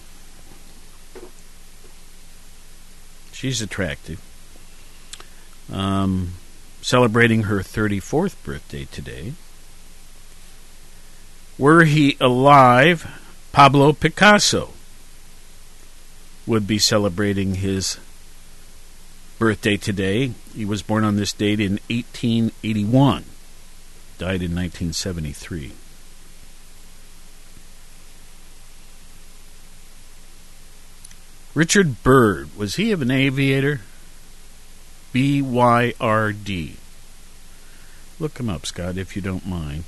She's 3.33 3.63
attractive. 3.63 4.21
Um, 5.73 6.33
celebrating 6.83 7.45
her 7.45 7.61
34th 7.61 8.35
birthday 8.45 8.85
today. 8.85 9.33
Were 11.59 11.85
he 11.85 12.17
alive, 12.21 13.07
Pablo 13.53 13.93
Picasso 13.93 14.73
would 16.47 16.67
be 16.67 16.79
celebrating 16.79 17.57
his 17.57 17.99
birthday 19.39 19.77
today. 19.77 20.33
He 20.55 20.65
was 20.65 20.83
born 20.83 21.05
on 21.05 21.17
this 21.17 21.33
date 21.33 21.61
in 21.61 21.81
1881, 21.89 23.25
died 24.19 24.43
in 24.43 24.55
1973. 24.55 25.73
Richard 31.55 32.03
Byrd, 32.03 32.55
was 32.57 32.77
he 32.77 32.93
of 32.93 33.01
an 33.01 33.11
aviator? 33.11 33.81
B 35.13 35.41
Y 35.41 35.95
R 35.99 36.33
D. 36.33 36.77
Look 38.19 38.39
him 38.39 38.51
up, 38.51 38.67
Scott, 38.67 38.99
if 38.99 39.17
you 39.17 39.23
don't 39.23 39.47
mind. 39.47 39.85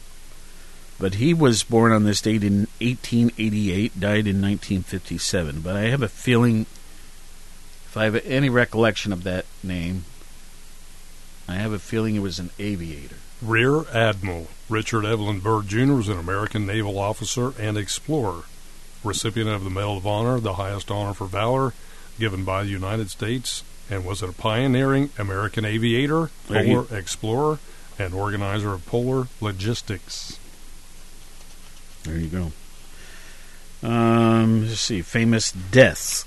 But 0.99 1.16
he 1.16 1.34
was 1.34 1.62
born 1.62 1.92
on 1.92 2.05
this 2.05 2.22
date 2.22 2.42
in 2.42 2.68
1888, 2.80 4.01
died 4.01 4.26
in 4.26 4.40
1957. 4.40 5.61
But 5.61 5.76
I 5.76 5.90
have 5.90 6.01
a 6.01 6.09
feeling, 6.09 6.64
if 7.89 7.97
I 7.97 8.05
have 8.05 8.16
any 8.26 8.51
recollection 8.51 9.14
of 9.14 9.24
that 9.24 9.47
name, 9.62 10.05
I 11.49 11.55
have 11.55 11.72
a 11.72 11.78
feeling 11.78 12.16
it 12.16 12.20
was 12.20 12.39
an 12.39 12.51
aviator. 12.59 13.16
Rear 13.41 13.89
Admiral 13.91 14.49
Richard 14.68 15.07
Evelyn 15.07 15.41
Byrd 15.41 15.68
Jr. 15.68 15.95
was 15.95 16.09
an 16.09 16.18
American 16.18 16.66
naval 16.66 16.99
officer 16.99 17.55
and 17.59 17.78
explorer, 17.78 18.43
recipient 19.03 19.49
of 19.49 19.64
the 19.64 19.70
Medal 19.70 19.97
of 19.97 20.07
Honor, 20.07 20.39
the 20.39 20.55
highest 20.55 20.91
honor 20.91 21.14
for 21.14 21.26
valor 21.26 21.72
given 22.18 22.45
by 22.45 22.62
the 22.62 22.68
United 22.68 23.09
States, 23.09 23.64
and 23.89 24.05
was 24.05 24.20
a 24.20 24.32
pioneering 24.32 25.09
American 25.16 25.64
aviator, 25.64 26.30
polar 26.47 26.84
explorer, 26.95 27.59
and 27.99 28.12
organizer 28.12 28.74
of 28.74 28.84
polar 28.84 29.28
logistics. 29.41 30.39
There 32.03 32.18
you 32.18 32.28
go. 33.82 33.89
Um, 33.89 34.66
let's 34.66 34.80
see. 34.80 35.01
Famous 35.01 35.53
deaths. 35.53 36.26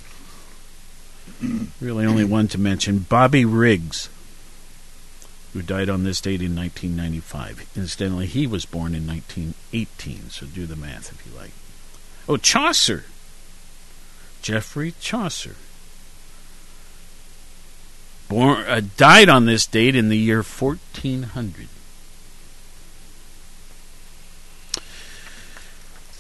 Really, 1.80 2.06
only 2.06 2.24
one 2.24 2.48
to 2.50 2.60
mention 2.60 3.00
Bobby 3.00 3.46
Riggs, 3.46 4.10
who 5.54 5.62
died 5.62 5.90
on 5.90 6.04
this 6.04 6.22
date 6.22 6.42
in 6.42 6.56
1995. 6.56 7.70
Incidentally, 7.76 8.28
he 8.28 8.48
was 8.48 8.66
born 8.66 8.96
in 8.96 9.08
1918, 9.08 10.30
so 10.30 10.46
do 10.46 10.66
the 10.66 10.76
math 10.76 11.12
if 11.12 11.26
you 11.26 11.38
like. 11.38 11.52
Oh, 12.28 12.38
Chaucer. 12.38 13.06
Geoffrey 14.42 14.94
Chaucer. 15.00 15.56
Born, 18.28 18.64
uh, 18.66 18.82
died 18.98 19.30
on 19.30 19.46
this 19.46 19.66
date 19.66 19.96
in 19.96 20.10
the 20.10 20.18
year 20.18 20.42
1400. 20.42 21.68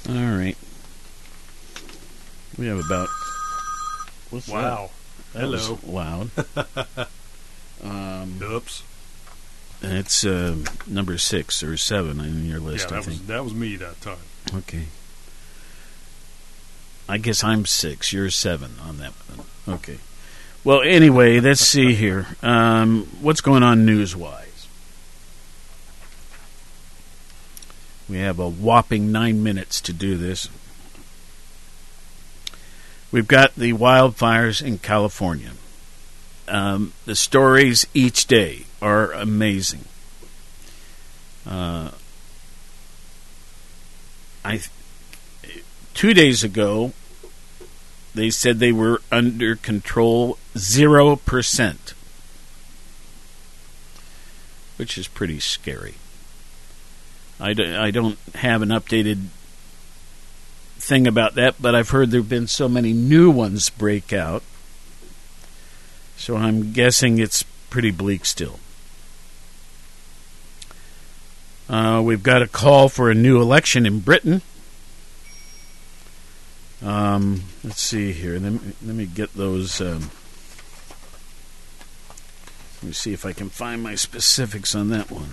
All 0.09 0.37
right. 0.37 0.57
We 2.57 2.67
have 2.67 2.83
about. 2.85 3.07
What's 4.29 4.47
Wow. 4.47 4.59
That, 4.61 4.71
that 4.71 4.81
was 4.81 5.00
Hello. 5.33 5.79
loud. 5.85 6.29
um, 7.83 8.39
Oops. 8.41 8.83
it's 9.81 10.25
uh, 10.25 10.57
number 10.87 11.17
six 11.17 11.63
or 11.63 11.77
seven 11.77 12.19
on 12.19 12.45
your 12.45 12.59
list, 12.59 12.89
yeah, 12.89 12.97
I 12.97 12.99
that 12.99 13.05
think. 13.05 13.19
was 13.19 13.27
that 13.27 13.43
was 13.43 13.53
me 13.53 13.75
that 13.77 13.99
time. 14.01 14.17
Okay. 14.53 14.85
I 17.07 17.17
guess 17.17 17.43
I'm 17.43 17.65
six. 17.65 18.13
You're 18.13 18.29
seven 18.29 18.71
on 18.81 18.97
that 18.97 19.11
one. 19.35 19.75
Okay. 19.75 19.97
Well, 20.63 20.81
anyway, 20.81 21.39
let's 21.39 21.61
see 21.61 21.93
here. 21.95 22.27
Um, 22.43 23.07
what's 23.21 23.41
going 23.41 23.63
on 23.63 23.85
news 23.85 24.15
wise? 24.15 24.67
We 28.07 28.17
have 28.19 28.39
a 28.39 28.49
whopping 28.49 29.11
nine 29.11 29.41
minutes 29.41 29.79
to 29.81 29.93
do 29.93 30.17
this. 30.17 30.49
We've 33.11 33.27
got 33.27 33.55
the 33.55 33.73
wildfires 33.73 34.61
in 34.61 34.77
California. 34.77 35.51
Um, 36.47 36.93
the 37.05 37.15
stories 37.15 37.85
each 37.93 38.25
day 38.25 38.65
are 38.81 39.11
amazing. 39.11 39.85
Uh, 41.45 41.91
I 44.43 44.61
two 45.93 46.13
days 46.13 46.43
ago 46.43 46.93
they 48.13 48.29
said 48.29 48.59
they 48.59 48.71
were 48.71 49.01
under 49.11 49.55
control 49.55 50.37
zero 50.57 51.15
percent, 51.15 51.93
which 54.77 54.97
is 54.97 55.07
pretty 55.07 55.39
scary. 55.39 55.95
I, 57.39 57.55
I 57.59 57.91
don't 57.91 58.19
have 58.35 58.61
an 58.61 58.69
updated 58.69 59.27
thing 60.81 61.07
about 61.07 61.35
that, 61.35 61.61
but 61.61 61.75
I've 61.75 61.89
heard 61.89 62.11
there 62.11 62.21
have 62.21 62.29
been 62.29 62.47
so 62.47 62.67
many 62.67 62.91
new 62.91 63.29
ones 63.29 63.69
break 63.69 64.11
out, 64.11 64.43
so 66.17 66.35
I'm 66.35 66.73
guessing 66.73 67.19
it's 67.19 67.43
pretty 67.69 67.91
bleak 67.91 68.25
still. 68.25 68.59
Uh, 71.69 72.01
we've 72.03 72.23
got 72.23 72.41
a 72.41 72.47
call 72.47 72.89
for 72.89 73.09
a 73.09 73.15
new 73.15 73.41
election 73.41 73.85
in 73.85 73.99
Britain. 73.99 74.41
Um, 76.83 77.43
let's 77.63 77.81
see 77.81 78.11
here. 78.11 78.39
Let 78.39 78.51
me, 78.53 78.59
let 78.83 78.95
me 78.95 79.05
get 79.05 79.33
those. 79.35 79.79
Um, 79.79 80.09
let 82.81 82.87
me 82.87 82.91
see 82.91 83.13
if 83.13 83.25
I 83.25 83.33
can 83.33 83.49
find 83.49 83.83
my 83.83 83.95
specifics 83.95 84.73
on 84.73 84.89
that 84.89 85.11
one. 85.11 85.29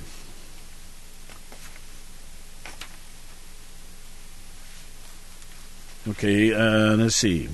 Okay, 6.11 6.55
uh, 6.55 6.97
let's 6.97 7.17
see. 7.17 7.49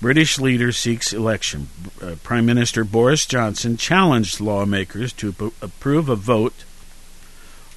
British 0.00 0.38
leader 0.38 0.72
seeks 0.72 1.12
election. 1.12 1.68
Uh, 2.02 2.16
Prime 2.22 2.44
Minister 2.44 2.84
Boris 2.84 3.24
Johnson 3.26 3.76
challenged 3.76 4.40
lawmakers 4.40 5.12
to 5.14 5.28
ap- 5.28 5.62
approve 5.62 6.08
a 6.08 6.16
vote 6.16 6.64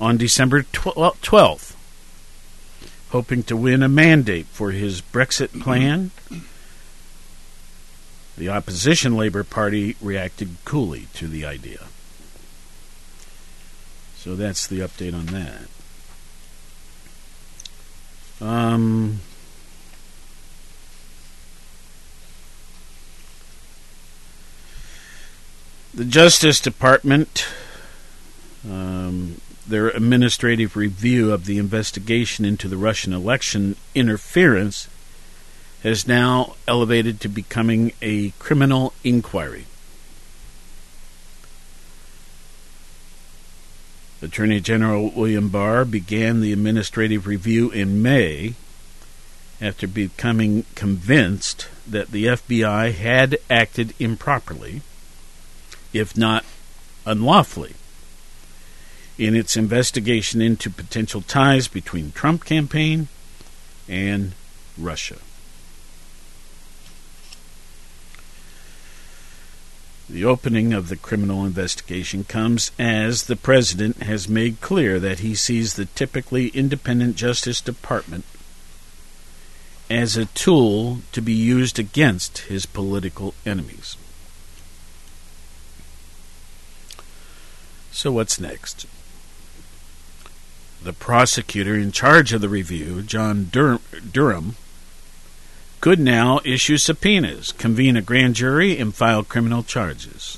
on 0.02 0.18
December 0.18 0.64
tw- 0.64 0.98
12th, 1.22 1.76
hoping 3.10 3.44
to 3.44 3.56
win 3.56 3.84
a 3.84 3.88
mandate 3.88 4.48
for 4.48 4.72
his 4.72 5.02
Brexit 5.02 5.62
plan. 5.62 6.12
The 8.38 8.50
opposition 8.50 9.16
Labour 9.16 9.44
Party 9.44 9.96
reacted 10.02 10.58
coolly 10.66 11.08
to 11.14 11.28
the 11.28 11.46
idea. 11.46 11.86
So 14.16 14.36
that's 14.36 14.68
the 14.68 14.80
update 14.80 15.14
on 15.14 15.28
that. 15.28 15.68
Um, 18.40 19.22
the 25.98 26.06
Justice 26.06 26.60
Department, 26.60 27.48
um, 28.70 29.42
their 29.68 29.88
administrative 29.88 30.76
review 30.76 31.32
of 31.32 31.46
the 31.46 31.58
investigation 31.58 32.46
into 32.46 32.68
the 32.68 32.78
Russian 32.78 33.14
election 33.14 33.76
interference 33.96 34.88
has 35.82 36.08
now 36.08 36.54
elevated 36.68 37.20
to 37.22 37.28
becoming 37.28 37.94
a 38.00 38.30
criminal 38.38 38.94
inquiry. 39.04 39.66
Attorney 44.22 44.60
General 44.60 45.10
William 45.10 45.50
Barr 45.50 45.84
began 45.84 46.42
the 46.42 46.54
administrative 46.54 47.26
review 47.26 47.72
in 47.72 48.04
May 48.04 48.54
after 49.60 49.88
becoming 49.88 50.64
convinced 50.76 51.70
that 51.88 52.12
the 52.12 52.26
FBI 52.26 52.94
had 52.94 53.40
acted 53.50 53.96
improperly, 54.00 54.84
if 55.94 56.18
not 56.18 56.46
unlawfully, 57.06 57.74
in 59.18 59.36
its 59.36 59.58
investigation 59.58 60.42
into 60.42 60.70
potential 60.70 61.22
ties 61.22 61.68
between 61.68 62.12
Trump 62.12 62.46
campaign 62.46 63.08
and 63.88 64.34
Russia. 64.78 65.18
The 70.10 70.24
opening 70.24 70.72
of 70.72 70.88
the 70.88 70.96
criminal 70.96 71.46
investigation 71.46 72.24
comes 72.24 72.72
as 72.80 73.24
the 73.24 73.36
president 73.36 74.04
has 74.04 74.30
made 74.30 74.62
clear 74.62 75.02
that 75.02 75.20
he 75.20 75.36
sees 75.36 75.74
the 75.74 75.86
typically 75.86 76.48
independent 76.50 77.18
Justice 77.18 77.60
Department 77.60 78.24
as 79.90 80.16
a 80.16 80.26
tool 80.28 81.02
to 81.12 81.22
be 81.22 81.34
used 81.34 81.78
against 81.78 82.40
his 82.40 82.66
political 82.66 83.34
enemies. 83.46 83.98
So, 87.98 88.12
what's 88.12 88.40
next? 88.40 88.86
The 90.84 90.94
prosecutor 90.94 91.74
in 91.74 91.92
charge 91.92 92.32
of 92.32 92.42
the 92.42 92.48
review, 92.48 93.02
John 93.02 93.50
Dur- 93.52 93.80
Durham, 94.12 94.56
could 95.82 96.00
now 96.00 96.40
issue 96.46 96.78
subpoenas, 96.78 97.54
convene 97.54 97.98
a 97.98 98.04
grand 98.04 98.36
jury, 98.36 98.78
and 98.78 98.94
file 98.94 99.24
criminal 99.24 99.64
charges. 99.64 100.38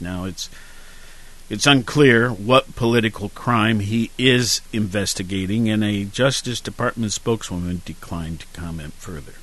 Now, 0.00 0.24
it's 0.24 0.50
It's 1.48 1.68
unclear 1.68 2.30
what 2.30 2.74
political 2.74 3.28
crime 3.28 3.78
he 3.78 4.10
is 4.18 4.60
investigating, 4.72 5.70
and 5.70 5.84
a 5.84 6.02
Justice 6.02 6.60
Department 6.60 7.12
spokeswoman 7.12 7.82
declined 7.84 8.40
to 8.40 8.46
comment 8.60 8.94
further. 8.94 9.34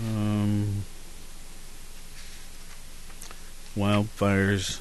Um, 0.00 0.84
wildfires 3.76 4.80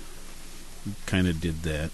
kind 1.05 1.27
of 1.27 1.39
did 1.39 1.63
that. 1.63 1.91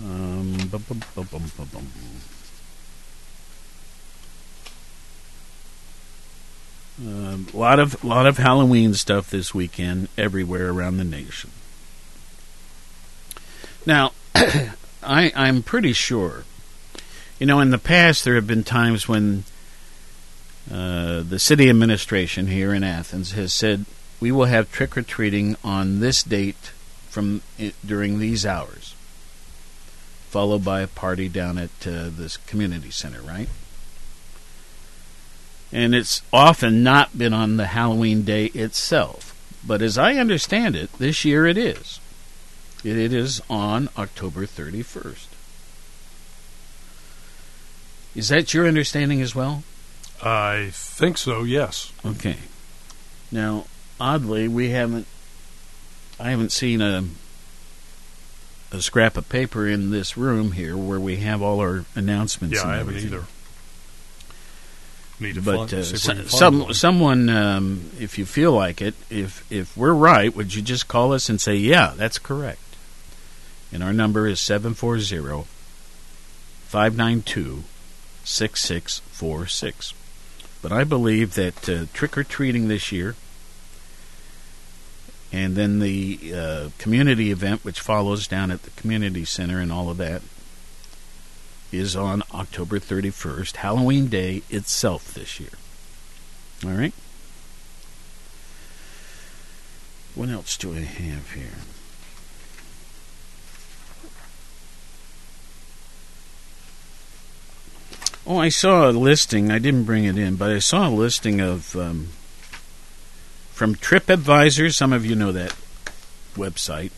Um, 0.00 0.56
bum, 0.70 0.84
bum, 1.14 1.28
bum. 1.72 1.86
Um, 7.00 7.46
a 7.52 7.56
lot 7.56 7.78
of 7.78 8.02
lot 8.04 8.26
of 8.26 8.38
Halloween 8.38 8.94
stuff 8.94 9.30
this 9.30 9.54
weekend 9.54 10.08
everywhere 10.16 10.70
around 10.70 10.96
the 10.96 11.04
nation. 11.04 11.50
Now, 13.86 14.12
I, 14.34 15.32
I'm 15.34 15.62
pretty 15.62 15.92
sure, 15.92 16.44
you 17.38 17.46
know, 17.46 17.60
in 17.60 17.70
the 17.70 17.78
past 17.78 18.24
there 18.24 18.34
have 18.34 18.46
been 18.46 18.64
times 18.64 19.08
when 19.08 19.44
uh, 20.70 21.22
the 21.22 21.38
city 21.38 21.68
administration 21.70 22.46
here 22.46 22.74
in 22.74 22.84
Athens 22.84 23.32
has 23.32 23.52
said 23.52 23.86
we 24.20 24.30
will 24.30 24.46
have 24.46 24.70
trick 24.70 24.96
or 24.96 25.02
treating 25.02 25.56
on 25.62 26.00
this 26.00 26.22
date 26.22 26.72
from 27.08 27.42
during 27.84 28.18
these 28.18 28.44
hours, 28.44 28.94
followed 30.28 30.64
by 30.64 30.80
a 30.80 30.86
party 30.86 31.28
down 31.28 31.58
at 31.58 31.70
uh, 31.86 32.10
this 32.10 32.36
community 32.36 32.90
center, 32.90 33.22
right? 33.22 33.48
and 35.72 35.94
it's 35.94 36.22
often 36.32 36.82
not 36.82 37.16
been 37.16 37.34
on 37.34 37.56
the 37.56 37.66
Halloween 37.66 38.22
day 38.22 38.46
itself. 38.46 39.34
But 39.66 39.82
as 39.82 39.98
I 39.98 40.14
understand 40.14 40.76
it, 40.76 40.92
this 40.94 41.24
year 41.24 41.46
it 41.46 41.58
is. 41.58 42.00
It 42.84 42.96
is 42.96 43.42
on 43.50 43.88
October 43.98 44.46
31st. 44.46 45.26
Is 48.14 48.28
that 48.28 48.54
your 48.54 48.66
understanding 48.66 49.20
as 49.20 49.34
well? 49.34 49.62
I 50.22 50.70
think 50.72 51.18
so, 51.18 51.44
yes. 51.44 51.92
Okay. 52.04 52.36
Now, 53.30 53.66
oddly, 54.00 54.48
we 54.48 54.70
haven't. 54.70 55.06
I 56.18 56.30
haven't 56.30 56.50
seen 56.52 56.80
a 56.80 57.04
a 58.72 58.82
scrap 58.82 59.16
of 59.16 59.28
paper 59.28 59.66
in 59.66 59.90
this 59.90 60.16
room 60.16 60.52
here 60.52 60.76
where 60.76 61.00
we 61.00 61.16
have 61.18 61.40
all 61.40 61.60
our 61.60 61.84
announcements. 61.94 62.56
Yeah, 62.56 62.68
I 62.68 62.76
haven't 62.76 62.96
everything. 62.96 63.14
either. 63.14 63.24
Need 65.20 65.34
to 65.34 65.42
but 65.42 65.72
uh, 65.72 65.82
see 65.82 65.96
if 65.96 66.16
we 66.16 66.28
so- 66.28 66.36
some 66.38 66.60
one. 66.60 66.74
someone, 66.74 67.28
um, 67.28 67.90
if 67.98 68.18
you 68.18 68.26
feel 68.26 68.52
like 68.52 68.80
it, 68.80 68.94
if 69.10 69.50
if 69.50 69.76
we're 69.76 69.92
right, 69.94 70.34
would 70.34 70.54
you 70.54 70.62
just 70.62 70.86
call 70.88 71.12
us 71.12 71.28
and 71.28 71.40
say, 71.40 71.54
"Yeah, 71.56 71.94
that's 71.96 72.18
correct"? 72.18 72.60
And 73.72 73.82
our 73.82 73.92
number 73.92 74.26
is 74.26 74.40
740 74.40 75.46
592 76.68 77.64
6646. 78.24 79.92
But 80.60 80.72
I 80.72 80.84
believe 80.84 81.34
that 81.34 81.68
uh, 81.68 81.86
trick 81.92 82.18
or 82.18 82.24
treating 82.24 82.68
this 82.68 82.90
year, 82.90 83.14
and 85.32 85.54
then 85.54 85.78
the 85.78 86.32
uh, 86.34 86.68
community 86.78 87.30
event, 87.30 87.64
which 87.64 87.80
follows 87.80 88.26
down 88.26 88.50
at 88.50 88.62
the 88.62 88.70
community 88.70 89.24
center 89.24 89.60
and 89.60 89.70
all 89.70 89.90
of 89.90 89.98
that, 89.98 90.22
is 91.70 91.94
on 91.94 92.22
October 92.34 92.78
31st, 92.80 93.56
Halloween 93.56 94.06
Day 94.08 94.42
itself 94.48 95.12
this 95.12 95.38
year. 95.38 95.50
All 96.64 96.70
right? 96.70 96.94
What 100.14 100.30
else 100.30 100.56
do 100.56 100.74
I 100.74 100.80
have 100.80 101.32
here? 101.32 101.52
Oh, 108.30 108.36
I 108.36 108.50
saw 108.50 108.90
a 108.90 108.92
listing. 108.92 109.50
I 109.50 109.58
didn't 109.58 109.84
bring 109.84 110.04
it 110.04 110.18
in, 110.18 110.36
but 110.36 110.50
I 110.50 110.58
saw 110.58 110.86
a 110.86 110.90
listing 110.90 111.40
of 111.40 111.74
um, 111.74 112.08
from 113.52 113.74
TripAdvisor. 113.74 114.74
Some 114.74 114.92
of 114.92 115.06
you 115.06 115.16
know 115.16 115.32
that 115.32 115.56
website, 116.34 116.90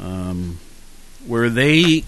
um, 0.00 0.60
where 1.26 1.50
they 1.50 2.04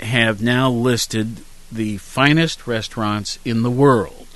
have 0.00 0.42
now 0.42 0.68
listed 0.70 1.36
the 1.70 1.98
finest 1.98 2.66
restaurants 2.66 3.38
in 3.44 3.62
the 3.62 3.70
world. 3.70 4.26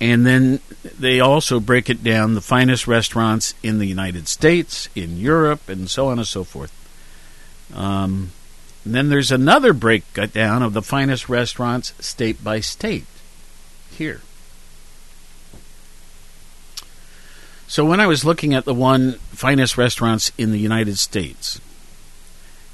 And 0.00 0.24
then 0.24 0.60
they 0.98 1.20
also 1.20 1.60
break 1.60 1.90
it 1.90 2.02
down 2.02 2.32
the 2.32 2.40
finest 2.40 2.86
restaurants 2.86 3.52
in 3.62 3.78
the 3.78 3.86
United 3.86 4.26
States, 4.26 4.88
in 4.94 5.18
Europe, 5.18 5.68
and 5.68 5.90
so 5.90 6.08
on 6.08 6.18
and 6.18 6.26
so 6.26 6.44
forth. 6.44 6.72
Um, 7.74 8.30
and 8.84 8.94
then 8.94 9.08
there's 9.08 9.32
another 9.32 9.72
breakdown 9.72 10.62
of 10.62 10.74
the 10.74 10.82
finest 10.82 11.28
restaurants 11.28 11.94
state 11.98 12.44
by 12.44 12.60
state 12.60 13.06
here. 13.90 14.20
So 17.66 17.84
when 17.84 17.98
I 17.98 18.06
was 18.06 18.24
looking 18.24 18.52
at 18.52 18.66
the 18.66 18.74
one 18.74 19.14
finest 19.32 19.78
restaurants 19.78 20.30
in 20.36 20.52
the 20.52 20.58
United 20.58 20.98
States, 20.98 21.60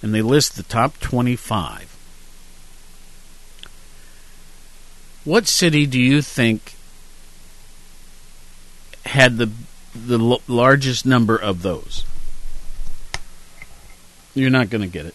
and 0.02 0.12
they 0.12 0.20
list 0.20 0.56
the 0.56 0.64
top 0.64 0.98
25, 0.98 1.96
what 5.24 5.46
city 5.46 5.86
do 5.86 6.00
you 6.00 6.22
think 6.22 6.74
had 9.06 9.38
the 9.38 9.50
the 9.94 10.18
l- 10.18 10.42
largest 10.48 11.06
number 11.06 11.36
of 11.36 11.62
those? 11.62 12.04
You're 14.34 14.50
not 14.50 14.70
going 14.70 14.82
to 14.82 14.88
get 14.88 15.06
it. 15.06 15.14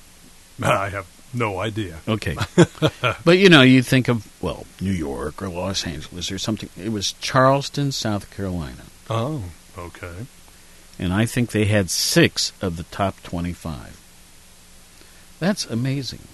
I 0.63 0.89
have 0.89 1.05
no 1.33 1.59
idea. 1.59 1.97
Okay. 2.07 2.35
but 3.25 3.37
you 3.37 3.49
know, 3.49 3.61
you 3.61 3.81
think 3.83 4.07
of 4.07 4.25
well, 4.41 4.65
New 4.79 4.91
York 4.91 5.41
or 5.41 5.49
Los 5.49 5.85
Angeles 5.85 6.31
or 6.31 6.37
something. 6.37 6.69
It 6.81 6.89
was 6.91 7.13
Charleston, 7.13 7.91
South 7.91 8.29
Carolina, 8.35 8.83
Oh, 9.09 9.43
okay. 9.77 10.25
and 10.97 11.13
I 11.13 11.25
think 11.25 11.51
they 11.51 11.65
had 11.65 11.89
six 11.89 12.51
of 12.61 12.77
the 12.77 12.83
top 12.83 13.21
twenty-five. 13.23 13.99
That's 15.39 15.65
amazing. 15.65 16.27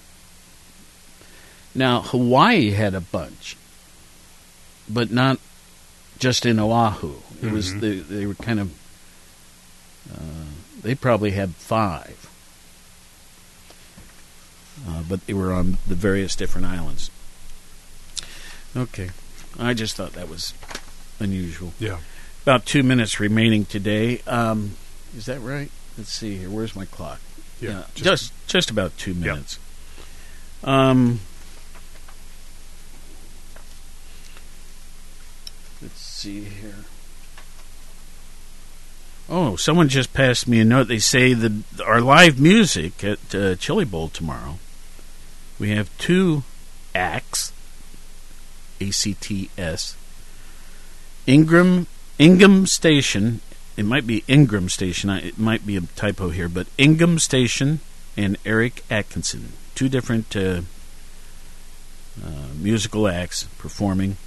Now 1.74 2.02
Hawaii 2.02 2.70
had 2.70 2.94
a 2.94 3.00
bunch, 3.00 3.56
but 4.88 5.10
not 5.10 5.38
just 6.18 6.46
in 6.46 6.60
Oahu. 6.60 7.14
It 7.42 7.50
was 7.50 7.72
Mhm. 7.74 7.80
they, 7.80 7.98
they 7.98 8.26
were 8.26 8.34
kind 8.34 8.60
of. 8.60 8.70
Uh, 10.12 10.18
they 10.82 10.94
probably 10.94 11.30
had 11.32 11.54
five, 11.56 12.21
uh, 14.88 15.02
but 15.08 15.26
they 15.26 15.34
were 15.34 15.52
on 15.52 15.78
the 15.86 15.94
various 15.94 16.34
different 16.36 16.66
islands. 16.66 17.10
Okay, 18.76 19.10
I 19.58 19.74
just 19.74 19.96
thought 19.96 20.12
that 20.14 20.28
was 20.28 20.54
unusual. 21.20 21.72
Yeah. 21.78 21.98
About 22.42 22.64
two 22.66 22.82
minutes 22.82 23.20
remaining 23.20 23.64
today. 23.66 24.20
Um, 24.26 24.76
is 25.16 25.26
that 25.26 25.40
right? 25.40 25.70
Let's 25.96 26.12
see 26.12 26.36
here. 26.38 26.48
Where's 26.50 26.74
my 26.74 26.86
clock? 26.86 27.20
Yeah, 27.60 27.84
just 27.94 28.04
just- 28.04 28.32
just, 28.48 28.70
about 28.70 28.96
two 28.98 29.14
minutes. 29.14 29.58
Um, 30.64 31.20
let's 35.80 36.00
see 36.00 36.44
here. 36.44 36.84
Oh, 39.34 39.56
someone 39.56 39.88
just 39.88 40.12
passed 40.12 40.46
me 40.46 40.60
a 40.60 40.64
note. 40.64 40.88
They 40.88 40.98
say 40.98 41.32
that 41.32 41.64
our 41.82 42.02
live 42.02 42.38
music 42.38 43.02
at 43.02 43.34
uh, 43.34 43.54
Chili 43.54 43.86
Bowl 43.86 44.08
tomorrow. 44.08 44.58
We 45.58 45.70
have 45.70 45.88
two 45.96 46.42
acts, 46.94 47.50
A 48.78 48.90
C 48.90 49.14
T 49.14 49.48
S. 49.56 49.96
Ingram 51.26 51.86
Ingham 52.18 52.66
Station. 52.66 53.40
It 53.74 53.86
might 53.86 54.06
be 54.06 54.22
Ingram 54.28 54.68
Station. 54.68 55.08
It 55.08 55.38
might 55.38 55.66
be 55.66 55.78
a 55.78 55.80
typo 55.80 56.28
here, 56.28 56.50
but 56.50 56.66
Ingham 56.76 57.18
Station 57.18 57.80
and 58.18 58.36
Eric 58.44 58.84
Atkinson, 58.90 59.54
two 59.74 59.88
different 59.88 60.36
uh, 60.36 60.60
uh, 62.22 62.48
musical 62.60 63.08
acts 63.08 63.44
performing 63.56 64.18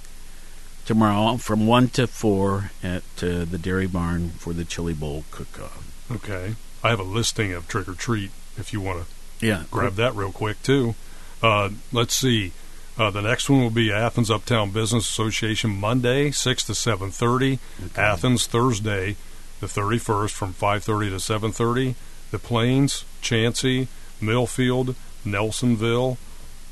tomorrow 0.86 1.36
from 1.36 1.66
one 1.66 1.88
to 1.88 2.06
four 2.06 2.70
at 2.82 3.02
uh, 3.22 3.44
the 3.44 3.58
Dairy 3.60 3.86
Barn 3.86 4.30
for 4.30 4.52
the 4.52 4.64
Chili 4.64 4.94
Bowl 4.94 5.24
cook-off. 5.30 6.10
Okay. 6.10 6.54
I 6.82 6.90
have 6.90 7.00
a 7.00 7.04
listing 7.04 7.52
of 7.52 7.68
trick 7.68 7.88
or 7.88 7.94
treat 7.94 8.30
if 8.56 8.72
you 8.72 8.80
want 8.80 9.04
to 9.04 9.46
Yeah, 9.46 9.64
grab 9.70 9.94
that 9.96 10.14
real 10.14 10.32
quick 10.32 10.62
too. 10.62 10.94
Uh, 11.42 11.70
let's 11.92 12.14
see. 12.14 12.52
Uh, 12.98 13.10
the 13.10 13.20
next 13.20 13.50
one 13.50 13.60
will 13.60 13.70
be 13.70 13.92
Athens 13.92 14.30
Uptown 14.30 14.70
Business 14.70 15.06
Association 15.06 15.70
Monday, 15.70 16.30
six 16.30 16.64
to 16.64 16.74
seven 16.74 17.10
thirty. 17.10 17.58
Athens 17.94 18.46
Thursday, 18.46 19.16
the 19.60 19.68
thirty 19.68 19.98
first, 19.98 20.34
from 20.34 20.54
five 20.54 20.84
thirty 20.84 21.10
to 21.10 21.20
seven 21.20 21.52
thirty. 21.52 21.94
The 22.30 22.38
Plains, 22.38 23.04
Chauncey, 23.20 23.88
Millfield, 24.20 24.94
Nelsonville, 25.26 26.16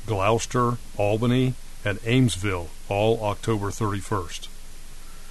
Glouster, 0.07 0.77
Albany, 0.97 1.53
and 1.85 1.99
Amesville, 2.01 2.67
all 2.89 3.23
October 3.23 3.67
31st. 3.67 4.47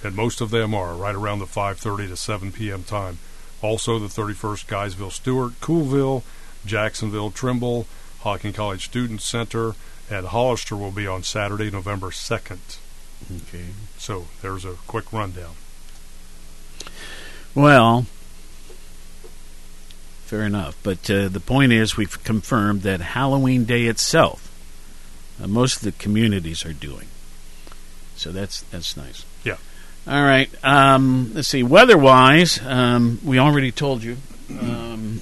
And 0.03 0.15
most 0.15 0.39
of 0.41 0.49
them 0.49 0.73
are 0.73 0.95
right 0.95 1.15
around 1.15 1.39
the 1.39 1.45
5:30 1.45 2.07
to 2.07 2.15
7 2.15 2.51
p.m. 2.51 2.83
time. 2.83 3.19
Also, 3.61 3.99
the 3.99 4.07
31st, 4.07 4.67
Guysville, 4.67 5.11
Stewart, 5.11 5.59
Coolville, 5.59 6.23
Jacksonville, 6.65 7.31
Trimble, 7.31 7.87
Hocking 8.21 8.53
College 8.53 8.85
Student 8.85 9.21
Center, 9.21 9.75
and 10.09 10.27
Hollister 10.27 10.75
will 10.75 10.91
be 10.91 11.07
on 11.07 11.23
Saturday, 11.23 11.69
November 11.71 12.07
2nd. 12.07 12.77
Okay. 13.31 13.65
So 13.97 14.25
there's 14.41 14.65
a 14.65 14.73
quick 14.87 15.11
rundown. 15.11 15.55
Well, 17.55 18.05
fair 20.25 20.43
enough. 20.43 20.77
But 20.83 21.09
uh, 21.09 21.29
the 21.29 21.39
point 21.39 21.71
is, 21.71 21.97
we've 21.97 22.23
confirmed 22.23 22.81
that 22.83 23.01
Halloween 23.01 23.65
Day 23.65 23.83
itself, 23.83 24.51
uh, 25.41 25.47
most 25.47 25.77
of 25.77 25.81
the 25.83 25.91
communities 25.91 26.65
are 26.65 26.73
doing. 26.73 27.07
So 28.15 28.31
that's 28.31 28.61
that's 28.71 28.95
nice. 28.95 29.25
Yeah. 29.43 29.57
All 30.07 30.23
right. 30.23 30.49
Um, 30.63 31.31
let's 31.33 31.47
see. 31.47 31.63
Weather-wise, 31.63 32.59
um, 32.63 33.19
we 33.23 33.39
already 33.39 33.71
told 33.71 34.03
you. 34.03 34.17
Um, 34.49 35.21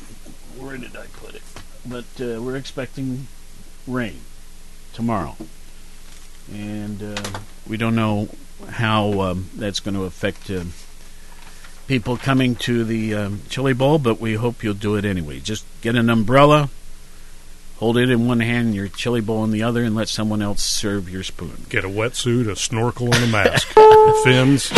where 0.57 0.75
did 0.77 0.95
I 0.97 1.05
put 1.13 1.35
it? 1.35 1.41
But 1.85 2.05
uh, 2.19 2.41
we're 2.41 2.57
expecting 2.57 3.27
rain 3.87 4.19
tomorrow, 4.93 5.37
and 6.51 7.01
uh, 7.01 7.39
we 7.67 7.77
don't 7.77 7.95
know 7.95 8.27
how 8.69 9.21
um, 9.21 9.49
that's 9.55 9.79
going 9.79 9.95
to 9.95 10.03
affect 10.03 10.49
uh, 10.51 10.65
people 11.87 12.17
coming 12.17 12.55
to 12.55 12.83
the 12.83 13.15
um, 13.15 13.41
chili 13.47 13.73
bowl. 13.73 13.99
But 13.99 14.19
we 14.19 14.35
hope 14.35 14.63
you'll 14.63 14.73
do 14.73 14.95
it 14.95 15.05
anyway. 15.05 15.39
Just 15.39 15.65
get 15.81 15.95
an 15.95 16.09
umbrella, 16.09 16.69
hold 17.83 17.97
it 17.97 18.09
in 18.09 18.25
one 18.25 18.39
hand, 18.39 18.67
and 18.67 18.75
your 18.75 18.87
chili 18.87 19.19
bowl 19.19 19.43
in 19.43 19.51
the 19.51 19.61
other, 19.61 19.83
and 19.83 19.93
let 19.93 20.07
someone 20.07 20.41
else 20.41 20.63
serve 20.63 21.09
your 21.09 21.21
spoon. 21.21 21.65
Get 21.67 21.83
a 21.83 21.89
wetsuit, 21.89 22.49
a 22.49 22.55
snorkel, 22.55 23.13
and 23.13 23.25
a 23.25 23.27
mask. 23.27 23.67
Fins. 24.23 24.71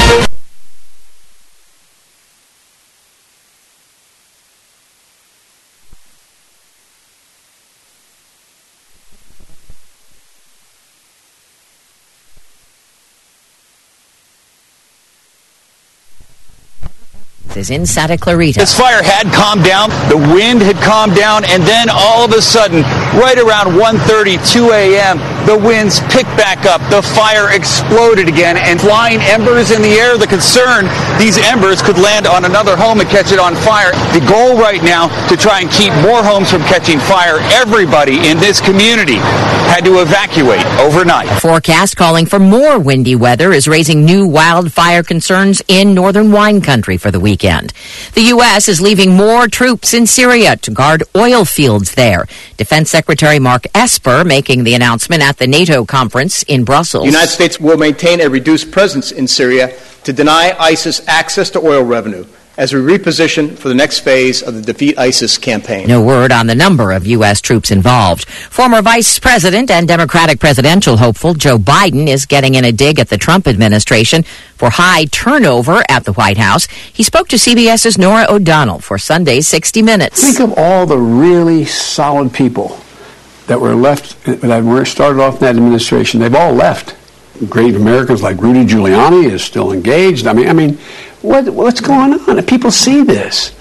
Is 17.58 17.70
in 17.70 17.86
Santa 17.86 18.18
Clarita. 18.18 18.60
This 18.60 18.78
fire 18.78 19.02
had 19.04 19.32
calmed 19.34 19.64
down, 19.64 19.90
the 20.10 20.18
wind 20.18 20.62
had 20.62 20.76
calmed 20.78 21.16
down, 21.16 21.46
and 21.46 21.64
then 21.64 21.88
all 21.90 22.26
of 22.26 22.32
a 22.32 22.42
sudden, 22.42 22.84
right 23.16 23.40
around 23.40 23.74
1.30, 23.80 24.38
2 24.52 24.72
a.m., 24.72 25.18
the 25.48 25.58
winds 25.58 26.00
picked 26.12 26.34
back 26.36 26.66
up. 26.66 26.82
The 26.92 27.02
fire 27.02 27.56
exploded 27.56 28.28
again, 28.28 28.58
and 28.58 28.82
flying 28.82 29.22
embers 29.22 29.72
in 29.72 29.82
the 29.82 29.96
air. 29.96 30.18
The 30.18 30.28
concern, 30.28 30.86
these 31.18 31.38
embers 31.38 31.82
could 31.82 31.98
land 31.98 32.28
on 32.28 32.46
another 32.46 32.76
home 32.76 33.00
and 33.00 33.10
catch 33.10 33.32
it 33.32 33.40
on 33.40 33.56
fire. 33.56 33.92
The 34.12 34.26
goal 34.28 34.58
right 34.58 34.84
now 34.84 35.08
to 35.30 35.38
try 35.38 35.62
and 35.62 35.70
keep 35.72 35.94
more 36.02 36.24
homes 36.24 36.52
from 36.52 36.62
catching 36.64 37.00
fire. 37.00 37.40
Everybody 37.54 38.28
in 38.28 38.38
this 38.38 38.60
community 38.60 39.22
had 39.72 39.86
to 39.86 40.02
evacuate 40.02 40.66
overnight. 40.80 41.30
Forecast 41.42 41.96
calling 41.96 42.26
for 42.26 42.40
more 42.40 42.80
windy 42.80 43.16
weather 43.16 43.54
is 43.54 43.68
raising 43.68 44.04
new 44.04 44.28
wildfire 44.28 45.04
concerns 45.04 45.62
in 45.68 45.94
northern 45.94 46.32
wine 46.32 46.62
country 46.62 46.98
for 46.98 47.12
the 47.12 47.20
weekend. 47.20 47.72
The 48.14 48.34
U.S. 48.36 48.68
is 48.68 48.82
leaving 48.82 49.16
more 49.16 49.48
troops 49.48 49.94
in 49.94 50.06
Syria 50.08 50.58
to 50.58 50.72
guard 50.72 51.04
oil 51.16 51.46
fields 51.46 51.96
there. 51.96 52.28
Defense 52.58 52.90
Secretary 52.90 53.05
Mark 53.40 53.66
Esper 53.74 54.24
making 54.24 54.64
the 54.64 54.74
announcement 54.74 55.22
at 55.22 55.38
the 55.38 55.48
NATO 55.48 55.86
conference 55.86 56.44
in 56.44 56.64
Brussels. 56.64 57.04
The 57.04 57.12
United 57.12 57.32
States 57.32 57.60
will 57.60 57.78
maintain 57.78 58.22
a 58.22 58.30
reduced 58.30 58.72
presence 58.72 59.12
in 59.12 59.28
Syria 59.28 59.78
to 60.04 60.14
deny 60.14 60.56
ISIS 60.60 61.08
access 61.08 61.50
to 61.52 61.60
oil 61.60 61.84
revenue 61.84 62.26
as 62.58 62.74
we 62.74 62.80
reposition 62.80 63.58
for 63.58 63.68
the 63.68 63.76
next 63.76 64.00
phase 64.00 64.42
of 64.42 64.56
the 64.56 64.62
Defeat 64.62 64.98
ISIS 64.98 65.38
campaign. 65.38 65.88
No 65.88 66.02
word 66.02 66.32
on 66.32 66.48
the 66.48 66.56
number 66.56 66.92
of 66.92 67.06
U.S. 67.06 67.42
troops 67.42 67.70
involved. 67.70 68.28
Former 68.30 68.82
Vice 68.82 69.20
President 69.20 69.70
and 69.70 69.88
Democratic 69.88 70.40
presidential 70.40 70.98
hopeful 70.98 71.34
Joe 71.34 71.58
Biden 71.58 72.08
is 72.08 72.26
getting 72.26 72.56
in 72.56 72.64
a 72.64 72.72
dig 72.72 73.00
at 73.00 73.10
the 73.10 73.18
Trump 73.18 73.48
administration 73.48 74.24
for 74.56 74.70
high 74.70 75.06
turnover 75.06 75.84
at 75.90 76.06
the 76.06 76.14
White 76.14 76.38
House. 76.38 76.68
He 76.68 77.04
spoke 77.04 77.28
to 77.30 77.36
CBS's 77.36 77.98
Norah 77.98 78.28
O'Donnell 78.30 78.80
for 78.80 78.98
Sunday's 78.98 79.48
60 79.48 79.82
Minutes. 79.82 80.22
Think 80.22 80.40
of 80.40 80.58
all 80.58 80.86
the 80.86 80.98
really 80.98 81.66
solid 81.66 82.34
people 82.34 82.80
that 83.48 83.60
were 83.60 83.76
left, 83.76 84.24
that 84.26 84.64
were 84.64 84.86
started 84.86 85.22
off 85.22 85.36
in 85.36 85.40
that 85.42 85.56
administration. 85.56 86.20
They've 86.20 86.34
all 86.36 86.54
left. 86.54 86.96
Great 87.50 87.76
Americans 87.76 88.24
like 88.24 88.42
Rudy 88.42 88.66
Giuliani 88.66 89.30
is 89.30 89.44
still 89.44 89.72
engaged. 89.72 90.26
I 90.26 90.34
mean, 90.34 90.48
I 90.48 90.54
mean, 90.54 90.78
what, 91.22 91.50
what's 91.50 91.82
going 91.82 92.14
on? 92.14 92.44
People 92.46 92.72
see 92.72 93.04
this. 93.04 93.52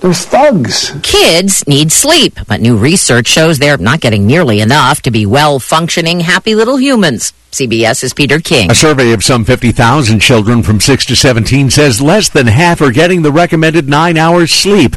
They're 0.00 0.14
thugs. 0.14 0.92
Kids 1.02 1.66
need 1.66 1.90
sleep, 1.90 2.38
but 2.46 2.60
new 2.60 2.76
research 2.76 3.26
shows 3.26 3.58
they're 3.58 3.76
not 3.76 4.00
getting 4.00 4.26
nearly 4.26 4.60
enough 4.60 5.02
to 5.02 5.10
be 5.10 5.26
well 5.26 5.58
functioning, 5.58 6.20
happy 6.20 6.54
little 6.54 6.76
humans. 6.76 7.32
CBS's 7.50 8.14
Peter 8.14 8.38
King. 8.38 8.70
A 8.70 8.74
survey 8.74 9.12
of 9.12 9.24
some 9.24 9.44
50,000 9.44 10.20
children 10.20 10.62
from 10.62 10.80
6 10.80 11.06
to 11.06 11.16
17 11.16 11.70
says 11.70 12.00
less 12.00 12.28
than 12.28 12.46
half 12.46 12.80
are 12.80 12.92
getting 12.92 13.22
the 13.22 13.32
recommended 13.32 13.88
nine 13.88 14.16
hours 14.16 14.52
sleep. 14.52 14.94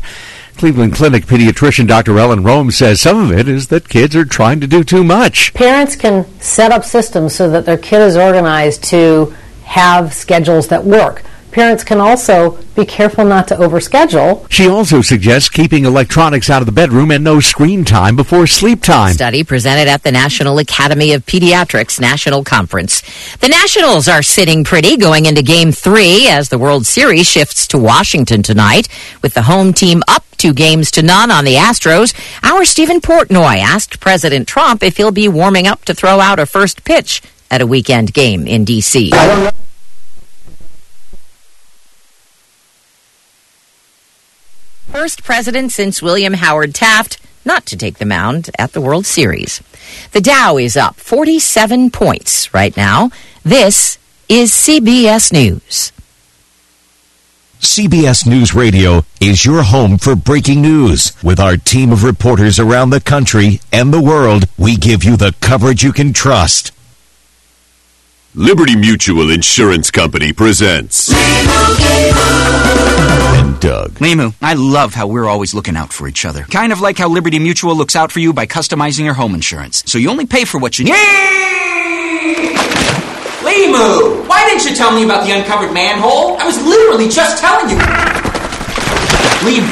Cleveland 0.57 0.93
Clinic 0.93 1.25
pediatrician 1.25 1.87
Dr. 1.87 2.17
Ellen 2.17 2.43
Rome 2.43 2.71
says 2.71 3.01
some 3.01 3.17
of 3.17 3.31
it 3.37 3.47
is 3.47 3.67
that 3.67 3.89
kids 3.89 4.15
are 4.15 4.25
trying 4.25 4.59
to 4.59 4.67
do 4.67 4.83
too 4.83 5.03
much. 5.03 5.53
Parents 5.53 5.95
can 5.95 6.25
set 6.39 6.71
up 6.71 6.83
systems 6.83 7.35
so 7.35 7.49
that 7.49 7.65
their 7.65 7.77
kid 7.77 8.01
is 8.01 8.15
organized 8.15 8.83
to 8.85 9.35
have 9.63 10.13
schedules 10.13 10.67
that 10.67 10.83
work. 10.83 11.23
Parents 11.51 11.83
can 11.83 11.99
also 11.99 12.57
be 12.75 12.85
careful 12.85 13.25
not 13.25 13.47
to 13.49 13.55
overschedule. 13.55 14.49
She 14.49 14.67
also 14.67 15.01
suggests 15.01 15.49
keeping 15.49 15.83
electronics 15.83 16.49
out 16.49 16.61
of 16.61 16.65
the 16.65 16.71
bedroom 16.71 17.11
and 17.11 17.23
no 17.23 17.41
screen 17.41 17.83
time 17.83 18.15
before 18.15 18.47
sleep 18.47 18.81
time. 18.81 19.13
Study 19.13 19.43
presented 19.43 19.89
at 19.89 20.03
the 20.03 20.11
National 20.11 20.59
Academy 20.59 21.11
of 21.11 21.25
Pediatrics 21.25 21.99
National 21.99 22.43
Conference. 22.43 23.01
The 23.37 23.49
Nationals 23.49 24.07
are 24.07 24.23
sitting 24.23 24.63
pretty 24.63 24.95
going 24.95 25.25
into 25.25 25.41
game 25.43 25.73
three 25.73 26.29
as 26.29 26.47
the 26.49 26.57
World 26.57 26.87
Series 26.87 27.27
shifts 27.27 27.67
to 27.67 27.77
Washington 27.77 28.41
tonight 28.43 28.87
with 29.21 29.33
the 29.33 29.43
home 29.43 29.73
team 29.73 30.03
up 30.07 30.23
two 30.37 30.53
games 30.53 30.89
to 30.91 31.01
none 31.01 31.29
on 31.31 31.43
the 31.43 31.55
Astros. 31.55 32.15
Our 32.43 32.63
Stephen 32.63 33.01
Portnoy 33.01 33.57
asked 33.57 33.99
President 33.99 34.47
Trump 34.47 34.83
if 34.83 34.97
he'll 34.97 35.11
be 35.11 35.27
warming 35.27 35.67
up 35.67 35.83
to 35.85 35.93
throw 35.93 36.19
out 36.19 36.39
a 36.39 36.45
first 36.45 36.83
pitch 36.85 37.21
at 37.51 37.61
a 37.61 37.67
weekend 37.67 38.13
game 38.13 38.47
in 38.47 38.63
D.C. 38.63 39.11
First 44.91 45.23
president 45.23 45.71
since 45.71 46.01
William 46.01 46.33
Howard 46.33 46.75
Taft 46.75 47.17
not 47.45 47.65
to 47.67 47.77
take 47.77 47.97
the 47.97 48.05
mound 48.05 48.49
at 48.59 48.73
the 48.73 48.81
World 48.81 49.05
Series. 49.05 49.61
The 50.11 50.21
Dow 50.21 50.57
is 50.57 50.75
up 50.75 50.97
47 50.97 51.91
points 51.91 52.53
right 52.53 52.75
now. 52.75 53.09
This 53.43 53.97
is 54.27 54.51
CBS 54.51 55.31
News. 55.31 55.91
CBS 57.61 58.27
News 58.27 58.53
Radio 58.53 59.03
is 59.21 59.45
your 59.45 59.63
home 59.63 59.97
for 59.97 60.15
breaking 60.15 60.61
news. 60.61 61.13
With 61.23 61.39
our 61.39 61.55
team 61.55 61.91
of 61.91 62.03
reporters 62.03 62.59
around 62.59 62.89
the 62.89 62.99
country 62.99 63.61
and 63.71 63.93
the 63.93 64.01
world, 64.01 64.45
we 64.57 64.75
give 64.75 65.03
you 65.03 65.15
the 65.15 65.33
coverage 65.39 65.83
you 65.83 65.93
can 65.93 66.11
trust. 66.11 66.71
Liberty 68.33 68.77
Mutual 68.77 69.29
Insurance 69.29 69.91
Company 69.91 70.31
presents. 70.31 71.11
And 71.13 71.49
Doug. 73.59 73.91
Limu, 73.95 74.33
I 74.41 74.53
love 74.53 74.93
how 74.93 75.07
we're 75.07 75.27
always 75.27 75.53
looking 75.53 75.75
out 75.75 75.91
for 75.91 76.07
each 76.07 76.23
other. 76.23 76.43
Kind 76.43 76.71
of 76.71 76.79
like 76.79 76.97
how 76.97 77.09
Liberty 77.09 77.39
Mutual 77.39 77.75
looks 77.75 77.93
out 77.93 78.09
for 78.09 78.21
you 78.21 78.31
by 78.31 78.45
customizing 78.45 79.03
your 79.03 79.15
home 79.15 79.35
insurance. 79.35 79.83
So 79.85 79.97
you 79.97 80.09
only 80.09 80.25
pay 80.25 80.45
for 80.45 80.59
what 80.59 80.79
you 80.79 80.85
need. 80.85 80.93
Limu! 83.43 84.25
Why 84.29 84.47
didn't 84.47 84.63
you 84.63 84.77
tell 84.77 84.95
me 84.95 85.03
about 85.03 85.25
the 85.25 85.33
uncovered 85.37 85.73
manhole? 85.73 86.37
I 86.37 86.45
was 86.45 86.55
literally 86.63 87.09
just 87.09 87.41
telling 87.41 87.69
you. 87.69 87.75
Limu, 89.43 89.67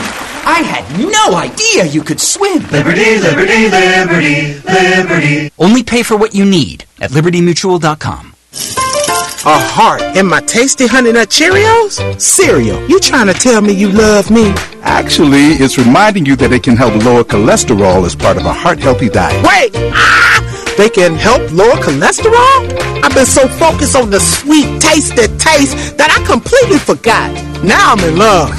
I 0.45 0.59
had 0.63 0.83
no 0.99 1.37
idea 1.37 1.85
you 1.85 2.03
could 2.03 2.19
swim. 2.19 2.61
Liberty, 2.71 3.19
liberty, 3.19 3.69
liberty, 3.69 4.59
liberty. 4.59 5.49
Only 5.57 5.83
pay 5.83 6.03
for 6.03 6.17
what 6.17 6.35
you 6.35 6.43
need 6.43 6.83
at 6.99 7.11
libertymutual.com. 7.11 8.28
A 8.51 9.57
heart 9.57 10.01
in 10.17 10.25
my 10.25 10.41
tasty 10.41 10.87
honey 10.87 11.11
nut 11.11 11.29
Cheerios? 11.29 12.19
Cereal, 12.19 12.81
you 12.89 12.99
trying 12.99 13.27
to 13.27 13.33
tell 13.33 13.61
me 13.61 13.73
you 13.73 13.89
love 13.89 14.31
me? 14.31 14.53
Actually, 14.81 15.53
it's 15.61 15.77
reminding 15.77 16.25
you 16.25 16.35
that 16.37 16.51
it 16.51 16.63
can 16.63 16.75
help 16.75 16.95
lower 17.05 17.23
cholesterol 17.23 18.05
as 18.05 18.15
part 18.15 18.37
of 18.37 18.45
a 18.45 18.53
heart 18.53 18.79
healthy 18.79 19.07
diet. 19.07 19.45
Wait! 19.45 19.71
Ah! 19.93 20.73
They 20.77 20.89
can 20.89 21.13
help 21.15 21.41
lower 21.51 21.75
cholesterol? 21.75 23.03
I've 23.03 23.13
been 23.13 23.25
so 23.25 23.47
focused 23.47 23.95
on 23.95 24.09
the 24.09 24.19
sweet, 24.19 24.81
tasty 24.81 25.27
taste 25.37 25.97
that 25.97 26.09
I 26.09 26.25
completely 26.25 26.79
forgot. 26.79 27.31
Now 27.63 27.93
I'm 27.93 27.99
in 27.99 28.17
love. 28.17 28.49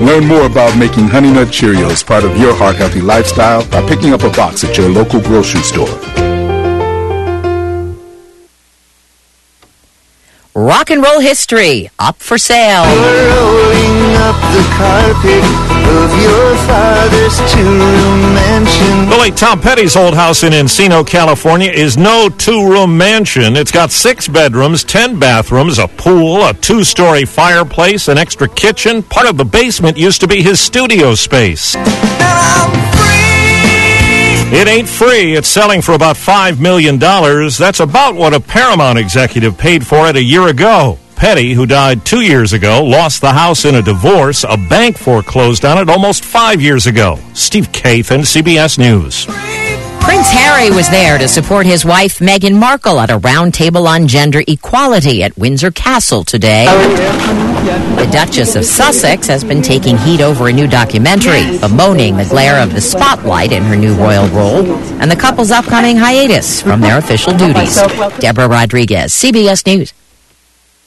Learn 0.00 0.26
more 0.26 0.46
about 0.46 0.76
making 0.78 1.08
Honey 1.08 1.32
Nut 1.32 1.48
Cheerios 1.48 2.04
part 2.04 2.24
of 2.24 2.36
your 2.36 2.54
heart 2.54 2.76
healthy 2.76 3.00
lifestyle 3.00 3.64
by 3.68 3.86
picking 3.88 4.12
up 4.12 4.22
a 4.22 4.30
box 4.30 4.64
at 4.64 4.76
your 4.76 4.88
local 4.88 5.20
grocery 5.20 5.62
store. 5.62 6.33
Rock 10.56 10.90
and 10.90 11.02
roll 11.02 11.18
history 11.18 11.90
up 11.98 12.20
for 12.20 12.38
sale. 12.38 12.84
Rolling 12.84 14.14
up 14.14 14.36
the 14.54 14.62
carpet 14.76 15.42
of 15.90 16.22
your 16.22 16.56
father's 16.68 17.36
two-room 17.52 18.34
mansion. 18.34 19.10
The 19.10 19.16
late 19.16 19.36
Tom 19.36 19.60
Petty's 19.60 19.96
old 19.96 20.14
house 20.14 20.44
in 20.44 20.52
Encino, 20.52 21.04
California 21.04 21.72
is 21.72 21.96
no 21.96 22.28
two-room 22.28 22.96
mansion. 22.96 23.56
It's 23.56 23.72
got 23.72 23.90
six 23.90 24.28
bedrooms, 24.28 24.84
ten 24.84 25.18
bathrooms, 25.18 25.80
a 25.80 25.88
pool, 25.88 26.44
a 26.44 26.54
two-story 26.54 27.24
fireplace, 27.24 28.06
an 28.06 28.16
extra 28.16 28.48
kitchen. 28.48 29.02
Part 29.02 29.26
of 29.26 29.36
the 29.36 29.44
basement 29.44 29.96
used 29.96 30.20
to 30.20 30.28
be 30.28 30.40
his 30.40 30.60
studio 30.60 31.16
space. 31.16 31.74
It 34.56 34.68
ain't 34.68 34.88
free. 34.88 35.34
It's 35.34 35.48
selling 35.48 35.82
for 35.82 35.94
about 35.94 36.14
$5 36.14 36.60
million. 36.60 37.00
That's 37.00 37.80
about 37.80 38.14
what 38.14 38.34
a 38.34 38.38
Paramount 38.38 39.00
executive 39.00 39.58
paid 39.58 39.84
for 39.84 40.06
it 40.06 40.14
a 40.14 40.22
year 40.22 40.46
ago. 40.46 40.96
Petty, 41.16 41.54
who 41.54 41.66
died 41.66 42.06
two 42.06 42.20
years 42.20 42.52
ago, 42.52 42.84
lost 42.84 43.20
the 43.20 43.32
house 43.32 43.64
in 43.64 43.74
a 43.74 43.82
divorce. 43.82 44.44
A 44.44 44.56
bank 44.56 44.96
foreclosed 44.96 45.64
on 45.64 45.78
it 45.78 45.88
almost 45.90 46.24
five 46.24 46.60
years 46.60 46.86
ago. 46.86 47.18
Steve 47.34 47.72
Kathan, 47.72 48.20
CBS 48.20 48.78
News. 48.78 49.26
Prince 50.04 50.30
Harry 50.30 50.70
was 50.70 50.88
there 50.90 51.16
to 51.18 51.26
support 51.26 51.64
his 51.66 51.84
wife 51.84 52.18
Meghan 52.18 52.58
Markle 52.58 53.00
at 53.00 53.10
a 53.10 53.18
roundtable 53.18 53.86
on 53.86 54.06
gender 54.06 54.42
equality 54.46 55.22
at 55.22 55.36
Windsor 55.38 55.70
Castle 55.70 56.24
today. 56.24 56.66
The 57.96 58.08
Duchess 58.12 58.54
of 58.54 58.64
Sussex 58.66 59.26
has 59.28 59.42
been 59.42 59.62
taking 59.62 59.96
heat 59.96 60.20
over 60.20 60.48
a 60.48 60.52
new 60.52 60.66
documentary, 60.66 61.58
bemoaning 61.58 62.16
the 62.18 62.26
glare 62.26 62.62
of 62.62 62.74
the 62.74 62.80
spotlight 62.80 63.50
in 63.52 63.62
her 63.62 63.76
new 63.76 63.94
royal 63.94 64.28
role 64.28 64.64
and 65.00 65.10
the 65.10 65.16
couple's 65.16 65.50
upcoming 65.50 65.96
hiatus 65.96 66.60
from 66.60 66.80
their 66.82 66.98
official 66.98 67.34
duties. 67.36 67.76
Deborah 68.18 68.48
Rodriguez, 68.48 69.12
CBS 69.12 69.66
News. 69.66 69.92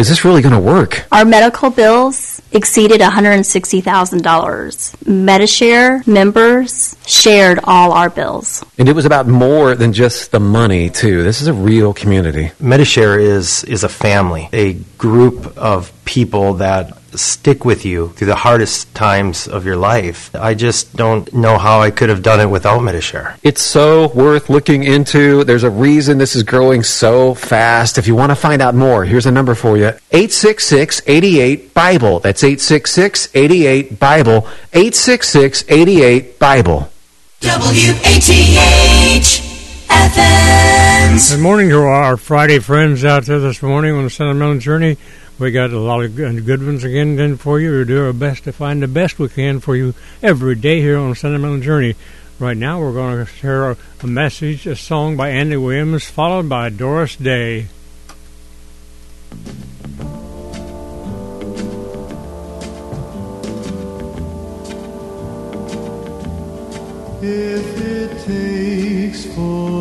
"Is 0.00 0.08
this 0.08 0.24
really 0.24 0.42
going 0.42 0.54
to 0.60 0.66
work?" 0.76 1.04
Our 1.12 1.24
medical 1.24 1.68
bills 1.70 2.40
exceeded 2.52 3.00
$160,000. 3.00 4.96
MediShare 5.04 6.06
members 6.06 6.96
shared 7.06 7.60
all 7.64 7.92
our 7.92 8.10
bills. 8.10 8.64
And 8.78 8.88
it 8.88 8.94
was 8.94 9.04
about 9.04 9.28
more 9.28 9.74
than 9.74 9.92
just 9.92 10.32
the 10.32 10.40
money, 10.40 10.90
too. 10.90 11.22
This 11.22 11.40
is 11.42 11.48
a 11.48 11.52
real 11.52 11.92
community. 11.92 12.50
MediShare 12.60 13.20
is 13.20 13.64
is 13.64 13.84
a 13.84 13.88
family, 13.88 14.48
a 14.52 14.78
group 15.00 15.56
of 15.56 15.92
people 16.04 16.54
that 16.54 16.96
stick 17.14 17.64
with 17.64 17.84
you 17.86 18.08
through 18.10 18.26
the 18.26 18.36
hardest 18.36 18.94
times 18.94 19.48
of 19.48 19.64
your 19.64 19.76
life. 19.76 20.28
I 20.34 20.52
just 20.54 20.94
don't 20.94 21.32
know 21.32 21.56
how 21.56 21.80
I 21.80 21.90
could 21.90 22.10
have 22.10 22.22
done 22.22 22.38
it 22.38 22.50
without 22.50 22.82
MediShare. 22.82 23.38
It's 23.42 23.62
so 23.62 24.12
worth 24.12 24.50
looking 24.50 24.84
into. 24.84 25.42
There's 25.42 25.64
a 25.64 25.70
reason 25.70 26.18
this 26.18 26.36
is 26.36 26.42
growing 26.42 26.82
so 26.82 27.32
fast. 27.32 27.96
If 27.96 28.06
you 28.06 28.14
want 28.14 28.28
to 28.30 28.36
find 28.36 28.60
out 28.60 28.74
more, 28.74 29.06
here's 29.06 29.24
a 29.24 29.30
number 29.30 29.54
for 29.54 29.78
you 29.78 29.86
866 30.12 31.00
88 31.06 31.72
Bible. 31.72 32.20
That's 32.20 32.44
866 32.44 33.30
88 33.34 33.98
Bible. 33.98 34.46
866 34.74 35.64
88 35.68 36.38
Bible. 36.38 36.90
W-A-T-H 37.40 39.49
FM. 39.90 41.30
Good 41.30 41.40
morning 41.40 41.68
to 41.70 41.78
our 41.78 42.16
Friday 42.16 42.58
friends 42.60 43.04
out 43.04 43.24
there 43.24 43.40
this 43.40 43.62
morning 43.62 43.94
on 43.94 44.04
the 44.04 44.10
Sentimental 44.10 44.58
Journey. 44.58 44.96
We 45.38 45.50
got 45.50 45.70
a 45.70 45.78
lot 45.78 46.04
of 46.04 46.14
good 46.14 46.44
good 46.46 46.64
ones 46.64 46.84
again 46.84 47.16
then 47.16 47.36
for 47.36 47.58
you. 47.58 47.76
We 47.78 47.84
do 47.84 48.04
our 48.06 48.12
best 48.12 48.44
to 48.44 48.52
find 48.52 48.82
the 48.82 48.88
best 48.88 49.18
we 49.18 49.28
can 49.28 49.60
for 49.60 49.74
you 49.74 49.94
every 50.22 50.54
day 50.54 50.80
here 50.80 50.98
on 50.98 51.10
the 51.10 51.16
Sentimental 51.16 51.60
Journey. 51.60 51.96
Right 52.38 52.56
now, 52.56 52.80
we're 52.80 52.92
going 52.92 53.18
to 53.18 53.30
share 53.30 53.72
a, 53.72 53.76
a 54.02 54.06
message, 54.06 54.66
a 54.66 54.76
song 54.76 55.16
by 55.16 55.30
Andy 55.30 55.56
Williams, 55.56 56.08
followed 56.08 56.48
by 56.48 56.70
Doris 56.70 57.16
Day. 57.16 57.66
If 67.22 67.80
it 67.82 68.24
takes 68.24 69.26
forever, 69.34 69.79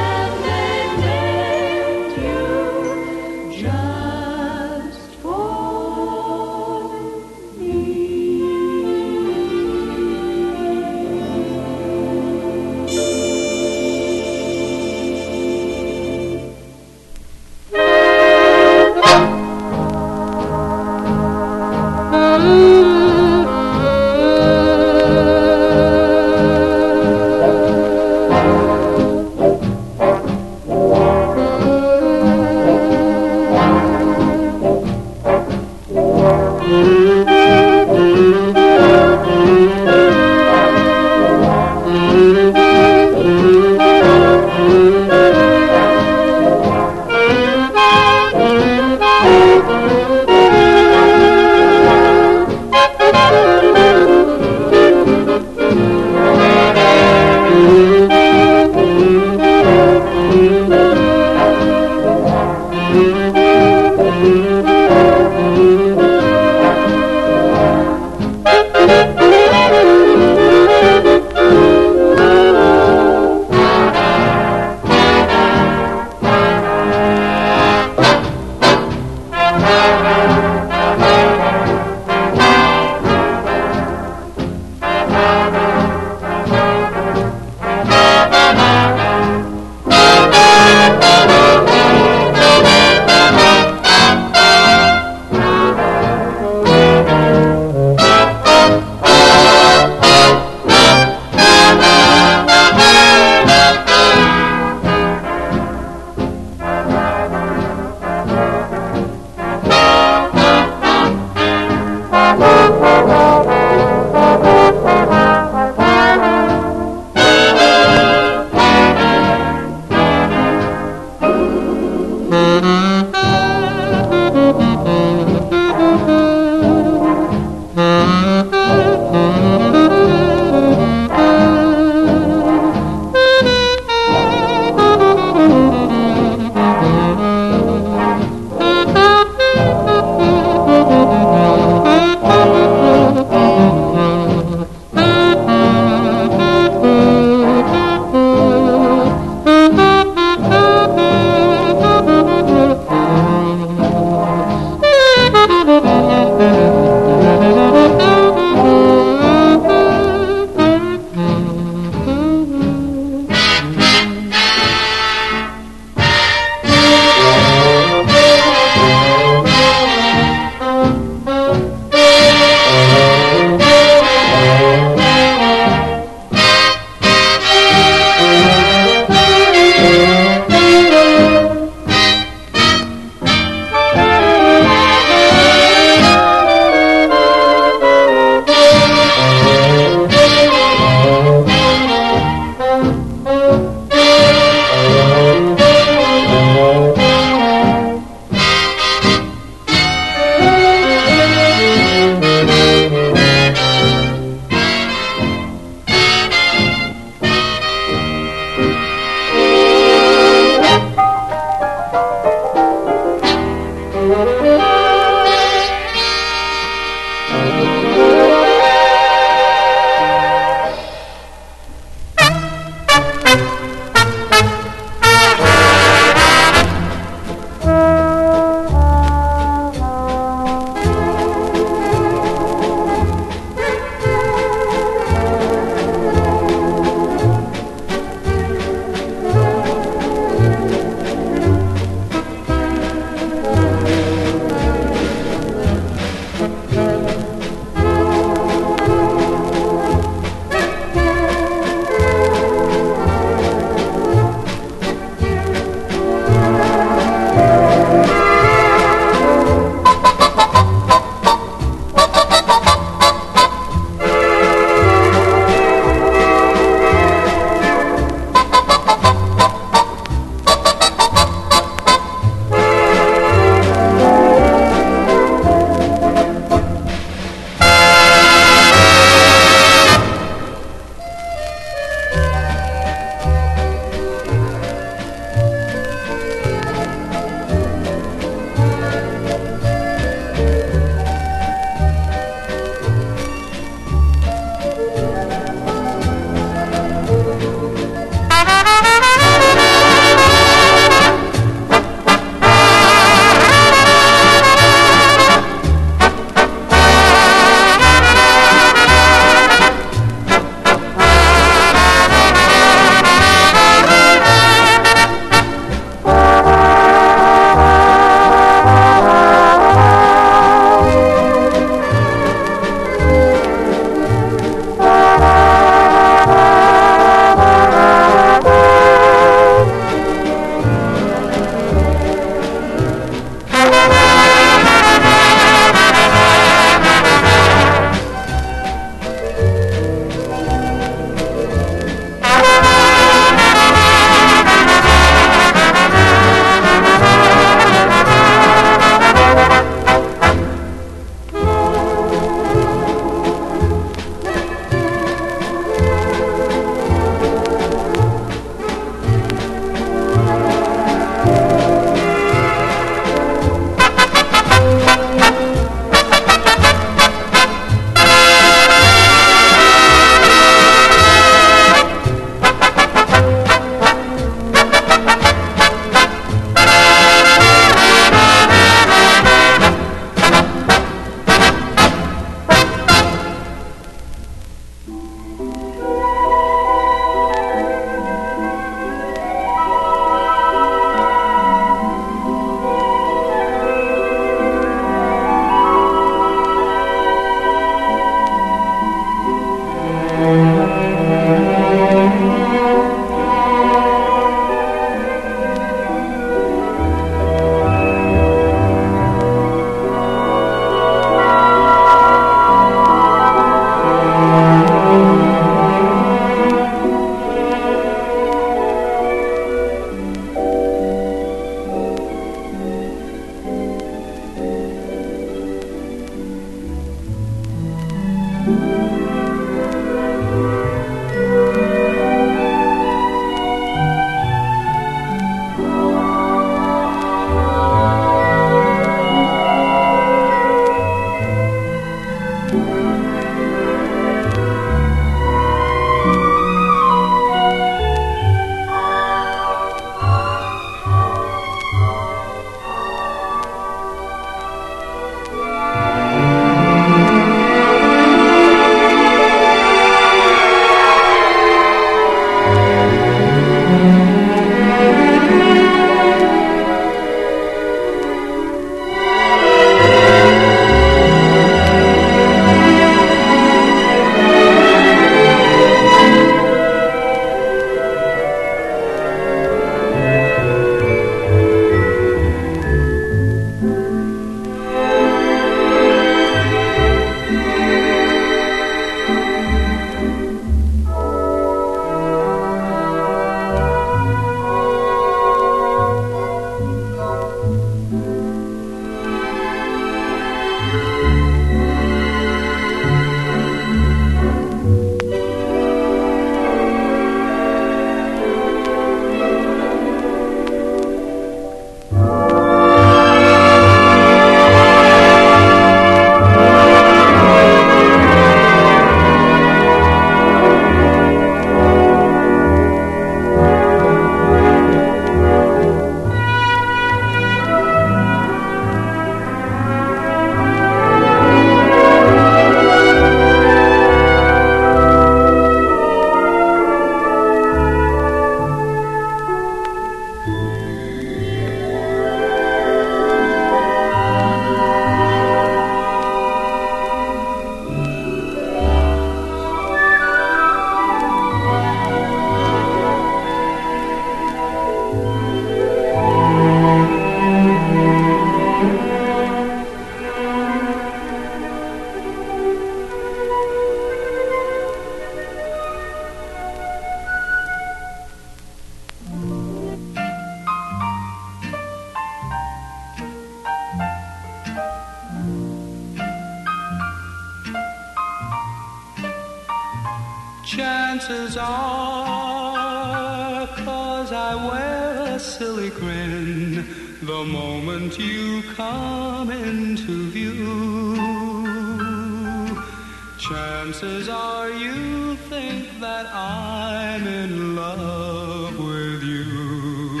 that 596.02 596.14
I'm 596.14 597.06
in 597.06 597.54
love 597.54 598.58
with 598.58 599.02
you. 599.02 600.00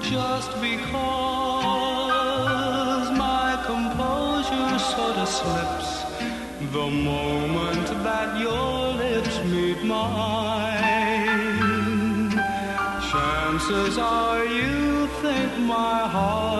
Just 0.00 0.52
because 0.60 1.10
my 3.26 3.62
composure 3.64 4.78
sort 4.78 5.16
of 5.24 5.28
slips 5.28 5.90
the 6.72 6.88
moment 6.90 7.86
that 8.06 8.38
your 8.40 8.92
lips 9.04 9.36
meet 9.44 9.82
mine. 9.84 10.78
Chances 13.10 13.96
are 13.98 14.44
you 14.44 15.06
think 15.22 15.50
my 15.60 16.00
heart 16.14 16.57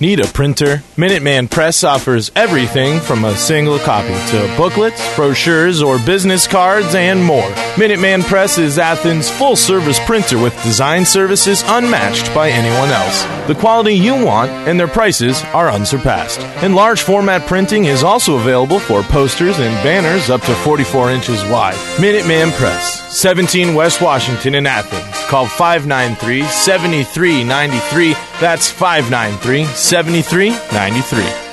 Need 0.00 0.18
a 0.18 0.26
printer? 0.26 0.82
Minuteman 0.96 1.48
Press 1.48 1.84
offers 1.84 2.32
everything 2.34 2.98
from 2.98 3.24
a 3.24 3.36
single 3.36 3.78
copy 3.78 4.08
to 4.32 4.52
booklets, 4.56 5.00
brochures, 5.14 5.82
or 5.82 6.00
business 6.00 6.48
cards 6.48 6.96
and 6.96 7.22
more. 7.22 7.48
Minuteman 7.76 8.24
Press 8.24 8.58
is 8.58 8.76
Athens' 8.76 9.30
full 9.30 9.54
service 9.54 10.00
printer 10.04 10.36
with 10.42 10.60
design 10.64 11.04
services 11.04 11.62
unmatched 11.66 12.34
by 12.34 12.50
anyone 12.50 12.88
else. 12.88 13.22
The 13.46 13.54
quality 13.54 13.94
you 13.94 14.14
want 14.24 14.50
and 14.50 14.80
their 14.80 14.88
prices 14.88 15.40
are 15.54 15.70
unsurpassed. 15.70 16.40
And 16.40 16.74
large 16.74 17.02
format 17.02 17.46
printing 17.46 17.84
is 17.84 18.02
also 18.02 18.36
available 18.36 18.80
for 18.80 19.04
posters 19.04 19.60
and 19.60 19.74
banners 19.84 20.28
up 20.28 20.40
to 20.42 20.56
44 20.56 21.12
inches 21.12 21.40
wide. 21.44 21.76
Minuteman 21.98 22.50
Press, 22.58 23.16
17 23.16 23.76
West 23.76 24.02
Washington 24.02 24.56
in 24.56 24.66
Athens. 24.66 25.13
Call 25.34 25.46
593 25.46 26.44
7393. 26.44 28.12
That's 28.38 28.70
593 28.70 29.64
7393. 29.64 31.43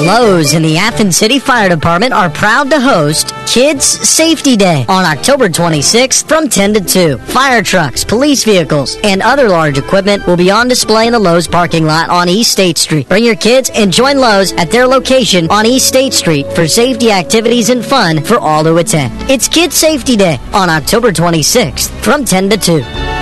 Lowe's 0.00 0.54
and 0.54 0.64
the 0.64 0.78
Athens 0.78 1.16
City 1.16 1.38
Fire 1.38 1.68
Department 1.68 2.12
are 2.12 2.30
proud 2.30 2.70
to 2.70 2.80
host 2.80 3.34
Kids 3.46 3.84
Safety 3.84 4.56
Day 4.56 4.84
on 4.88 5.04
October 5.04 5.48
26th 5.48 6.26
from 6.26 6.48
10 6.48 6.74
to 6.74 6.80
2. 6.80 7.18
Fire 7.18 7.62
trucks, 7.62 8.02
police 8.04 8.42
vehicles, 8.42 8.96
and 9.04 9.20
other 9.20 9.48
large 9.48 9.76
equipment 9.78 10.26
will 10.26 10.36
be 10.36 10.50
on 10.50 10.68
display 10.68 11.06
in 11.06 11.12
the 11.12 11.18
Lowe's 11.18 11.46
parking 11.46 11.84
lot 11.84 12.08
on 12.08 12.28
East 12.28 12.52
State 12.52 12.78
Street. 12.78 13.08
Bring 13.08 13.24
your 13.24 13.36
kids 13.36 13.70
and 13.74 13.92
join 13.92 14.18
Lowe's 14.18 14.52
at 14.52 14.70
their 14.70 14.86
location 14.86 15.48
on 15.50 15.66
East 15.66 15.88
State 15.88 16.14
Street 16.14 16.46
for 16.54 16.66
safety 16.66 17.10
activities 17.10 17.68
and 17.68 17.84
fun 17.84 18.22
for 18.22 18.38
all 18.38 18.64
to 18.64 18.76
attend. 18.76 19.12
It's 19.30 19.48
Kids 19.48 19.76
Safety 19.76 20.16
Day 20.16 20.38
on 20.54 20.70
October 20.70 21.12
26th 21.12 21.90
from 22.02 22.24
10 22.24 22.50
to 22.50 22.56
2. 22.56 23.19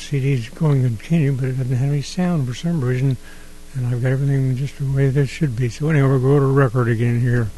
CD's 0.07 0.49
going 0.51 0.83
to 0.83 0.89
continue, 0.89 1.33
but 1.33 1.47
it 1.47 1.59
doesn't 1.59 1.77
have 1.77 1.89
any 1.89 2.01
sound 2.01 2.47
for 2.47 2.55
some 2.55 2.83
reason. 2.83 3.17
And 3.75 3.87
I've 3.87 4.01
got 4.01 4.13
everything 4.13 4.57
just 4.57 4.79
the 4.79 4.91
way 4.91 5.09
that 5.09 5.27
should 5.27 5.57
be. 5.57 5.69
So 5.69 5.89
anyway, 5.91 6.09
we'll 6.09 6.21
go 6.21 6.39
to 6.39 6.47
record 6.47 6.89
again 6.89 7.21
here. 7.21 7.49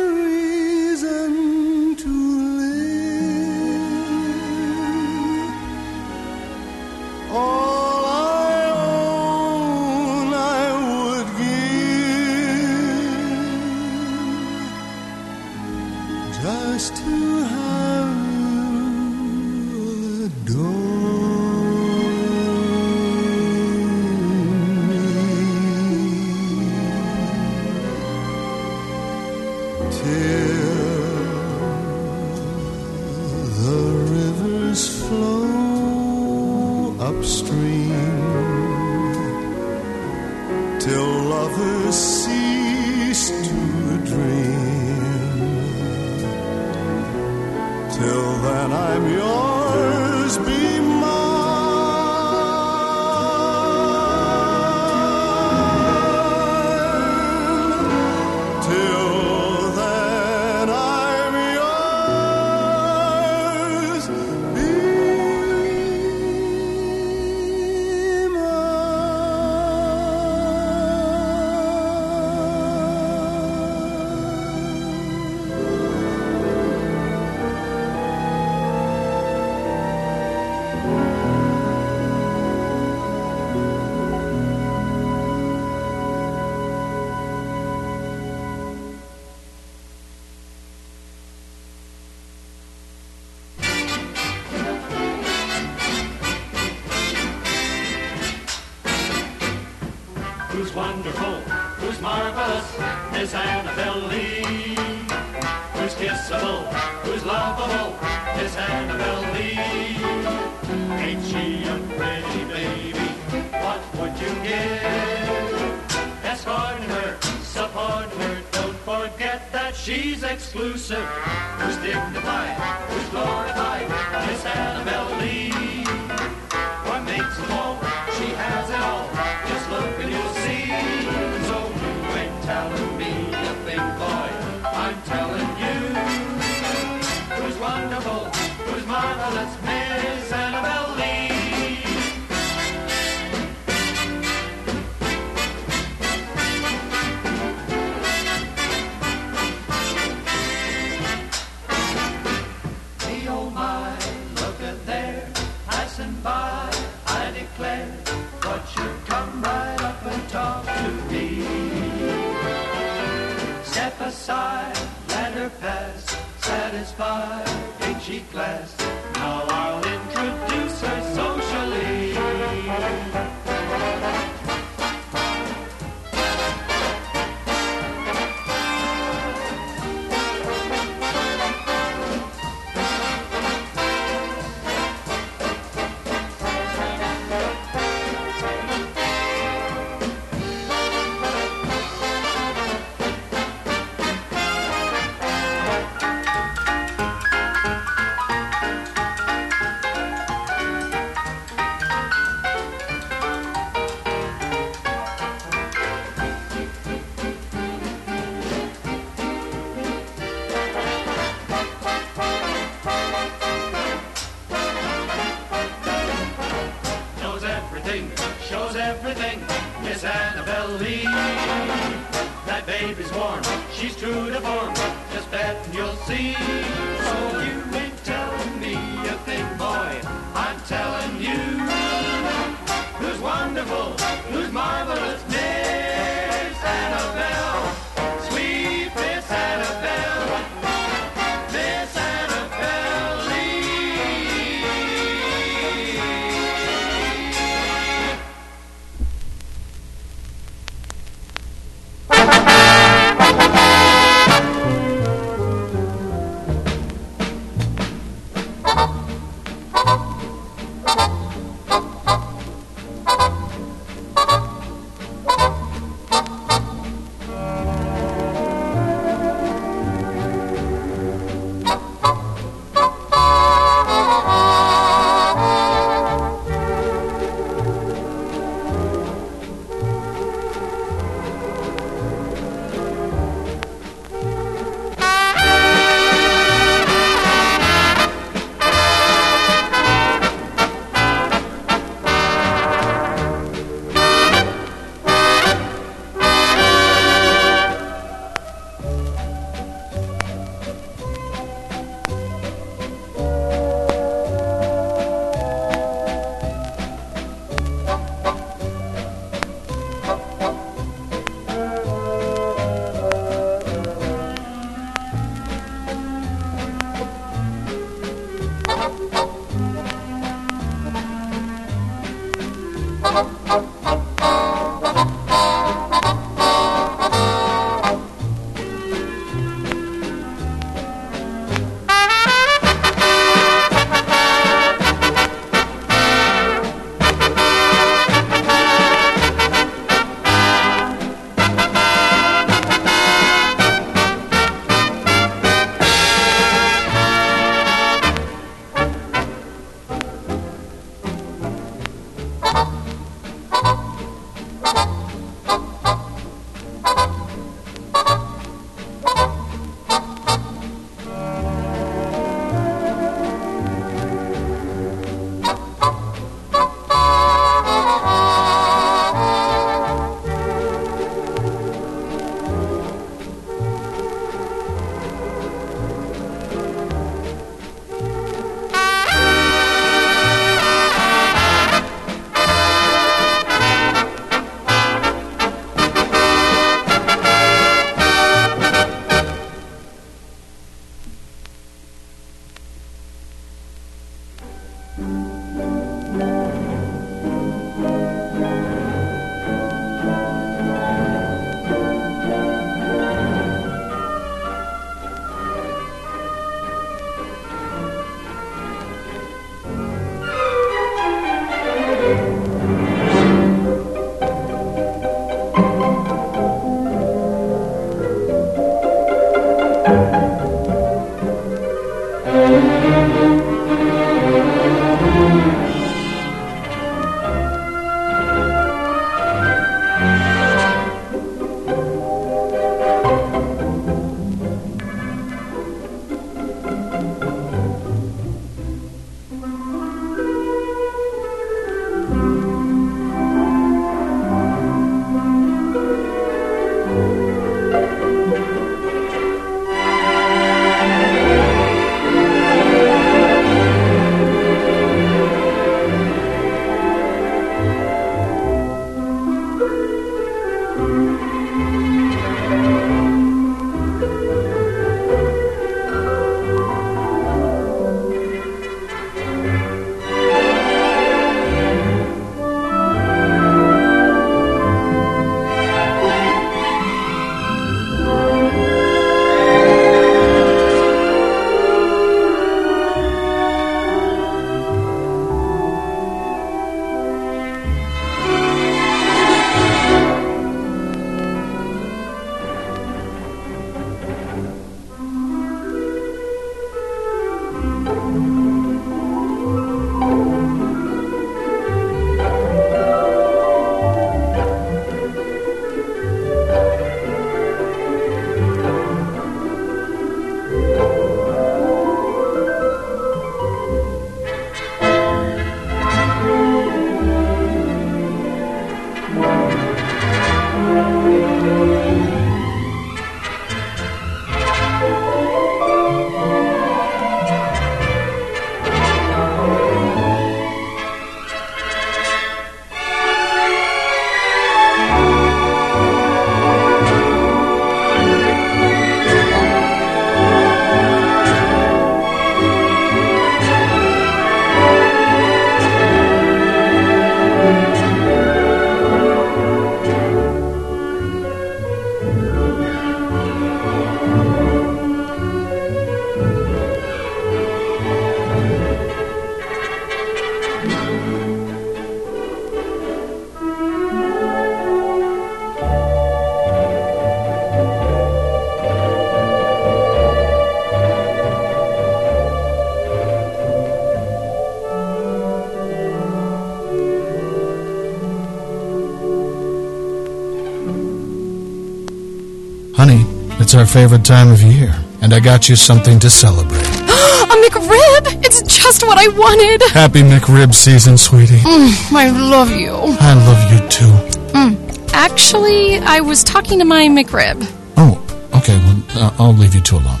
Favorite 583.74 584.04
time 584.04 584.30
of 584.30 584.40
year, 584.40 584.72
and 585.02 585.12
I 585.12 585.18
got 585.18 585.48
you 585.48 585.56
something 585.56 585.98
to 585.98 586.08
celebrate. 586.08 586.62
A 586.62 587.36
McRib! 587.44 588.24
It's 588.24 588.40
just 588.42 588.84
what 588.86 588.98
I 588.98 589.08
wanted! 589.08 589.62
Happy 589.72 590.00
McRib 590.00 590.54
season, 590.54 590.96
sweetie. 590.96 591.38
Mm, 591.38 591.92
I 591.92 592.08
love 592.08 592.52
you. 592.52 592.70
I 592.72 593.14
love 593.14 593.42
you 593.52 593.68
too. 593.68 593.92
Mm. 594.30 594.92
Actually, 594.92 595.78
I 595.78 595.98
was 595.98 596.22
talking 596.22 596.60
to 596.60 596.64
my 596.64 596.86
McRib. 596.86 597.50
Oh, 597.76 597.98
okay, 598.36 598.56
well, 598.58 598.80
uh, 598.90 599.16
I'll 599.18 599.32
leave 599.32 599.56
you 599.56 599.60
two 599.60 599.78
alone. 599.78 600.00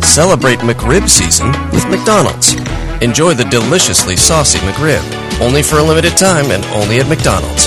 Celebrate 0.00 0.60
McRib 0.60 1.08
season 1.08 1.48
with 1.72 1.84
McDonald's. 1.88 2.54
Enjoy 3.02 3.34
the 3.34 3.48
deliciously 3.50 4.14
saucy 4.14 4.60
McRib, 4.60 5.02
only 5.40 5.64
for 5.64 5.78
a 5.78 5.82
limited 5.82 6.16
time 6.16 6.52
and 6.52 6.64
only 6.66 7.00
at 7.00 7.08
McDonald's. 7.08 7.66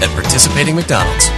At 0.00 0.08
participating 0.14 0.74
McDonald's. 0.74 1.28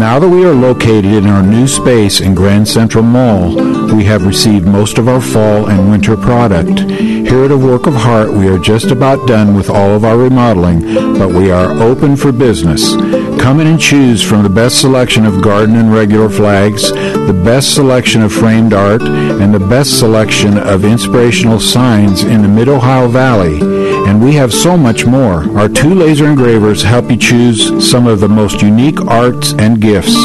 Now 0.00 0.18
that 0.18 0.30
we 0.30 0.46
are 0.46 0.54
located 0.54 1.04
in 1.04 1.26
our 1.26 1.42
new 1.42 1.68
space 1.68 2.22
in 2.22 2.34
Grand 2.34 2.66
Central 2.66 3.04
Mall, 3.04 3.54
we 3.94 4.02
have 4.04 4.24
received 4.24 4.66
most 4.66 4.96
of 4.96 5.08
our 5.08 5.20
fall 5.20 5.68
and 5.68 5.90
winter 5.90 6.16
product. 6.16 6.80
Here 6.90 7.44
at 7.44 7.50
A 7.50 7.58
Work 7.58 7.86
of 7.86 7.96
Heart, 7.96 8.32
we 8.32 8.48
are 8.48 8.58
just 8.58 8.86
about 8.86 9.28
done 9.28 9.54
with 9.54 9.68
all 9.68 9.90
of 9.90 10.06
our 10.06 10.16
remodeling, 10.16 10.80
but 11.18 11.28
we 11.28 11.50
are 11.50 11.70
open 11.82 12.16
for 12.16 12.32
business. 12.32 12.94
Come 13.42 13.60
in 13.60 13.66
and 13.66 13.78
choose 13.78 14.22
from 14.22 14.42
the 14.42 14.48
best 14.48 14.80
selection 14.80 15.26
of 15.26 15.42
garden 15.42 15.76
and 15.76 15.92
regular 15.92 16.30
flags, 16.30 16.90
the 16.92 17.38
best 17.44 17.74
selection 17.74 18.22
of 18.22 18.32
framed 18.32 18.72
art, 18.72 19.02
and 19.02 19.52
the 19.52 19.60
best 19.60 19.98
selection 19.98 20.56
of 20.56 20.86
inspirational 20.86 21.60
signs 21.60 22.22
in 22.22 22.40
the 22.40 22.48
Mid 22.48 22.70
Ohio 22.70 23.06
Valley. 23.06 23.79
And 24.10 24.20
we 24.20 24.34
have 24.34 24.52
so 24.52 24.76
much 24.76 25.06
more. 25.06 25.48
Our 25.56 25.68
two 25.68 25.94
laser 25.94 26.26
engravers 26.26 26.82
help 26.82 27.12
you 27.12 27.16
choose 27.16 27.88
some 27.88 28.08
of 28.08 28.18
the 28.18 28.28
most 28.28 28.60
unique 28.60 29.00
arts 29.02 29.52
and 29.52 29.80
gifts. 29.80 30.16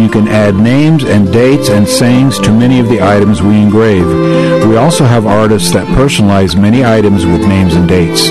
You 0.00 0.08
can 0.10 0.28
add 0.28 0.54
names 0.54 1.04
and 1.04 1.30
dates 1.30 1.68
and 1.68 1.86
sayings 1.86 2.38
to 2.38 2.50
many 2.50 2.80
of 2.80 2.88
the 2.88 3.02
items 3.02 3.42
we 3.42 3.60
engrave. 3.60 4.06
We 4.66 4.78
also 4.78 5.04
have 5.04 5.26
artists 5.26 5.70
that 5.72 5.86
personalize 5.88 6.58
many 6.58 6.86
items 6.86 7.26
with 7.26 7.46
names 7.46 7.74
and 7.74 7.86
dates. 7.86 8.30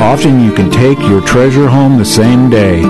Often 0.00 0.42
you 0.42 0.54
can 0.54 0.70
take 0.70 0.98
your 1.00 1.20
treasure 1.20 1.68
home 1.68 1.98
the 1.98 2.06
same 2.06 2.48
day. 2.48 2.80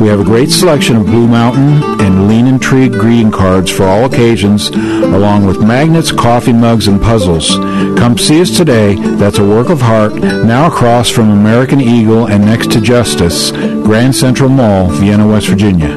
We 0.00 0.08
have 0.08 0.20
a 0.20 0.24
great 0.24 0.50
selection 0.50 0.96
of 0.96 1.06
Blue 1.06 1.26
Mountain 1.26 2.00
and 2.00 2.28
Lean 2.28 2.58
Tree 2.58 2.88
greeting 2.88 3.30
cards 3.30 3.70
for 3.70 3.84
all 3.84 4.04
occasions, 4.04 4.68
along 4.68 5.46
with 5.46 5.62
magnets, 5.62 6.10
coffee 6.12 6.52
mugs, 6.52 6.88
and 6.88 7.00
puzzles. 7.00 7.50
Come 7.98 8.18
see 8.18 8.40
us 8.40 8.56
today. 8.56 8.94
That's 8.94 9.38
a 9.38 9.46
work 9.46 9.68
of 9.68 9.80
heart, 9.80 10.14
now 10.14 10.66
across 10.66 11.10
from 11.10 11.30
American 11.30 11.80
Eagle 11.80 12.26
and 12.26 12.44
next 12.44 12.70
to 12.72 12.80
Justice, 12.80 13.50
Grand 13.50 14.14
Central 14.14 14.48
Mall, 14.48 14.88
Vienna, 14.88 15.26
West 15.28 15.46
Virginia. 15.48 15.94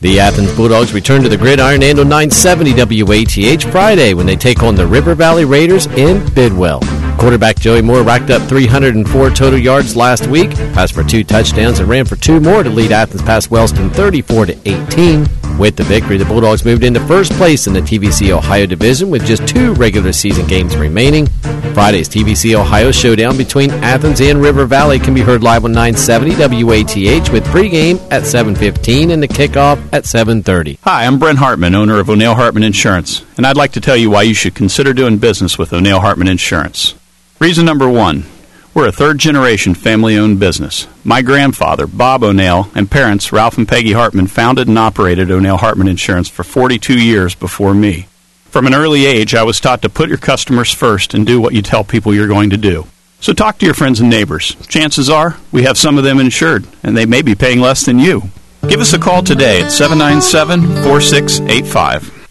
The 0.00 0.20
Athens 0.20 0.54
Bulldogs 0.54 0.92
return 0.92 1.22
to 1.22 1.28
the 1.28 1.36
gridiron 1.36 1.82
and 1.82 1.98
on 1.98 2.08
970 2.08 3.02
WATH 3.02 3.72
Friday 3.72 4.14
when 4.14 4.26
they 4.26 4.36
take 4.36 4.62
on 4.62 4.74
the 4.74 4.86
River 4.86 5.14
Valley 5.14 5.44
Raiders 5.44 5.86
in 5.86 6.22
Bidwell. 6.34 6.80
Quarterback 7.18 7.58
Joey 7.58 7.80
Moore 7.80 8.02
racked 8.02 8.30
up 8.30 8.42
304 8.48 9.30
total 9.30 9.58
yards 9.58 9.96
last 9.96 10.26
week, 10.26 10.50
passed 10.74 10.92
for 10.92 11.02
two 11.02 11.24
touchdowns, 11.24 11.78
and 11.78 11.88
ran 11.88 12.04
for 12.04 12.16
two 12.16 12.38
more 12.38 12.62
to 12.62 12.68
lead 12.68 12.92
Athens 12.92 13.22
past 13.22 13.50
Wellston 13.50 13.88
34 13.90 14.46
to 14.46 14.56
18. 14.66 15.26
With 15.58 15.76
the 15.76 15.84
victory, 15.84 16.18
the 16.18 16.24
Bulldogs 16.24 16.64
moved 16.64 16.82
into 16.82 16.98
first 17.06 17.30
place 17.32 17.68
in 17.68 17.72
the 17.72 17.80
TVC 17.80 18.30
Ohio 18.30 18.66
division 18.66 19.08
with 19.08 19.24
just 19.24 19.46
two 19.46 19.72
regular 19.74 20.12
season 20.12 20.46
games 20.48 20.76
remaining. 20.76 21.26
Friday's 21.74 22.08
TVC 22.08 22.54
Ohio 22.54 22.90
showdown 22.90 23.36
between 23.36 23.70
Athens 23.70 24.20
and 24.20 24.42
River 24.42 24.66
Valley 24.66 24.98
can 24.98 25.14
be 25.14 25.20
heard 25.20 25.44
live 25.44 25.64
on 25.64 25.72
970 25.72 26.64
WATH 26.64 27.30
with 27.32 27.44
pregame 27.46 28.00
at 28.10 28.26
7:15 28.26 29.12
and 29.12 29.22
the 29.22 29.28
kickoff 29.28 29.78
at 29.92 30.04
7:30. 30.04 30.78
Hi, 30.82 31.06
I'm 31.06 31.18
Brent 31.20 31.38
Hartman, 31.38 31.74
owner 31.76 32.00
of 32.00 32.10
O'Neill 32.10 32.34
Hartman 32.34 32.64
Insurance, 32.64 33.22
and 33.36 33.46
I'd 33.46 33.56
like 33.56 33.72
to 33.72 33.80
tell 33.80 33.96
you 33.96 34.10
why 34.10 34.22
you 34.22 34.34
should 34.34 34.54
consider 34.56 34.92
doing 34.92 35.18
business 35.18 35.56
with 35.56 35.72
O'Neill 35.72 36.00
Hartman 36.00 36.28
Insurance. 36.28 36.94
Reason 37.40 37.64
number 37.66 37.88
one 37.88 38.24
we're 38.74 38.88
a 38.88 38.92
third 38.92 39.18
generation 39.18 39.74
family 39.74 40.18
owned 40.18 40.40
business. 40.40 40.88
My 41.04 41.22
grandfather, 41.22 41.86
Bob 41.86 42.24
O'Neill, 42.24 42.70
and 42.74 42.90
parents, 42.90 43.32
Ralph 43.32 43.56
and 43.56 43.68
Peggy 43.68 43.92
Hartman, 43.92 44.26
founded 44.26 44.66
and 44.66 44.76
operated 44.76 45.30
O'Neill 45.30 45.58
Hartman 45.58 45.86
Insurance 45.86 46.28
for 46.28 46.42
42 46.42 46.98
years 46.98 47.36
before 47.36 47.72
me. 47.72 48.08
From 48.46 48.66
an 48.66 48.74
early 48.74 49.06
age, 49.06 49.32
I 49.32 49.44
was 49.44 49.60
taught 49.60 49.82
to 49.82 49.88
put 49.88 50.08
your 50.08 50.18
customers 50.18 50.74
first 50.74 51.14
and 51.14 51.24
do 51.24 51.40
what 51.40 51.54
you 51.54 51.62
tell 51.62 51.84
people 51.84 52.12
you're 52.12 52.26
going 52.26 52.50
to 52.50 52.56
do. 52.56 52.86
So 53.20 53.32
talk 53.32 53.58
to 53.58 53.64
your 53.64 53.74
friends 53.74 54.00
and 54.00 54.10
neighbors. 54.10 54.56
Chances 54.66 55.08
are 55.08 55.36
we 55.52 55.62
have 55.62 55.78
some 55.78 55.96
of 55.96 56.02
them 56.02 56.18
insured, 56.18 56.66
and 56.82 56.96
they 56.96 57.06
may 57.06 57.22
be 57.22 57.36
paying 57.36 57.60
less 57.60 57.86
than 57.86 58.00
you. 58.00 58.22
Give 58.68 58.80
us 58.80 58.92
a 58.92 58.98
call 58.98 59.22
today 59.22 59.62
at 59.62 59.70
797 59.70 60.62
4685. 60.82 62.23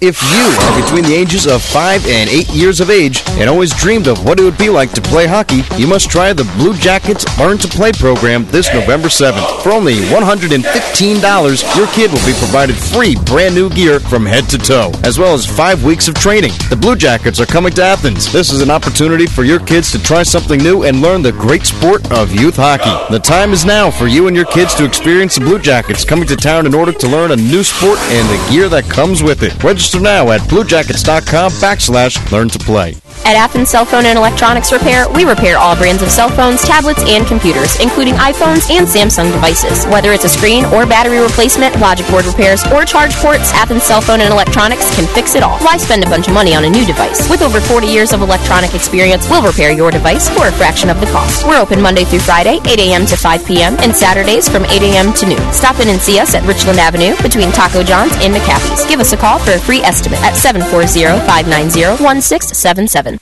If 0.00 0.22
you 0.22 0.46
are 0.62 0.80
between 0.80 1.02
the 1.02 1.12
ages 1.12 1.48
of 1.48 1.60
5 1.60 2.06
and 2.06 2.30
8 2.30 2.50
years 2.50 2.78
of 2.78 2.88
age 2.88 3.20
and 3.30 3.50
always 3.50 3.74
dreamed 3.74 4.06
of 4.06 4.24
what 4.24 4.38
it 4.38 4.44
would 4.44 4.56
be 4.56 4.70
like 4.70 4.92
to 4.92 5.02
play 5.02 5.26
hockey, 5.26 5.62
you 5.76 5.88
must 5.88 6.08
try 6.08 6.32
the 6.32 6.44
Blue 6.56 6.72
Jackets 6.74 7.26
Learn 7.36 7.58
to 7.58 7.66
Play 7.66 7.90
program 7.90 8.44
this 8.44 8.72
November 8.72 9.08
7th. 9.08 9.60
For 9.60 9.72
only 9.72 9.96
$115, 9.96 11.76
your 11.76 11.86
kid 11.88 12.12
will 12.12 12.24
be 12.24 12.38
provided 12.38 12.76
free 12.76 13.16
brand 13.26 13.56
new 13.56 13.68
gear 13.70 13.98
from 13.98 14.24
head 14.24 14.48
to 14.50 14.58
toe, 14.58 14.92
as 15.02 15.18
well 15.18 15.34
as 15.34 15.44
5 15.44 15.82
weeks 15.82 16.06
of 16.06 16.14
training. 16.14 16.52
The 16.70 16.78
Blue 16.80 16.94
Jackets 16.94 17.40
are 17.40 17.46
coming 17.46 17.72
to 17.72 17.82
Athens. 17.82 18.32
This 18.32 18.52
is 18.52 18.60
an 18.60 18.70
opportunity 18.70 19.26
for 19.26 19.42
your 19.42 19.58
kids 19.58 19.90
to 19.90 20.00
try 20.00 20.22
something 20.22 20.62
new 20.62 20.84
and 20.84 21.02
learn 21.02 21.22
the 21.22 21.32
great 21.32 21.66
sport 21.66 22.08
of 22.12 22.30
youth 22.30 22.54
hockey. 22.54 22.94
The 23.12 23.18
time 23.18 23.52
is 23.52 23.64
now 23.64 23.90
for 23.90 24.06
you 24.06 24.28
and 24.28 24.36
your 24.36 24.46
kids 24.46 24.76
to 24.76 24.84
experience 24.84 25.34
the 25.34 25.40
Blue 25.40 25.58
Jackets 25.58 26.04
coming 26.04 26.28
to 26.28 26.36
town 26.36 26.66
in 26.66 26.74
order 26.74 26.92
to 26.92 27.08
learn 27.08 27.32
a 27.32 27.36
new 27.36 27.64
sport 27.64 27.98
and 27.98 28.28
the 28.28 28.48
gear 28.48 28.68
that 28.68 28.88
comes 28.88 29.24
with 29.24 29.42
it. 29.42 29.60
Register 29.64 29.87
now 29.94 30.30
at 30.30 30.40
bluejackets.com 30.42 31.50
backslash 31.52 32.30
learn 32.30 32.48
to 32.48 32.58
play. 32.58 32.94
At 33.28 33.36
Athens 33.36 33.68
Cell 33.68 33.84
Phone 33.84 34.06
and 34.06 34.16
Electronics 34.16 34.72
Repair, 34.72 35.04
we 35.12 35.26
repair 35.26 35.58
all 35.58 35.76
brands 35.76 36.00
of 36.00 36.08
cell 36.08 36.30
phones, 36.30 36.64
tablets, 36.64 37.04
and 37.04 37.26
computers, 37.26 37.78
including 37.78 38.14
iPhones 38.14 38.64
and 38.72 38.88
Samsung 38.88 39.30
devices. 39.30 39.84
Whether 39.92 40.14
it's 40.14 40.24
a 40.24 40.32
screen 40.32 40.64
or 40.72 40.86
battery 40.86 41.20
replacement, 41.20 41.78
logic 41.78 42.08
board 42.08 42.24
repairs, 42.24 42.64
or 42.72 42.86
charge 42.86 43.12
ports, 43.20 43.52
Athens 43.52 43.82
Cell 43.82 44.00
Phone 44.00 44.22
and 44.22 44.32
Electronics 44.32 44.88
can 44.96 45.04
fix 45.12 45.34
it 45.34 45.42
all. 45.42 45.58
Why 45.58 45.76
spend 45.76 46.04
a 46.04 46.08
bunch 46.08 46.26
of 46.26 46.32
money 46.32 46.54
on 46.54 46.64
a 46.64 46.70
new 46.70 46.86
device? 46.86 47.28
With 47.28 47.42
over 47.42 47.60
40 47.60 47.86
years 47.86 48.14
of 48.14 48.22
electronic 48.22 48.74
experience, 48.74 49.28
we'll 49.28 49.44
repair 49.44 49.72
your 49.72 49.90
device 49.90 50.30
for 50.30 50.48
a 50.48 50.52
fraction 50.52 50.88
of 50.88 50.98
the 50.98 51.12
cost. 51.12 51.46
We're 51.46 51.60
open 51.60 51.82
Monday 51.82 52.04
through 52.04 52.24
Friday, 52.24 52.60
8 52.64 52.80
a.m. 52.80 53.04
to 53.04 53.16
5 53.18 53.44
p.m., 53.44 53.76
and 53.80 53.94
Saturdays 53.94 54.48
from 54.48 54.64
8 54.64 54.80
a.m. 54.80 55.12
to 55.12 55.26
noon. 55.28 55.52
Stop 55.52 55.80
in 55.80 55.90
and 55.90 56.00
see 56.00 56.18
us 56.18 56.34
at 56.34 56.48
Richland 56.48 56.80
Avenue 56.80 57.14
between 57.20 57.52
Taco 57.52 57.82
John's 57.82 58.16
and 58.24 58.32
McCaffey's. 58.32 58.88
Give 58.88 59.00
us 59.00 59.12
a 59.12 59.18
call 59.18 59.38
for 59.38 59.52
a 59.52 59.60
free 59.60 59.80
estimate 59.80 60.20
at 60.24 60.32
740 60.32 61.04
590 61.28 62.00
1677. 62.02 63.17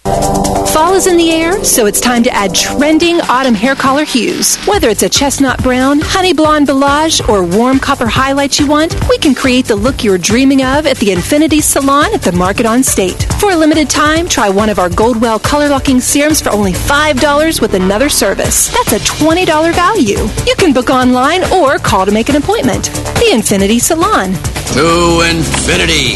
Fall 0.86 0.94
is 0.94 1.08
in 1.08 1.16
the 1.16 1.32
air, 1.32 1.64
so 1.64 1.86
it's 1.86 2.00
time 2.00 2.22
to 2.22 2.30
add 2.30 2.54
trending 2.54 3.20
autumn 3.22 3.56
hair 3.56 3.74
color 3.74 4.04
hues. 4.04 4.56
Whether 4.66 4.88
it's 4.88 5.02
a 5.02 5.08
chestnut 5.08 5.60
brown, 5.60 5.98
honey 6.00 6.32
blonde 6.32 6.68
balayage, 6.68 7.28
or 7.28 7.42
warm 7.44 7.80
copper 7.80 8.06
highlights 8.06 8.60
you 8.60 8.68
want, 8.68 8.94
we 9.08 9.18
can 9.18 9.34
create 9.34 9.64
the 9.64 9.74
look 9.74 10.04
you're 10.04 10.16
dreaming 10.16 10.62
of 10.62 10.86
at 10.86 10.96
the 10.98 11.10
Infinity 11.10 11.60
Salon 11.60 12.14
at 12.14 12.22
the 12.22 12.30
Market 12.30 12.66
on 12.66 12.84
State. 12.84 13.26
For 13.40 13.50
a 13.50 13.56
limited 13.56 13.90
time, 13.90 14.28
try 14.28 14.48
one 14.48 14.68
of 14.68 14.78
our 14.78 14.88
Goldwell 14.88 15.40
color 15.40 15.68
locking 15.68 15.98
serums 15.98 16.40
for 16.40 16.50
only 16.50 16.72
$5 16.72 17.60
with 17.60 17.74
another 17.74 18.08
service. 18.08 18.68
That's 18.68 18.92
a 18.92 19.00
$20 19.00 19.74
value. 19.74 20.18
You 20.46 20.54
can 20.56 20.72
book 20.72 20.88
online 20.88 21.42
or 21.52 21.78
call 21.78 22.06
to 22.06 22.12
make 22.12 22.28
an 22.28 22.36
appointment. 22.36 22.84
The 23.18 23.30
Infinity 23.32 23.80
Salon. 23.80 24.34
To 24.74 25.26
infinity 25.28 26.14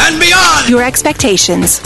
and 0.00 0.18
beyond! 0.18 0.68
Your 0.68 0.82
expectations. 0.82 1.80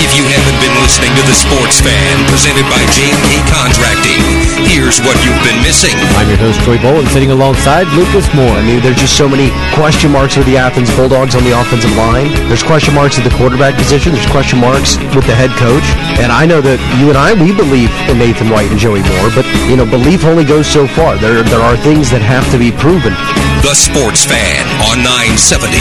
If 0.00 0.16
you 0.16 0.24
haven't 0.24 0.56
been 0.64 0.72
listening 0.80 1.12
to 1.12 1.22
The 1.28 1.36
Sports 1.36 1.84
Fan, 1.84 2.24
presented 2.32 2.64
by 2.72 2.80
J&K 2.88 3.44
Contracting, 3.52 4.16
here's 4.64 4.96
what 5.04 5.12
you've 5.20 5.44
been 5.44 5.60
missing. 5.60 5.92
I'm 6.16 6.24
your 6.24 6.40
host, 6.40 6.56
Troy 6.64 6.80
Boland, 6.80 7.04
sitting 7.12 7.28
alongside 7.28 7.84
Lucas 7.92 8.24
Moore. 8.32 8.56
I 8.56 8.64
mean, 8.64 8.80
there's 8.80 8.96
just 8.96 9.20
so 9.20 9.28
many 9.28 9.52
question 9.76 10.08
marks 10.08 10.40
with 10.40 10.48
the 10.48 10.56
Athens 10.56 10.88
Bulldogs 10.96 11.36
on 11.36 11.44
the 11.44 11.52
offensive 11.52 11.92
line. 12.00 12.32
There's 12.48 12.64
question 12.64 12.96
marks 12.96 13.20
at 13.20 13.28
the 13.28 13.34
quarterback 13.36 13.76
position. 13.76 14.16
There's 14.16 14.24
question 14.32 14.56
marks 14.56 14.96
with 15.12 15.28
the 15.28 15.36
head 15.36 15.52
coach. 15.60 15.84
And 16.16 16.32
I 16.32 16.48
know 16.48 16.64
that 16.64 16.80
you 16.96 17.12
and 17.12 17.18
I, 17.20 17.36
we 17.36 17.52
believe 17.52 17.92
in 18.08 18.16
Nathan 18.16 18.48
White 18.48 18.72
and 18.72 18.80
Joey 18.80 19.04
Moore, 19.04 19.28
but, 19.36 19.44
you 19.68 19.76
know, 19.76 19.84
belief 19.84 20.24
only 20.24 20.48
goes 20.48 20.64
so 20.64 20.88
far. 20.88 21.20
There, 21.20 21.44
there 21.44 21.60
are 21.60 21.76
things 21.76 22.08
that 22.08 22.24
have 22.24 22.48
to 22.56 22.58
be 22.58 22.72
proven. 22.72 23.12
The 23.60 23.76
Sports 23.76 24.24
Fan 24.24 24.64
on 24.80 25.04
970 25.04 25.76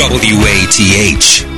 WATH. 0.00 1.57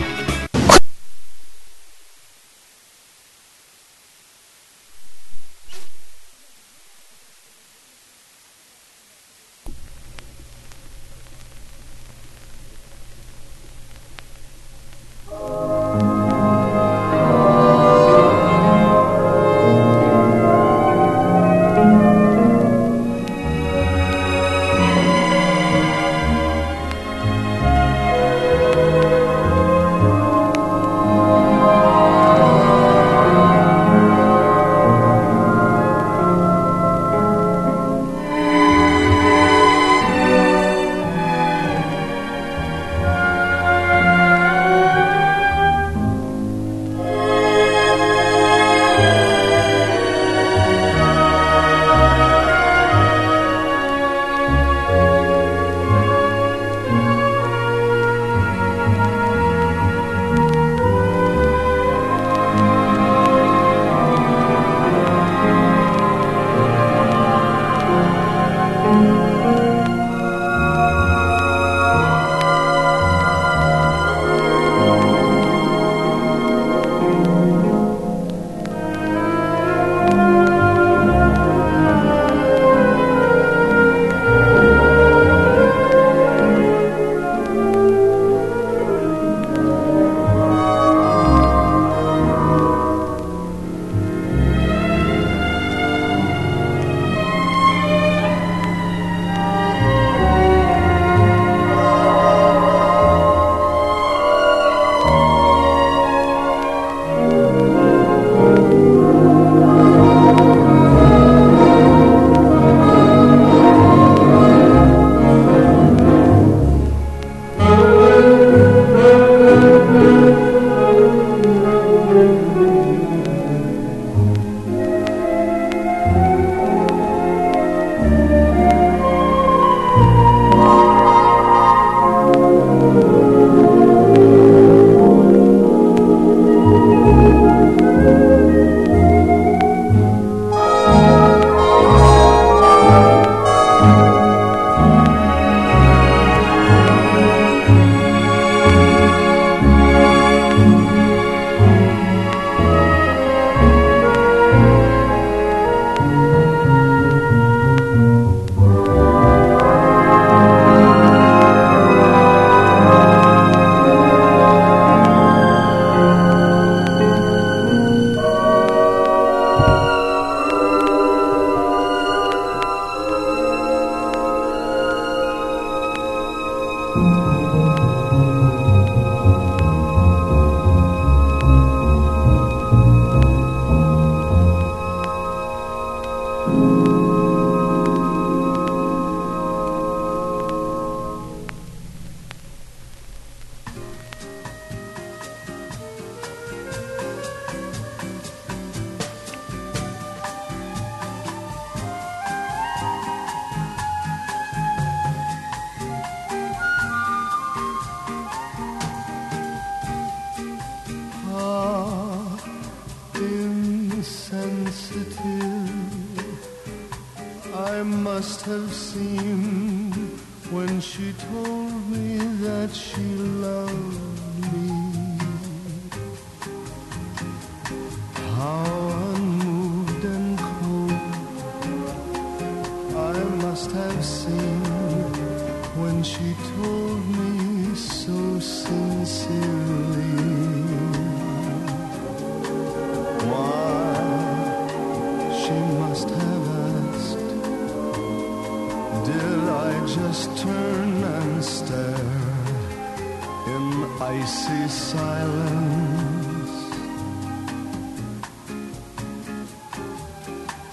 icy 254.30 254.68
silence. 254.68 256.56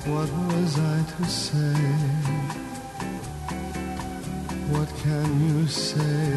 What 0.05 0.29
was 0.49 0.79
I 0.79 0.97
to 1.13 1.25
say? 1.25 1.79
What 4.73 4.89
can 5.03 5.27
you 5.47 5.67
say? 5.67 6.36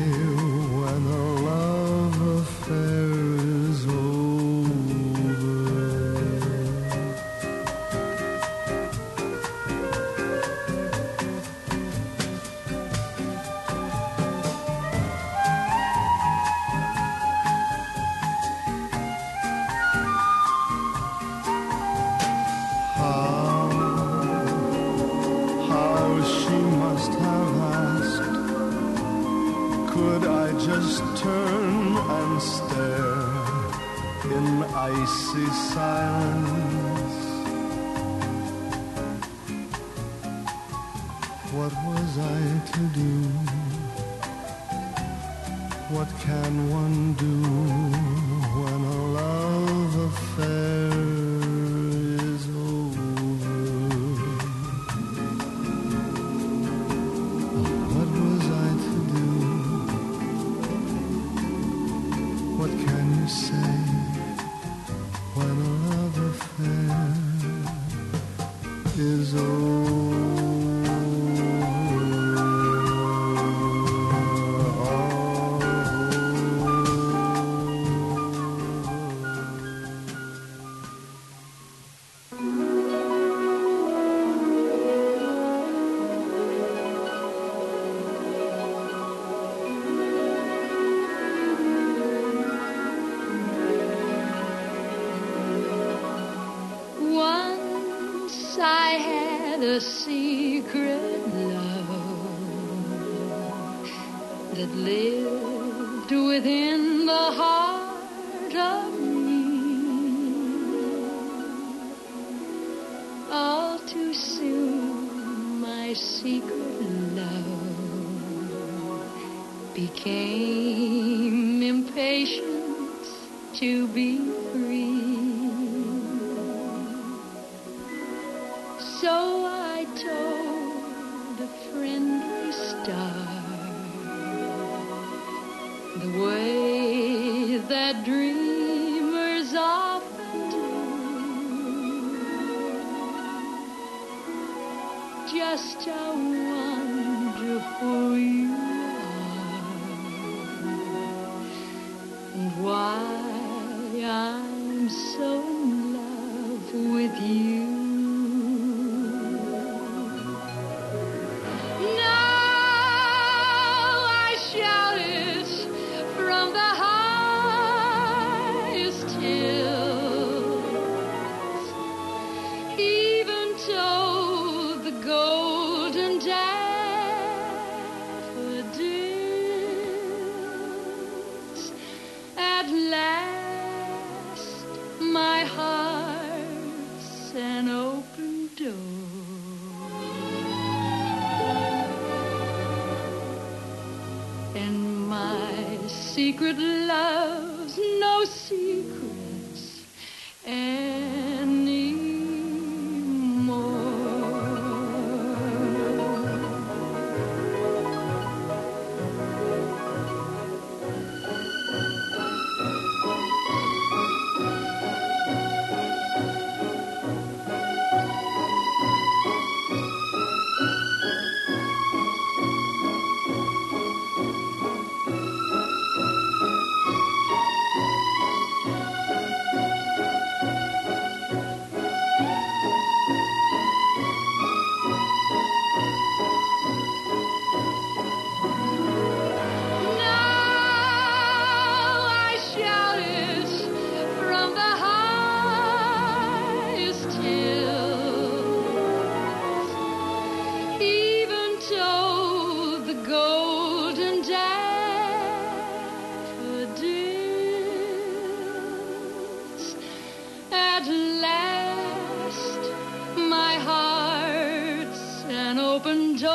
Open 265.91 266.17
door. 266.17 266.31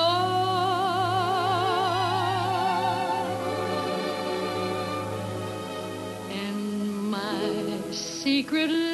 And 6.30 7.12
my 7.12 7.92
secret 7.92 8.85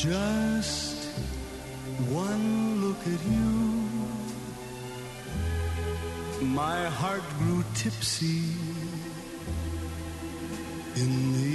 Just 0.00 1.04
one 2.08 2.80
look 2.80 3.00
at 3.00 3.22
you, 3.26 3.52
my 6.40 6.86
heart 6.86 7.22
grew 7.38 7.62
tipsy 7.74 8.44
in 10.96 11.10
the 11.34 11.50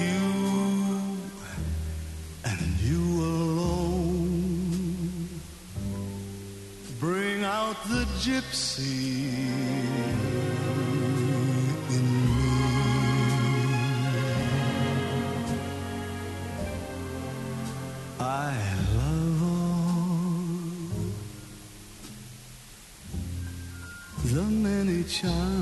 you 0.00 0.24
and 2.46 2.60
you 2.80 3.04
alone 3.20 4.48
bring 6.98 7.44
out 7.44 7.76
the 7.90 8.04
gypsy 8.24 8.97
many 25.24 25.57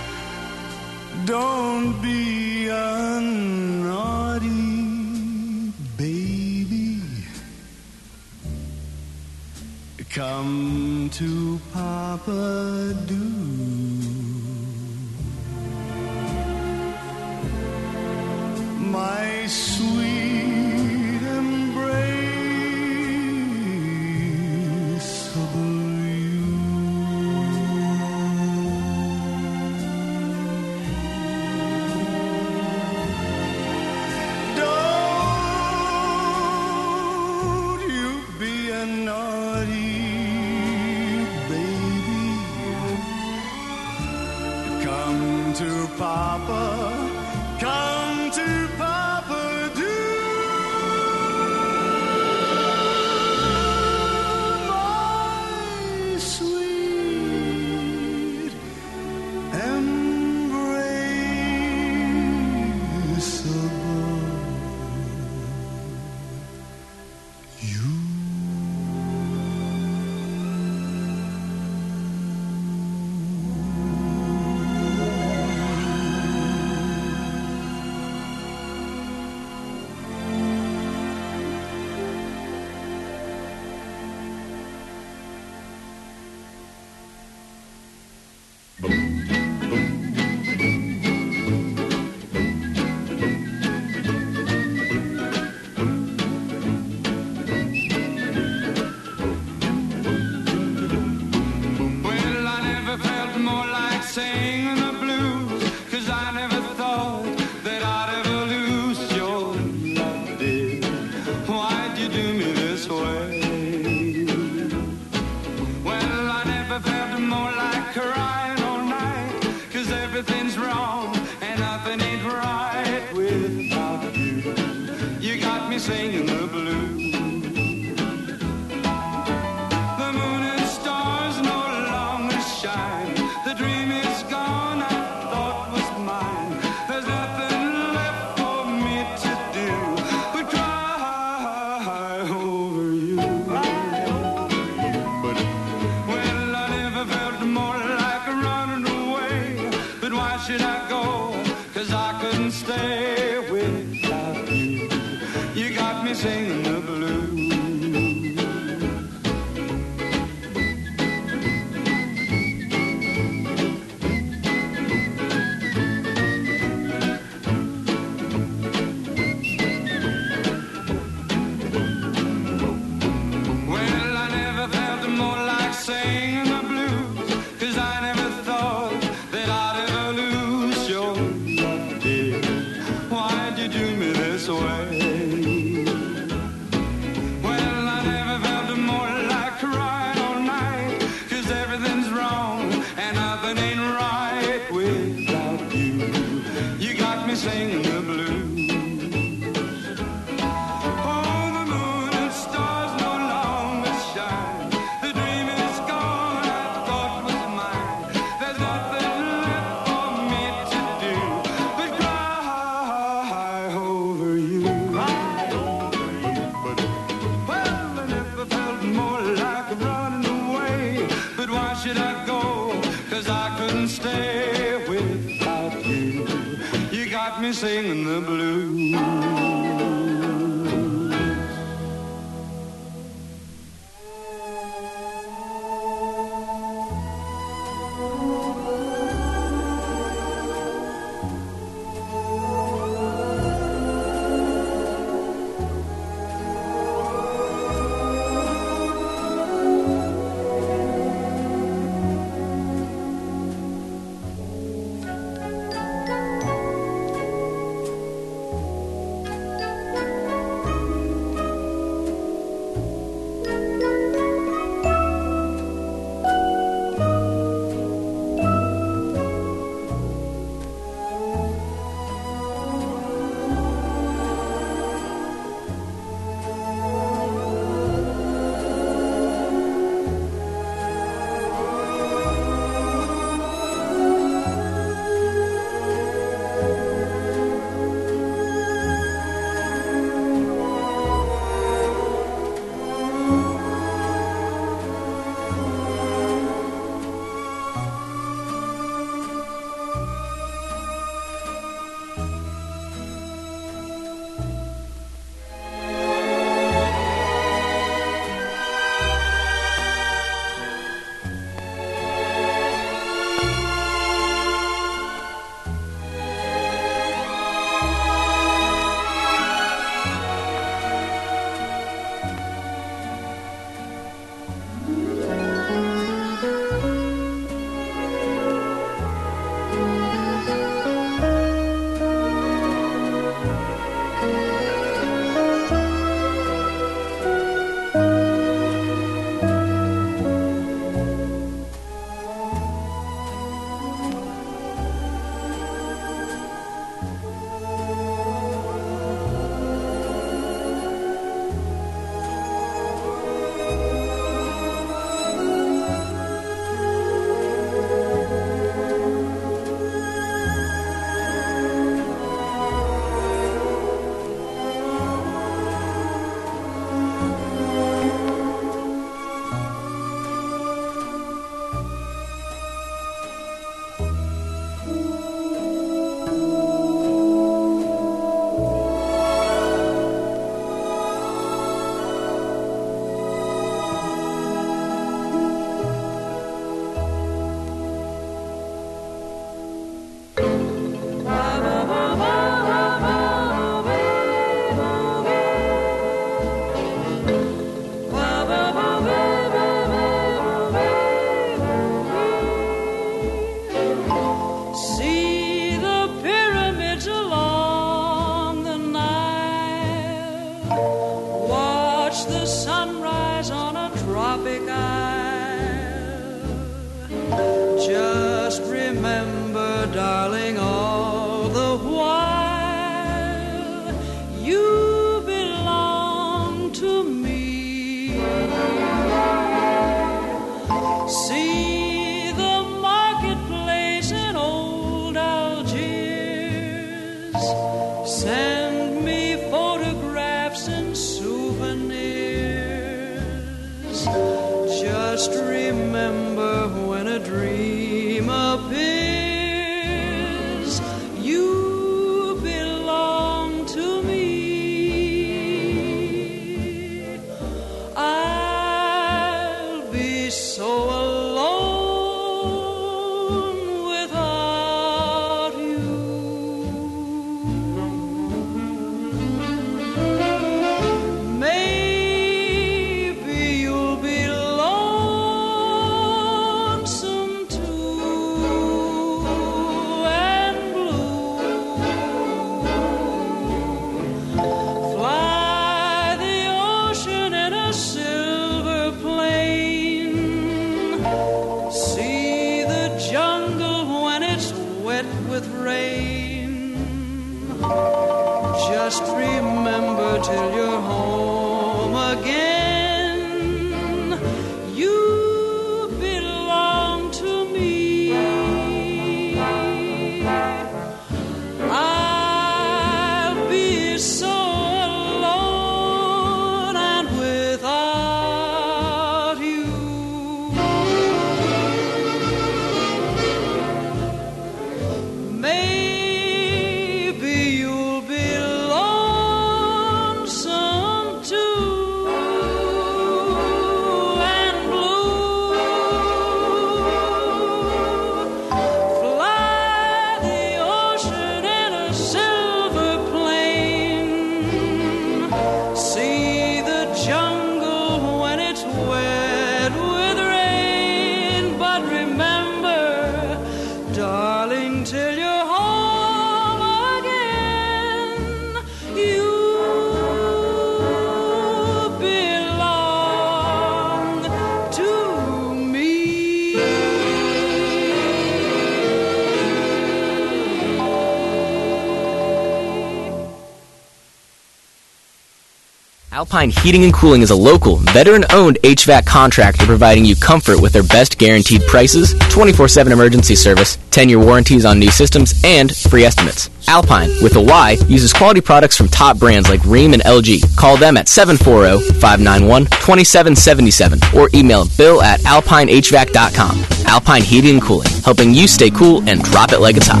Alpine 576.24 576.48
Heating 576.48 576.84
and 576.84 576.94
Cooling 576.94 577.20
is 577.20 577.28
a 577.28 577.36
local, 577.36 577.76
veteran 577.76 578.24
owned 578.32 578.56
HVAC 578.62 579.04
contractor 579.04 579.66
providing 579.66 580.06
you 580.06 580.16
comfort 580.16 580.58
with 580.58 580.72
their 580.72 580.82
best 580.82 581.18
guaranteed 581.18 581.60
prices, 581.66 582.14
24 582.30 582.66
7 582.66 582.90
emergency 582.90 583.34
service, 583.36 583.76
10 583.90 584.08
year 584.08 584.18
warranties 584.18 584.64
on 584.64 584.78
new 584.78 584.90
systems, 584.90 585.34
and 585.44 585.76
free 585.76 586.02
estimates. 586.02 586.48
Alpine, 586.66 587.10
with 587.22 587.36
a 587.36 587.40
Y, 587.42 587.76
uses 587.88 588.14
quality 588.14 588.40
products 588.40 588.74
from 588.74 588.88
top 588.88 589.18
brands 589.18 589.50
like 589.50 589.60
Rheem 589.60 589.92
and 589.92 590.02
LG. 590.02 590.56
Call 590.56 590.78
them 590.78 590.96
at 590.96 591.08
740 591.08 591.92
591 592.00 592.64
2777 592.64 594.00
or 594.18 594.30
email 594.32 594.64
bill 594.78 595.02
at 595.02 595.20
alpinehvac.com. 595.20 596.64
Alpine 596.86 597.22
Heating 597.22 597.56
and 597.56 597.62
Cooling, 597.62 597.90
helping 598.02 598.32
you 598.32 598.48
stay 598.48 598.70
cool 598.70 599.06
and 599.06 599.22
drop 599.24 599.52
it 599.52 599.58
like 599.58 599.76
it's 599.76 599.88
hot. 599.88 600.00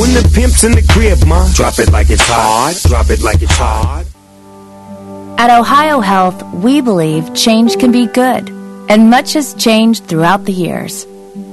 When 0.00 0.14
the 0.14 0.26
pimp's 0.34 0.64
in 0.64 0.72
the 0.72 0.86
crib, 0.90 1.18
ma, 1.26 1.46
drop 1.52 1.78
it 1.78 1.92
like 1.92 2.08
it's 2.08 2.24
hot. 2.24 2.80
Drop 2.88 3.10
it 3.10 3.20
like 3.20 3.42
it's 3.42 3.54
hot. 3.54 4.06
At 5.36 5.50
Ohio 5.50 5.98
Health, 5.98 6.42
we 6.54 6.80
believe 6.80 7.34
change 7.34 7.76
can 7.76 7.90
be 7.90 8.06
good, 8.06 8.48
and 8.88 9.10
much 9.10 9.32
has 9.32 9.52
changed 9.54 10.04
throughout 10.04 10.44
the 10.44 10.52
years. 10.52 11.06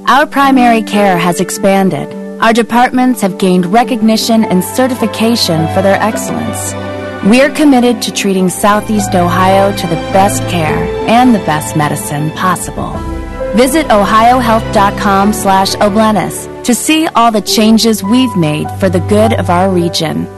Our 0.06 0.24
primary 0.24 0.82
care 0.82 1.18
has 1.18 1.40
expanded. 1.40 2.08
Our 2.40 2.52
departments 2.52 3.20
have 3.22 3.38
gained 3.38 3.66
recognition 3.66 4.44
and 4.44 4.62
certification 4.62 5.66
for 5.74 5.82
their 5.82 6.00
excellence. 6.00 6.72
We're 7.24 7.50
committed 7.50 8.00
to 8.02 8.12
treating 8.12 8.48
Southeast 8.48 9.16
Ohio 9.16 9.76
to 9.76 9.86
the 9.88 10.02
best 10.14 10.42
care 10.48 10.84
and 11.08 11.34
the 11.34 11.44
best 11.44 11.76
medicine 11.76 12.30
possible. 12.32 12.92
Visit 13.56 13.86
ohiohealth.com 13.88 15.32
slash 15.32 15.74
obleness 15.74 16.46
to 16.66 16.74
see 16.74 17.08
all 17.08 17.32
the 17.32 17.42
changes 17.42 18.02
we've 18.02 18.36
made 18.36 18.70
for 18.78 18.88
the 18.88 19.00
good 19.00 19.32
of 19.34 19.50
our 19.50 19.70
region. 19.70 20.28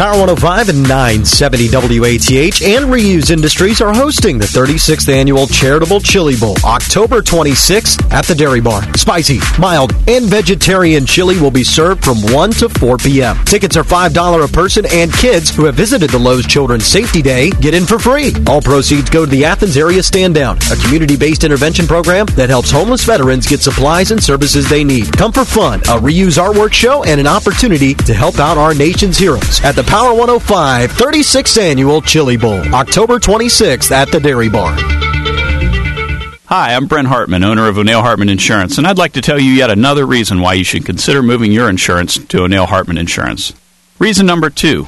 Power 0.00 0.12
105 0.12 0.70
and 0.70 0.82
970 0.84 1.68
WATH 1.68 2.62
and 2.64 2.86
Reuse 2.86 3.30
Industries 3.30 3.82
are 3.82 3.92
hosting 3.92 4.38
the 4.38 4.46
36th 4.46 5.12
annual 5.12 5.46
Charitable 5.46 6.00
Chili 6.00 6.36
Bowl, 6.36 6.56
October 6.64 7.20
26th 7.20 8.10
at 8.10 8.24
the 8.24 8.34
Dairy 8.34 8.62
Barn. 8.62 8.94
Spicy, 8.94 9.40
mild, 9.58 9.92
and 10.08 10.24
vegetarian 10.24 11.04
chili 11.04 11.38
will 11.38 11.50
be 11.50 11.62
served 11.62 12.02
from 12.02 12.16
1 12.32 12.50
to 12.52 12.70
4 12.70 12.96
p.m. 12.96 13.36
Tickets 13.44 13.76
are 13.76 13.84
$5 13.84 14.42
a 14.42 14.48
person, 14.48 14.86
and 14.90 15.12
kids 15.12 15.54
who 15.54 15.66
have 15.66 15.74
visited 15.74 16.08
the 16.08 16.18
Lowe's 16.18 16.46
Children's 16.46 16.86
Safety 16.86 17.20
Day 17.20 17.50
get 17.50 17.74
in 17.74 17.84
for 17.84 17.98
free. 17.98 18.32
All 18.46 18.62
proceeds 18.62 19.10
go 19.10 19.26
to 19.26 19.30
the 19.30 19.44
Athens 19.44 19.76
Area 19.76 20.02
Stand 20.02 20.34
Down, 20.34 20.56
a 20.72 20.76
community 20.76 21.18
based 21.18 21.44
intervention 21.44 21.86
program 21.86 22.24
that 22.36 22.48
helps 22.48 22.70
homeless 22.70 23.04
veterans 23.04 23.46
get 23.46 23.60
supplies 23.60 24.12
and 24.12 24.24
services 24.24 24.66
they 24.66 24.82
need. 24.82 25.14
Come 25.18 25.32
for 25.32 25.44
fun, 25.44 25.80
a 25.80 26.00
reuse 26.00 26.42
artwork 26.42 26.72
show, 26.72 27.04
and 27.04 27.20
an 27.20 27.26
opportunity 27.26 27.92
to 27.92 28.14
help 28.14 28.38
out 28.38 28.56
our 28.56 28.72
nation's 28.72 29.18
heroes 29.18 29.62
at 29.62 29.76
the 29.76 29.89
Power 29.90 30.14
105 30.14 30.92
36th 30.92 31.60
Annual 31.60 32.02
Chili 32.02 32.36
Bowl, 32.36 32.60
October 32.72 33.18
26th 33.18 33.90
at 33.90 34.08
the 34.12 34.20
Dairy 34.20 34.48
Barn. 34.48 34.78
Hi, 36.46 36.74
I'm 36.74 36.86
Brent 36.86 37.08
Hartman, 37.08 37.42
owner 37.42 37.66
of 37.66 37.76
O'Neill 37.76 38.00
Hartman 38.00 38.28
Insurance, 38.28 38.78
and 38.78 38.86
I'd 38.86 38.98
like 38.98 39.14
to 39.14 39.20
tell 39.20 39.40
you 39.40 39.50
yet 39.50 39.68
another 39.68 40.06
reason 40.06 40.40
why 40.40 40.54
you 40.54 40.62
should 40.62 40.86
consider 40.86 41.24
moving 41.24 41.50
your 41.50 41.68
insurance 41.68 42.18
to 42.18 42.44
O'Neill 42.44 42.66
Hartman 42.66 42.98
Insurance. 42.98 43.52
Reason 43.98 44.24
number 44.24 44.48
two 44.48 44.86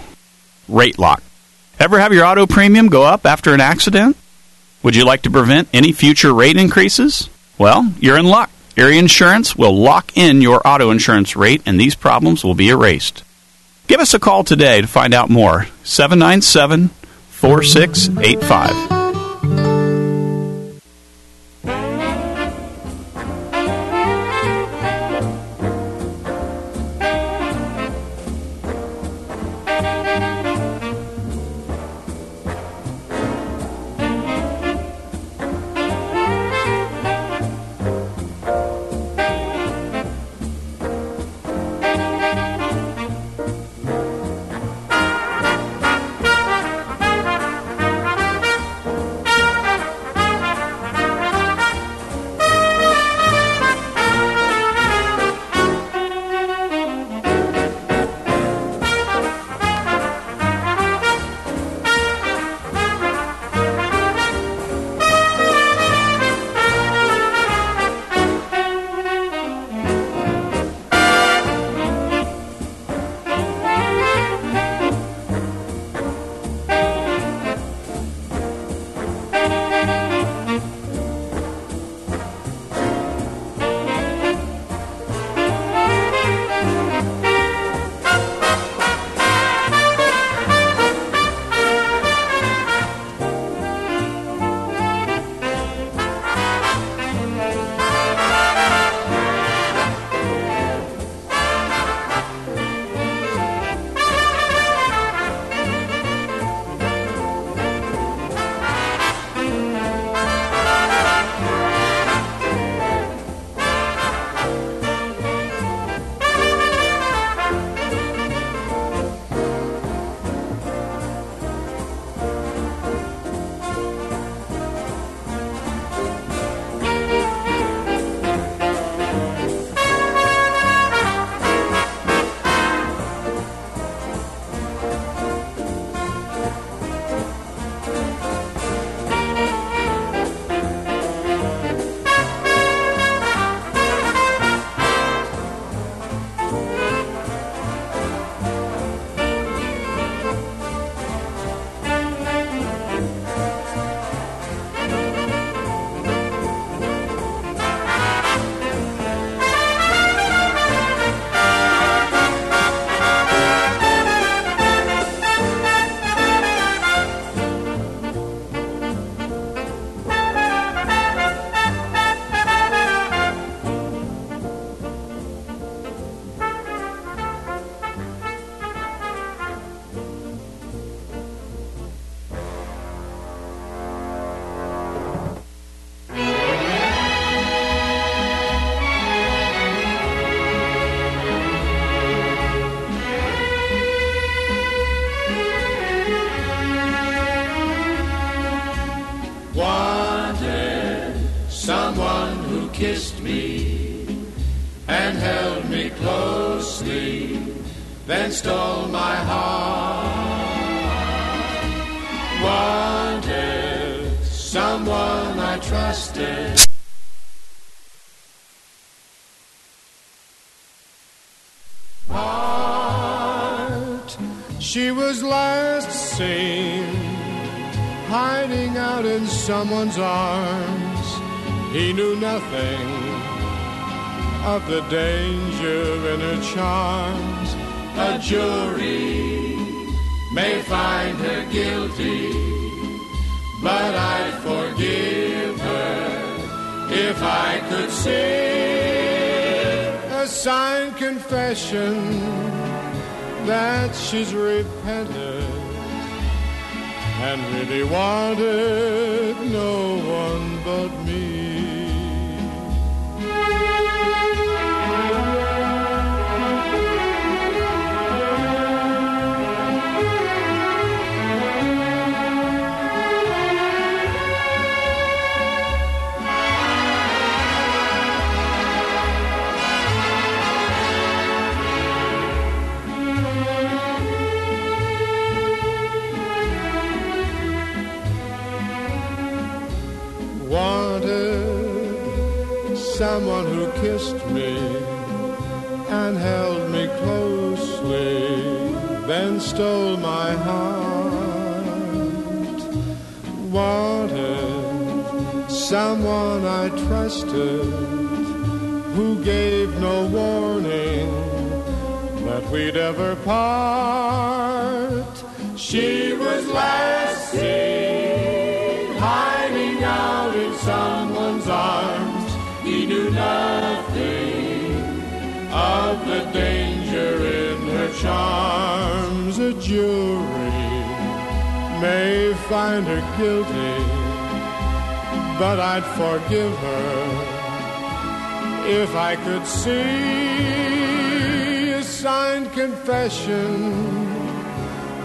rate 0.68 1.00
lock. 1.00 1.20
Ever 1.80 1.98
have 1.98 2.12
your 2.12 2.24
auto 2.24 2.46
premium 2.46 2.86
go 2.86 3.02
up 3.02 3.26
after 3.26 3.52
an 3.52 3.60
accident? 3.60 4.16
Would 4.84 4.94
you 4.94 5.04
like 5.04 5.22
to 5.22 5.32
prevent 5.32 5.68
any 5.72 5.90
future 5.90 6.32
rate 6.32 6.56
increases? 6.56 7.28
Well, 7.58 7.92
you're 7.98 8.18
in 8.18 8.26
luck. 8.26 8.50
Erie 8.76 8.98
Insurance 8.98 9.56
will 9.56 9.76
lock 9.76 10.16
in 10.16 10.42
your 10.42 10.64
auto 10.64 10.92
insurance 10.92 11.34
rate, 11.34 11.62
and 11.66 11.80
these 11.80 11.96
problems 11.96 12.44
will 12.44 12.54
be 12.54 12.68
erased. 12.68 13.24
Give 13.92 14.00
us 14.00 14.14
a 14.14 14.18
call 14.18 14.42
today 14.42 14.80
to 14.80 14.86
find 14.86 15.12
out 15.12 15.28
more. 15.28 15.66
797 15.84 16.88
4685. 17.28 19.01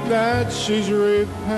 that 0.08 0.53
she's 0.53 0.92
repentant. 0.92 1.56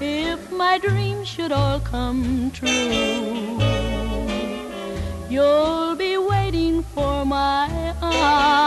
if 0.00 0.40
my 0.50 0.78
dreams 0.78 1.28
should 1.28 1.52
all 1.52 1.80
come 1.80 2.50
true. 2.52 3.58
You'll 5.28 5.96
be 5.96 6.16
waiting 6.16 6.82
for 6.94 7.26
my 7.26 7.68
arms 8.00 8.62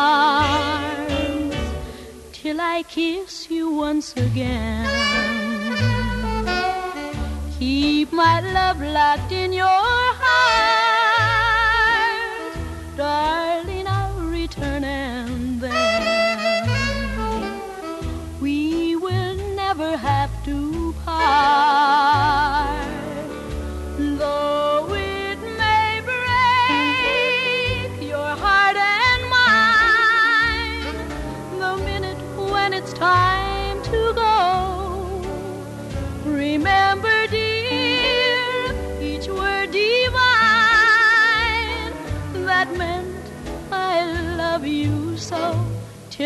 till 2.31 2.61
I 2.61 2.83
kiss 2.83 3.49
you 3.49 3.71
once 3.71 4.15
again. 4.17 4.85
Keep 7.57 8.11
my 8.11 8.35
love 8.57 8.79
locked 8.81 9.31
in 9.31 9.51
your 9.51 9.76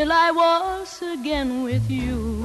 till 0.01 0.11
I 0.11 0.31
was 0.31 0.99
again 1.03 1.61
with 1.61 1.85
you. 1.91 2.41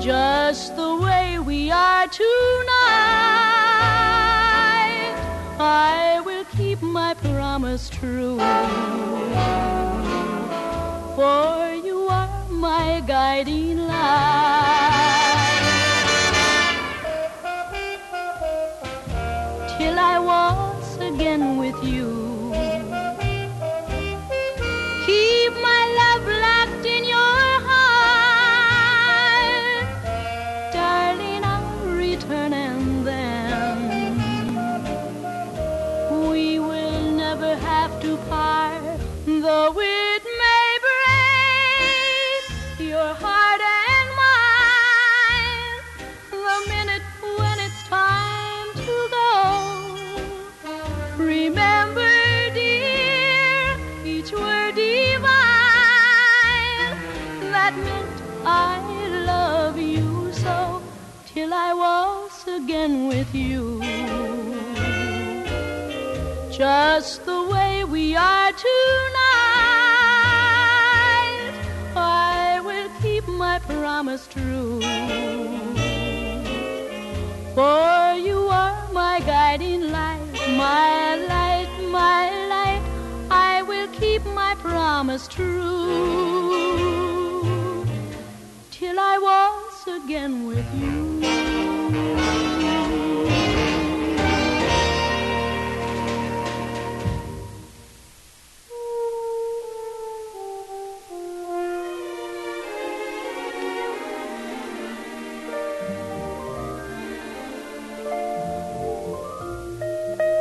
Just 0.00 0.76
the 0.76 0.96
way 1.04 1.40
we 1.40 1.72
are 1.72 2.06
tonight, 2.06 2.26
I 5.58 6.22
will 6.24 6.44
keep 6.56 6.80
my 6.82 7.14
promise 7.14 7.90
true. 7.90 8.38
For 11.16 11.56
you 11.86 12.06
are 12.08 12.44
my 12.48 13.02
guiding 13.04 13.78
light. 13.88 14.65